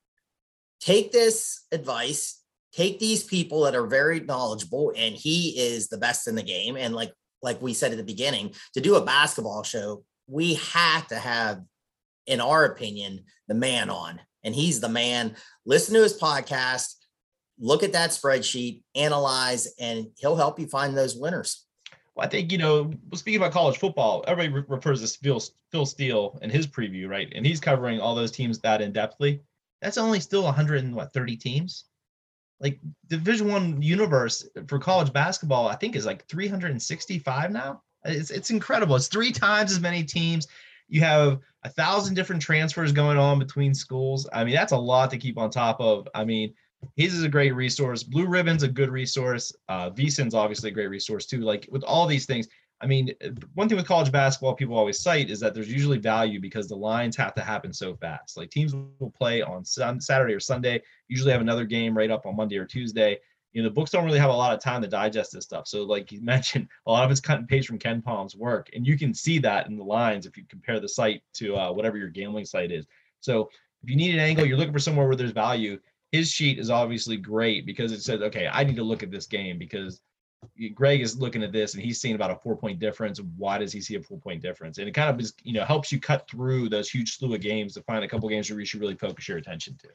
take 0.81 1.13
this 1.13 1.67
advice 1.73 2.37
take 2.71 2.99
these 2.99 3.25
people 3.25 3.63
that 3.63 3.75
are 3.75 3.87
very 3.87 4.21
knowledgeable 4.21 4.93
and 4.95 5.15
he 5.15 5.59
is 5.59 5.89
the 5.89 5.97
best 5.97 6.29
in 6.29 6.35
the 6.35 6.43
game 6.43 6.77
and 6.77 6.95
like 6.95 7.13
like 7.43 7.61
we 7.63 7.73
said 7.73 7.91
at 7.93 7.97
the 7.97 8.05
beginning 8.05 8.53
to 8.75 8.81
do 8.81 8.97
a 8.97 9.05
basketball 9.05 9.63
show 9.63 10.05
we 10.29 10.55
have 10.55 11.07
to 11.09 11.17
have 11.17 11.61
in 12.27 12.41
our 12.41 12.67
opinion 12.67 13.25
the 13.49 13.55
man 13.55 13.91
on 13.91 14.21
and 14.45 14.55
he's 14.55 14.81
the 14.81 14.89
man. 14.89 15.35
Listen 15.67 15.95
to 15.95 16.03
his 16.03 16.19
podcast 16.19 16.95
look 17.59 17.83
at 17.83 17.93
that 17.93 18.11
spreadsheet, 18.11 18.83
analyze, 18.95 19.69
and 19.79 20.09
he'll 20.17 20.37
help 20.37 20.59
you 20.59 20.67
find 20.67 20.97
those 20.97 21.17
winners. 21.17 21.67
Well, 22.15 22.27
I 22.27 22.29
think 22.29 22.51
you 22.51 22.59
know, 22.59 22.93
speaking 23.15 23.41
about 23.41 23.53
college 23.53 23.79
football, 23.79 24.25
everybody 24.27 24.61
re- 24.61 24.65
refers 24.69 25.01
to 25.01 25.19
Phil, 25.19 25.43
Phil 25.71 25.87
Steele 25.87 26.39
in 26.43 26.51
his 26.51 26.67
preview, 26.67 27.09
right? 27.09 27.33
And 27.35 27.47
he's 27.47 27.61
covering 27.61 28.01
all 28.01 28.15
those 28.15 28.33
teams 28.33 28.59
that 28.61 28.81
in 28.81 28.93
depthly. 28.93 29.41
That's 29.81 29.99
only 29.99 30.21
still 30.21 30.43
130 30.43 31.37
teams. 31.37 31.85
Like 32.61 32.81
Division 33.07 33.49
One 33.49 33.81
universe 33.81 34.49
for 34.67 34.81
college 34.81 35.13
basketball, 35.13 35.69
I 35.69 35.77
think 35.77 35.95
is 35.95 36.07
like 36.07 36.27
365 36.27 37.53
now. 37.53 37.83
It's 38.05 38.31
it's 38.31 38.51
incredible. 38.51 38.97
It's 38.97 39.07
three 39.07 39.31
times 39.31 39.71
as 39.71 39.81
many 39.81 40.03
teams. 40.03 40.49
You 40.89 41.03
have 41.03 41.39
a 41.63 41.69
thousand 41.69 42.15
different 42.15 42.43
transfers 42.43 42.91
going 42.91 43.19
on 43.19 43.39
between 43.39 43.75
schools. 43.75 44.29
I 44.33 44.43
mean, 44.43 44.55
that's 44.55 44.73
a 44.73 44.77
lot 44.77 45.11
to 45.11 45.19
keep 45.19 45.39
on 45.39 45.51
top 45.51 45.81
of. 45.81 46.09
I 46.15 46.25
mean, 46.25 46.53
his 46.97 47.15
is 47.15 47.25
a 47.25 47.29
great 47.29 47.55
resource. 47.55 48.03
Blue 48.03 48.27
Ribbon's 48.27 48.63
a 48.63 48.69
good 48.69 48.91
resource. 48.91 49.55
Uh, 49.69 49.91
VSiN's 49.91 50.35
obviously 50.35 50.71
a 50.71 50.75
great 50.75 50.89
resource 50.89 51.27
too. 51.27 51.41
Like 51.41 51.69
with 51.71 51.83
all 51.85 52.07
these 52.07 52.27
things, 52.27 52.49
I 52.81 52.87
mean, 52.87 53.13
one 53.55 53.69
thing 53.69 53.77
with 53.77 53.87
college 53.87 54.13
basketball 54.13 54.55
people 54.55 54.77
always 54.77 55.01
cite 55.01 55.31
is 55.31 55.41
that 55.41 55.53
there's 55.53 55.71
usually 55.71 55.99
value 55.99 56.41
because 56.41 56.69
the 56.69 56.77
lines 56.77 57.17
have 57.17 57.35
to 57.35 57.43
happen 57.43 57.73
so 57.73 57.97
fast. 57.97 58.37
Like 58.37 58.51
teams 58.51 58.75
will 58.75 59.13
play 59.19 59.43
on 59.43 59.65
Saturday 59.65 60.35
or 60.35 60.41
Sunday, 60.41 60.83
usually 61.09 61.33
have 61.33 61.41
another 61.41 61.65
game 61.65 61.97
right 61.97 62.11
up 62.11 62.25
on 62.25 62.37
Monday 62.37 62.57
or 62.57 62.65
Tuesday. 62.65 63.19
You 63.53 63.63
know, 63.63 63.69
the 63.69 63.75
books 63.75 63.91
don't 63.91 64.05
really 64.05 64.21
have 64.21 64.31
a 64.31 64.37
lot 64.37 64.55
of 64.55 64.61
time 64.61 64.83
to 64.83 64.89
digest 64.89 65.33
this 65.33 65.45
stuff. 65.45 65.67
So, 65.67 65.83
like 65.83 66.13
you 66.13 66.21
mentioned, 66.23 66.69
a 66.87 66.93
lot 66.93 67.05
of 67.05 67.11
it's 67.11 67.21
cut 67.21 67.39
and 67.39 67.49
paste 67.49 67.67
from 67.67 67.79
KenPom's 67.79 68.37
work, 68.37 68.71
and 68.75 68.87
you 68.87 68.97
can 68.97 69.13
see 69.13 69.39
that 69.39 69.67
in 69.67 69.77
the 69.77 69.85
lines 69.85 70.27
if 70.27 70.37
you 70.37 70.45
compare 70.49 70.79
the 70.79 70.89
site 70.89 71.23
to 71.35 71.57
uh, 71.57 71.73
whatever 71.73 71.97
your 71.97 72.09
gambling 72.09 72.45
site 72.45 72.71
is. 72.71 72.87
So, 73.21 73.49
if 73.83 73.91
you 73.91 73.97
need 73.97 74.15
an 74.15 74.21
angle, 74.21 74.47
you're 74.47 74.59
looking 74.59 74.73
for 74.73 74.79
somewhere 74.79 75.07
where 75.07 75.17
there's 75.17 75.33
value 75.33 75.79
his 76.13 76.31
sheet 76.31 76.59
is 76.59 76.71
obviously 76.71 77.17
great 77.17 77.67
because 77.67 77.93
it 77.93 78.03
says, 78.03 78.21
okay, 78.23 78.49
I 78.51 78.65
need 78.65 78.77
to 78.77 78.83
look 78.83 79.03
at 79.03 79.11
this 79.11 79.27
game 79.27 79.59
because 79.59 80.01
Greg 80.75 81.01
is 81.01 81.19
looking 81.19 81.43
at 81.43 81.53
this 81.53 81.75
and 81.75 81.83
he's 81.83 82.01
seeing 82.01 82.15
about 82.15 82.31
a 82.31 82.37
four 82.37 82.57
point 82.57 82.79
difference. 82.79 83.21
Why 83.37 83.59
does 83.59 83.73
he 83.73 83.81
see 83.81 83.97
a 83.97 84.03
four 84.03 84.19
point 84.19 84.41
difference? 84.41 84.79
And 84.79 84.89
it 84.89 84.93
kind 84.93 85.11
of 85.11 85.21
is, 85.21 85.35
you 85.43 85.53
know, 85.53 85.65
helps 85.65 85.93
you 85.93 86.01
cut 86.01 86.29
through 86.31 86.69
those 86.69 86.89
huge 86.89 87.17
slew 87.17 87.35
of 87.35 87.41
games 87.41 87.75
to 87.75 87.83
find 87.83 88.05
a 88.05 88.09
couple 88.09 88.29
games 88.29 88.49
where 88.49 88.59
you 88.59 88.65
should 88.67 88.81
really 88.81 88.97
focus 88.97 89.29
your 89.29 89.39
attention 89.39 89.77
to. 89.83 89.89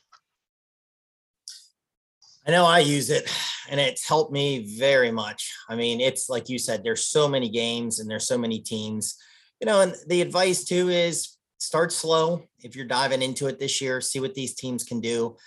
I 2.46 2.52
know 2.52 2.66
I 2.66 2.80
use 2.80 3.10
it 3.10 3.32
and 3.70 3.80
it's 3.80 4.08
helped 4.08 4.34
me 4.34 4.78
very 4.78 5.12
much. 5.12 5.52
I 5.70 5.76
mean, 5.76 6.02
it's 6.02 6.30
like 6.30 6.50
you 6.50 6.60
said, 6.60 6.84
there's 6.84 7.08
so 7.08 7.28
many 7.28 7.50
games 7.50 8.00
and 8.00 8.10
there's 8.10 8.28
so 8.28 8.38
many 8.38 8.60
teams, 8.60 9.16
you 9.62 9.66
know, 9.66 9.80
and 9.80 9.96
the 10.08 10.22
advice 10.22 10.66
too 10.66 10.90
is 10.90 11.38
start 11.58 11.94
slow. 11.94 12.44
If 12.62 12.76
you're 12.76 12.86
diving 12.86 13.22
into 13.22 13.48
it 13.48 13.60
this 13.60 13.80
year, 13.80 14.02
see 14.02 14.20
what 14.20 14.36
these 14.36 14.56
teams 14.56 14.84
can 14.84 15.00
do 15.00 15.38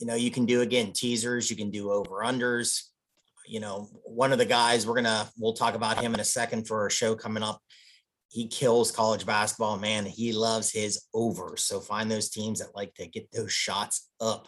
you 0.00 0.06
know, 0.06 0.14
you 0.14 0.30
can 0.30 0.46
do 0.46 0.62
again 0.62 0.92
teasers, 0.92 1.50
you 1.50 1.56
can 1.56 1.70
do 1.70 1.92
over 1.92 2.22
unders. 2.22 2.84
You 3.46 3.60
know, 3.60 3.88
one 4.04 4.32
of 4.32 4.38
the 4.38 4.46
guys 4.46 4.86
we're 4.86 4.94
gonna 4.94 5.28
we'll 5.38 5.52
talk 5.52 5.74
about 5.74 6.02
him 6.02 6.14
in 6.14 6.20
a 6.20 6.24
second 6.24 6.66
for 6.66 6.86
a 6.86 6.90
show 6.90 7.14
coming 7.14 7.42
up. 7.42 7.60
He 8.28 8.48
kills 8.48 8.92
college 8.92 9.26
basketball, 9.26 9.76
man. 9.76 10.06
He 10.06 10.32
loves 10.32 10.72
his 10.72 11.04
overs. 11.12 11.64
So 11.64 11.80
find 11.80 12.10
those 12.10 12.30
teams 12.30 12.60
that 12.60 12.74
like 12.74 12.94
to 12.94 13.06
get 13.06 13.30
those 13.32 13.52
shots 13.52 14.08
up. 14.20 14.46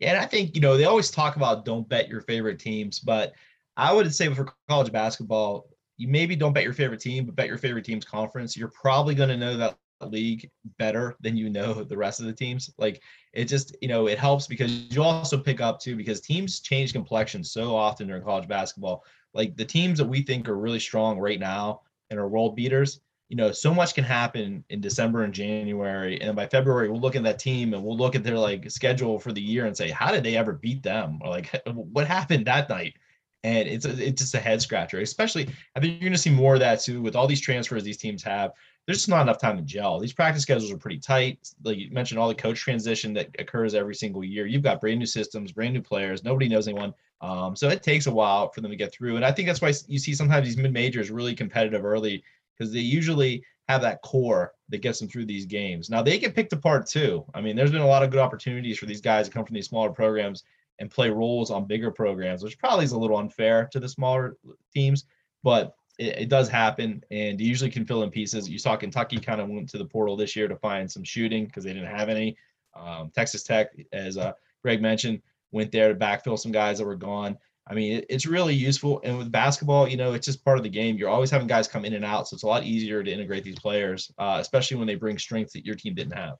Yeah, 0.00 0.10
and 0.10 0.18
I 0.18 0.26
think 0.26 0.54
you 0.54 0.60
know 0.60 0.76
they 0.76 0.84
always 0.84 1.10
talk 1.10 1.36
about 1.36 1.64
don't 1.64 1.88
bet 1.88 2.08
your 2.08 2.20
favorite 2.20 2.58
teams, 2.58 2.98
but 2.98 3.32
I 3.76 3.92
would 3.92 4.14
say 4.14 4.32
for 4.34 4.52
college 4.68 4.92
basketball, 4.92 5.68
you 5.96 6.08
maybe 6.08 6.36
don't 6.36 6.52
bet 6.52 6.64
your 6.64 6.72
favorite 6.72 7.00
team, 7.00 7.24
but 7.26 7.36
bet 7.36 7.48
your 7.48 7.58
favorite 7.58 7.84
team's 7.84 8.04
conference. 8.04 8.56
You're 8.56 8.68
probably 8.68 9.14
going 9.14 9.28
to 9.30 9.36
know 9.36 9.56
that 9.56 9.76
league 10.10 10.50
better 10.78 11.16
than 11.20 11.36
you 11.36 11.50
know 11.50 11.84
the 11.84 11.96
rest 11.96 12.20
of 12.20 12.26
the 12.26 12.32
teams. 12.32 12.70
Like 12.78 13.00
it 13.32 13.46
just, 13.46 13.76
you 13.80 13.88
know, 13.88 14.06
it 14.06 14.18
helps 14.18 14.46
because 14.46 14.70
you 14.94 15.02
also 15.02 15.38
pick 15.38 15.60
up 15.60 15.80
too 15.80 15.96
because 15.96 16.20
teams 16.20 16.60
change 16.60 16.92
complexion 16.92 17.42
so 17.44 17.74
often 17.74 18.06
during 18.08 18.22
college 18.22 18.48
basketball. 18.48 19.04
Like 19.32 19.56
the 19.56 19.64
teams 19.64 19.98
that 19.98 20.06
we 20.06 20.22
think 20.22 20.48
are 20.48 20.56
really 20.56 20.80
strong 20.80 21.18
right 21.18 21.40
now 21.40 21.82
and 22.10 22.18
are 22.18 22.28
world 22.28 22.54
beaters, 22.54 23.00
you 23.28 23.36
know, 23.36 23.50
so 23.50 23.74
much 23.74 23.94
can 23.94 24.04
happen 24.04 24.64
in 24.70 24.80
December 24.80 25.24
and 25.24 25.32
January. 25.32 26.20
And 26.20 26.36
by 26.36 26.46
February, 26.46 26.88
we'll 26.88 27.00
look 27.00 27.16
at 27.16 27.22
that 27.24 27.38
team 27.38 27.74
and 27.74 27.82
we'll 27.82 27.96
look 27.96 28.14
at 28.14 28.22
their 28.22 28.38
like 28.38 28.70
schedule 28.70 29.18
for 29.18 29.32
the 29.32 29.40
year 29.40 29.66
and 29.66 29.76
say, 29.76 29.90
how 29.90 30.12
did 30.12 30.22
they 30.22 30.36
ever 30.36 30.52
beat 30.52 30.82
them? 30.82 31.18
Or 31.22 31.30
like 31.30 31.50
what 31.66 32.06
happened 32.06 32.46
that 32.46 32.68
night? 32.68 32.94
And 33.42 33.68
it's 33.68 33.84
it's 33.84 34.22
just 34.22 34.34
a 34.34 34.40
head 34.40 34.62
scratcher, 34.62 35.00
especially 35.00 35.48
I 35.76 35.80
think 35.80 35.94
you're 35.94 36.08
going 36.08 36.12
to 36.12 36.18
see 36.18 36.30
more 36.30 36.54
of 36.54 36.60
that 36.60 36.80
too 36.80 37.02
with 37.02 37.14
all 37.14 37.26
these 37.26 37.42
transfers 37.42 37.82
these 37.82 37.98
teams 37.98 38.22
have 38.22 38.52
there's 38.86 38.98
just 38.98 39.08
not 39.08 39.22
enough 39.22 39.40
time 39.40 39.56
to 39.56 39.62
gel. 39.62 39.98
These 39.98 40.12
practice 40.12 40.42
schedules 40.42 40.70
are 40.70 40.76
pretty 40.76 40.98
tight. 40.98 41.52
Like 41.62 41.78
you 41.78 41.90
mentioned, 41.90 42.18
all 42.18 42.28
the 42.28 42.34
coach 42.34 42.60
transition 42.60 43.14
that 43.14 43.30
occurs 43.38 43.74
every 43.74 43.94
single 43.94 44.22
year. 44.22 44.46
You've 44.46 44.62
got 44.62 44.80
brand 44.80 44.98
new 44.98 45.06
systems, 45.06 45.52
brand 45.52 45.72
new 45.72 45.80
players. 45.80 46.22
Nobody 46.22 46.48
knows 46.48 46.68
anyone. 46.68 46.92
Um, 47.22 47.56
so 47.56 47.70
it 47.70 47.82
takes 47.82 48.06
a 48.06 48.12
while 48.12 48.50
for 48.50 48.60
them 48.60 48.70
to 48.70 48.76
get 48.76 48.92
through. 48.92 49.16
And 49.16 49.24
I 49.24 49.32
think 49.32 49.48
that's 49.48 49.62
why 49.62 49.72
you 49.88 49.98
see 49.98 50.14
sometimes 50.14 50.46
these 50.46 50.58
mid 50.58 50.72
majors 50.72 51.10
really 51.10 51.34
competitive 51.34 51.84
early 51.84 52.22
because 52.56 52.72
they 52.72 52.80
usually 52.80 53.42
have 53.68 53.80
that 53.80 54.02
core 54.02 54.52
that 54.68 54.82
gets 54.82 54.98
them 54.98 55.08
through 55.08 55.24
these 55.24 55.46
games. 55.46 55.88
Now 55.88 56.02
they 56.02 56.18
get 56.18 56.34
picked 56.34 56.52
apart 56.52 56.86
too. 56.86 57.24
I 57.34 57.40
mean, 57.40 57.56
there's 57.56 57.72
been 57.72 57.80
a 57.80 57.86
lot 57.86 58.02
of 58.02 58.10
good 58.10 58.20
opportunities 58.20 58.78
for 58.78 58.84
these 58.84 59.00
guys 59.00 59.26
to 59.26 59.32
come 59.32 59.46
from 59.46 59.54
these 59.54 59.68
smaller 59.68 59.90
programs 59.90 60.44
and 60.78 60.90
play 60.90 61.08
roles 61.08 61.50
on 61.50 61.66
bigger 61.66 61.90
programs, 61.90 62.42
which 62.42 62.58
probably 62.58 62.84
is 62.84 62.92
a 62.92 62.98
little 62.98 63.16
unfair 63.16 63.68
to 63.72 63.80
the 63.80 63.88
smaller 63.88 64.36
teams. 64.74 65.04
But 65.42 65.74
it, 65.98 66.18
it, 66.18 66.28
does 66.28 66.48
happen, 66.48 67.02
and 67.10 67.40
you 67.40 67.46
usually 67.46 67.70
can 67.70 67.84
fill 67.84 68.02
in 68.02 68.10
pieces. 68.10 68.48
You 68.48 68.58
saw 68.58 68.76
Kentucky 68.76 69.18
kind 69.18 69.40
of 69.40 69.48
went 69.48 69.68
to 69.70 69.78
the 69.78 69.84
portal 69.84 70.16
this 70.16 70.34
year 70.34 70.48
to 70.48 70.56
find 70.56 70.90
some 70.90 71.04
shooting 71.04 71.46
because 71.46 71.64
they 71.64 71.72
didn't 71.72 71.94
have 71.94 72.08
any. 72.08 72.36
Um, 72.74 73.10
Texas 73.14 73.42
Tech, 73.42 73.68
as 73.92 74.16
uh, 74.16 74.32
Greg 74.62 74.82
mentioned, 74.82 75.22
went 75.52 75.70
there 75.70 75.88
to 75.88 75.98
backfill 75.98 76.38
some 76.38 76.52
guys 76.52 76.78
that 76.78 76.86
were 76.86 76.96
gone. 76.96 77.38
I 77.66 77.74
mean, 77.74 77.98
it, 77.98 78.06
it's 78.10 78.26
really 78.26 78.54
useful. 78.54 79.00
And 79.04 79.16
with 79.16 79.30
basketball, 79.32 79.88
you 79.88 79.96
know, 79.96 80.12
it's 80.12 80.26
just 80.26 80.44
part 80.44 80.58
of 80.58 80.64
the 80.64 80.70
game. 80.70 80.96
You're 80.96 81.08
always 81.08 81.30
having 81.30 81.46
guys 81.46 81.68
come 81.68 81.84
in 81.84 81.94
and 81.94 82.04
out, 82.04 82.28
so 82.28 82.34
it's 82.34 82.42
a 82.42 82.48
lot 82.48 82.64
easier 82.64 83.02
to 83.02 83.10
integrate 83.10 83.44
these 83.44 83.58
players, 83.58 84.10
uh, 84.18 84.38
especially 84.40 84.76
when 84.76 84.86
they 84.86 84.96
bring 84.96 85.18
strengths 85.18 85.52
that 85.54 85.64
your 85.64 85.74
team 85.74 85.94
didn't 85.94 86.16
have. 86.16 86.36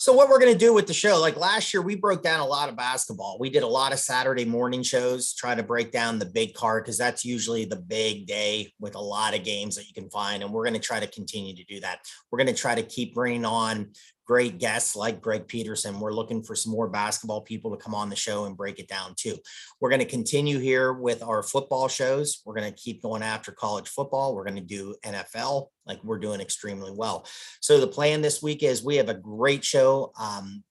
So 0.00 0.12
what 0.12 0.28
we're 0.28 0.38
going 0.38 0.52
to 0.52 0.58
do 0.58 0.72
with 0.72 0.86
the 0.86 0.94
show, 0.94 1.18
like 1.18 1.36
last 1.36 1.74
year, 1.74 1.82
we 1.82 1.96
broke 1.96 2.22
down 2.22 2.38
a 2.38 2.46
lot 2.46 2.68
of 2.68 2.76
basketball. 2.76 3.36
We 3.40 3.50
did 3.50 3.64
a 3.64 3.66
lot 3.66 3.92
of 3.92 3.98
Saturday 3.98 4.44
morning 4.44 4.84
shows, 4.84 5.34
try 5.34 5.56
to 5.56 5.62
break 5.64 5.90
down 5.90 6.20
the 6.20 6.24
big 6.24 6.54
card 6.54 6.84
because 6.84 6.96
that's 6.96 7.24
usually 7.24 7.64
the 7.64 7.74
big 7.74 8.28
day 8.28 8.72
with 8.78 8.94
a 8.94 9.00
lot 9.00 9.36
of 9.36 9.42
games 9.42 9.74
that 9.74 9.88
you 9.88 9.92
can 9.92 10.08
find. 10.08 10.44
And 10.44 10.52
we're 10.52 10.62
going 10.62 10.74
to 10.74 10.80
try 10.80 11.00
to 11.00 11.08
continue 11.08 11.52
to 11.56 11.64
do 11.64 11.80
that. 11.80 11.98
We're 12.30 12.38
going 12.38 12.54
to 12.54 12.54
try 12.54 12.76
to 12.76 12.82
keep 12.84 13.12
bringing 13.12 13.44
on 13.44 13.90
great 14.28 14.58
guests 14.58 14.94
like 14.94 15.22
Greg 15.22 15.48
Peterson. 15.48 15.98
We're 15.98 16.12
looking 16.12 16.42
for 16.42 16.54
some 16.54 16.70
more 16.70 16.86
basketball 16.86 17.40
people 17.40 17.70
to 17.70 17.82
come 17.82 17.94
on 17.94 18.10
the 18.10 18.14
show 18.14 18.44
and 18.44 18.56
break 18.56 18.78
it 18.78 18.86
down 18.86 19.14
too. 19.16 19.36
We're 19.80 19.88
going 19.88 20.00
to 20.00 20.04
continue 20.04 20.58
here 20.58 20.92
with 20.92 21.22
our 21.22 21.42
football 21.42 21.88
shows. 21.88 22.42
We're 22.44 22.54
going 22.54 22.70
to 22.70 22.78
keep 22.78 23.02
going 23.02 23.22
after 23.22 23.52
college 23.52 23.88
football. 23.88 24.34
We're 24.34 24.44
going 24.44 24.56
to 24.56 24.60
do 24.60 24.94
NFL 25.02 25.68
like 25.86 26.04
we're 26.04 26.18
doing 26.18 26.42
extremely 26.42 26.92
well. 26.94 27.26
So 27.62 27.80
the 27.80 27.86
plan 27.86 28.20
this 28.20 28.42
week 28.42 28.62
is 28.62 28.84
we 28.84 28.96
have 28.96 29.08
a 29.08 29.14
great 29.14 29.64
show. 29.64 30.12
Um, 30.20 30.62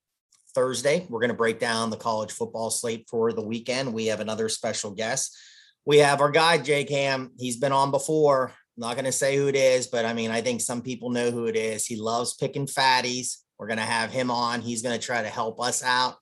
Thursday, 0.53 1.07
we're 1.09 1.19
going 1.19 1.29
to 1.29 1.35
break 1.35 1.59
down 1.59 1.89
the 1.89 1.97
college 1.97 2.31
football 2.31 2.69
slate 2.69 3.07
for 3.09 3.33
the 3.33 3.45
weekend. 3.45 3.91
We 3.91 4.05
have 4.07 4.19
another 4.19 4.49
special 4.49 4.91
guest. 4.91 5.35
We 5.83 5.97
have 5.97 6.21
our 6.21 6.31
guy, 6.31 6.59
Jake 6.59 6.89
Ham. 6.89 7.31
He's 7.39 7.57
been 7.57 7.71
on 7.71 7.89
before. 7.89 8.53
I'm 8.77 8.81
not 8.81 8.95
going 8.95 9.05
to 9.05 9.11
say 9.11 9.35
who 9.35 9.47
it 9.47 9.55
is, 9.55 9.87
but 9.87 10.05
I 10.05 10.13
mean, 10.13 10.29
I 10.29 10.41
think 10.41 10.61
some 10.61 10.83
people 10.83 11.09
know 11.09 11.31
who 11.31 11.45
it 11.45 11.55
is. 11.55 11.87
He 11.87 11.95
loves 11.95 12.35
picking 12.35 12.67
fatties. 12.67 13.37
We're 13.57 13.67
going 13.67 13.77
to 13.77 13.83
have 13.83 14.11
him 14.11 14.29
on. 14.29 14.61
He's 14.61 14.81
going 14.81 14.97
to 14.97 15.05
try 15.05 15.21
to 15.21 15.29
help 15.29 15.59
us 15.61 15.83
out. 15.83 16.15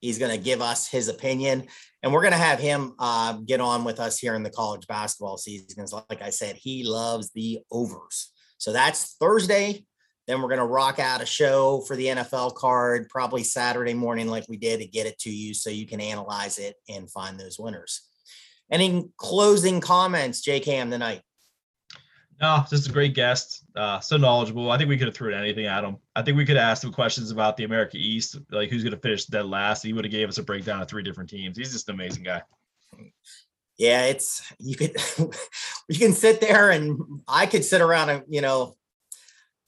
He's 0.00 0.18
going 0.18 0.36
to 0.36 0.42
give 0.42 0.60
us 0.60 0.88
his 0.88 1.08
opinion. 1.08 1.64
And 2.02 2.12
we're 2.12 2.20
going 2.20 2.32
to 2.32 2.38
have 2.38 2.58
him 2.58 2.94
uh, 2.98 3.34
get 3.44 3.60
on 3.60 3.84
with 3.84 3.98
us 3.98 4.18
here 4.18 4.34
in 4.34 4.42
the 4.42 4.50
college 4.50 4.86
basketball 4.86 5.38
season. 5.38 5.66
Because, 5.70 5.92
like 5.92 6.22
I 6.22 6.30
said, 6.30 6.56
he 6.56 6.84
loves 6.84 7.30
the 7.32 7.60
overs. 7.70 8.32
So 8.58 8.72
that's 8.72 9.16
Thursday. 9.18 9.84
Then 10.26 10.42
we're 10.42 10.48
going 10.48 10.58
to 10.58 10.66
rock 10.66 10.98
out 10.98 11.22
a 11.22 11.26
show 11.26 11.82
for 11.86 11.94
the 11.94 12.06
NFL 12.06 12.56
card, 12.56 13.08
probably 13.08 13.44
Saturday 13.44 13.94
morning, 13.94 14.26
like 14.26 14.44
we 14.48 14.56
did, 14.56 14.80
to 14.80 14.86
get 14.86 15.06
it 15.06 15.18
to 15.20 15.30
you 15.30 15.54
so 15.54 15.70
you 15.70 15.86
can 15.86 16.00
analyze 16.00 16.58
it 16.58 16.74
and 16.88 17.10
find 17.10 17.38
those 17.38 17.58
winners. 17.58 18.02
Any 18.70 19.08
closing 19.16 19.80
comments, 19.80 20.40
Jake 20.40 20.64
Ham, 20.64 20.90
tonight? 20.90 21.22
No, 22.40 22.64
just 22.68 22.88
a 22.88 22.92
great 22.92 23.14
guest. 23.14 23.64
Uh, 23.74 23.98
so 24.00 24.16
knowledgeable. 24.18 24.70
I 24.70 24.76
think 24.76 24.90
we 24.90 24.98
could 24.98 25.06
have 25.06 25.16
thrown 25.16 25.32
anything 25.32 25.66
at 25.66 25.84
him. 25.84 25.96
I 26.14 26.22
think 26.22 26.36
we 26.36 26.44
could 26.44 26.56
have 26.56 26.70
asked 26.70 26.84
him 26.84 26.92
questions 26.92 27.30
about 27.30 27.56
the 27.56 27.64
America 27.64 27.96
East, 27.96 28.36
like 28.50 28.68
who's 28.68 28.82
going 28.82 28.94
to 28.94 29.00
finish 29.00 29.24
dead 29.24 29.46
last. 29.46 29.82
He 29.82 29.94
would 29.94 30.04
have 30.04 30.12
gave 30.12 30.28
us 30.28 30.36
a 30.36 30.42
breakdown 30.42 30.82
of 30.82 30.88
three 30.88 31.02
different 31.02 31.30
teams. 31.30 31.56
He's 31.56 31.72
just 31.72 31.88
an 31.88 31.94
amazing 31.94 32.24
guy. 32.24 32.42
Yeah, 33.78 34.04
it's 34.04 34.42
you 34.58 34.76
could 34.76 34.96
you 35.88 35.98
can 35.98 36.12
sit 36.12 36.40
there 36.40 36.70
and 36.70 37.22
I 37.26 37.46
could 37.46 37.64
sit 37.64 37.80
around 37.80 38.10
a 38.10 38.22
you 38.28 38.42
know 38.42 38.76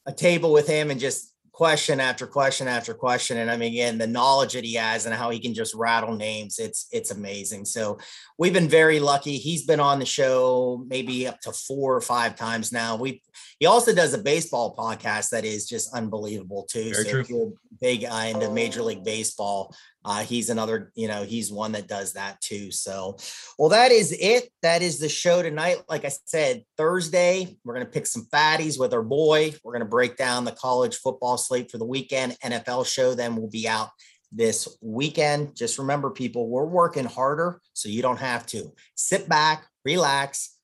a 0.07 0.12
table 0.12 0.52
with 0.52 0.66
him 0.66 0.90
and 0.90 1.00
just 1.00 1.33
question 1.58 1.98
after 1.98 2.26
question 2.26 2.68
after 2.68 2.94
question 2.94 3.38
and 3.38 3.50
i 3.50 3.56
mean 3.56 3.72
again 3.72 3.98
the 3.98 4.06
knowledge 4.06 4.52
that 4.52 4.64
he 4.64 4.74
has 4.74 5.06
and 5.06 5.14
how 5.14 5.28
he 5.28 5.40
can 5.40 5.52
just 5.52 5.74
rattle 5.74 6.14
names 6.14 6.58
it's 6.58 6.88
it's 6.92 7.10
amazing. 7.10 7.64
So 7.64 7.98
we've 8.38 8.52
been 8.52 8.68
very 8.68 9.00
lucky. 9.00 9.38
He's 9.38 9.64
been 9.64 9.80
on 9.80 9.98
the 9.98 10.06
show 10.06 10.84
maybe 10.86 11.26
up 11.26 11.40
to 11.42 11.52
four 11.52 11.96
or 11.96 12.00
five 12.00 12.36
times 12.36 12.72
now. 12.72 12.96
We 12.96 13.22
he 13.58 13.66
also 13.66 13.94
does 13.94 14.14
a 14.14 14.18
baseball 14.18 14.76
podcast 14.76 15.30
that 15.30 15.44
is 15.44 15.66
just 15.66 15.94
unbelievable 15.94 16.66
too. 16.70 16.90
Very 16.90 17.04
so 17.04 17.10
true. 17.10 17.20
if 17.20 17.28
you're 17.28 17.52
big 17.80 18.04
uh, 18.04 18.24
into 18.28 18.50
major 18.50 18.82
league 18.82 19.04
baseball 19.04 19.74
uh, 20.04 20.22
he's 20.22 20.48
another, 20.48 20.92
you 20.94 21.08
know, 21.08 21.24
he's 21.24 21.52
one 21.52 21.72
that 21.72 21.88
does 21.88 22.12
that 22.14 22.40
too. 22.40 22.70
So, 22.70 23.16
well, 23.58 23.68
that 23.70 23.90
is 23.90 24.12
it. 24.12 24.50
That 24.62 24.80
is 24.80 24.98
the 24.98 25.08
show 25.08 25.42
tonight. 25.42 25.82
Like 25.88 26.04
I 26.04 26.08
said, 26.08 26.64
Thursday, 26.76 27.56
we're 27.64 27.74
going 27.74 27.87
to 27.87 27.92
pick 27.92 28.06
some 28.06 28.26
fatties 28.32 28.78
with 28.78 28.94
our 28.94 29.02
boy. 29.02 29.54
We're 29.62 29.72
going 29.72 29.84
to 29.84 29.88
break 29.88 30.16
down 30.16 30.44
the 30.44 30.52
college 30.52 30.96
football 30.96 31.37
slate 31.37 31.70
for 31.70 31.78
the 31.78 31.84
weekend. 31.84 32.37
NFL 32.44 32.87
show 32.87 33.14
then 33.14 33.37
will 33.37 33.50
be 33.50 33.68
out 33.68 33.90
this 34.30 34.78
weekend. 34.80 35.56
Just 35.56 35.78
remember, 35.78 36.11
people, 36.11 36.48
we're 36.48 36.64
working 36.64 37.06
harder 37.06 37.61
so 37.72 37.88
you 37.88 38.02
don't 38.02 38.20
have 38.20 38.46
to. 38.46 38.72
Sit 38.94 39.28
back, 39.28 39.66
relax, 39.84 40.56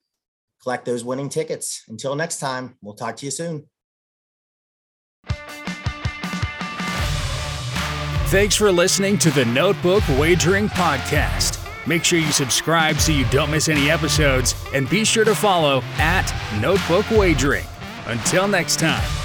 collect 0.63 0.85
those 0.85 1.05
winning 1.05 1.29
tickets. 1.29 1.83
Until 1.89 2.15
next 2.15 2.39
time, 2.39 2.77
we'll 2.83 2.95
talk 2.95 3.17
to 3.17 3.25
you 3.27 3.31
soon. 3.31 3.69
Thanks 8.35 8.57
for 8.57 8.73
listening 8.73 9.17
to 9.19 9.31
the 9.31 9.45
Notebook 9.45 10.03
Wagering 10.19 10.69
Podcast. 10.69 11.65
Make 11.87 12.03
sure 12.03 12.19
you 12.19 12.33
subscribe 12.33 12.97
so 12.97 13.13
you 13.13 13.25
don't 13.27 13.49
miss 13.49 13.69
any 13.69 13.93
episodes, 13.93 14.57
and 14.75 14.91
be 14.91 15.05
sure 15.05 15.25
to 15.25 15.37
follow 15.37 15.83
at 15.99 16.35
Notebook 16.61 17.09
Wagering. 17.13 17.65
Until 18.09 18.49
next 18.49 18.81
time. 18.81 19.24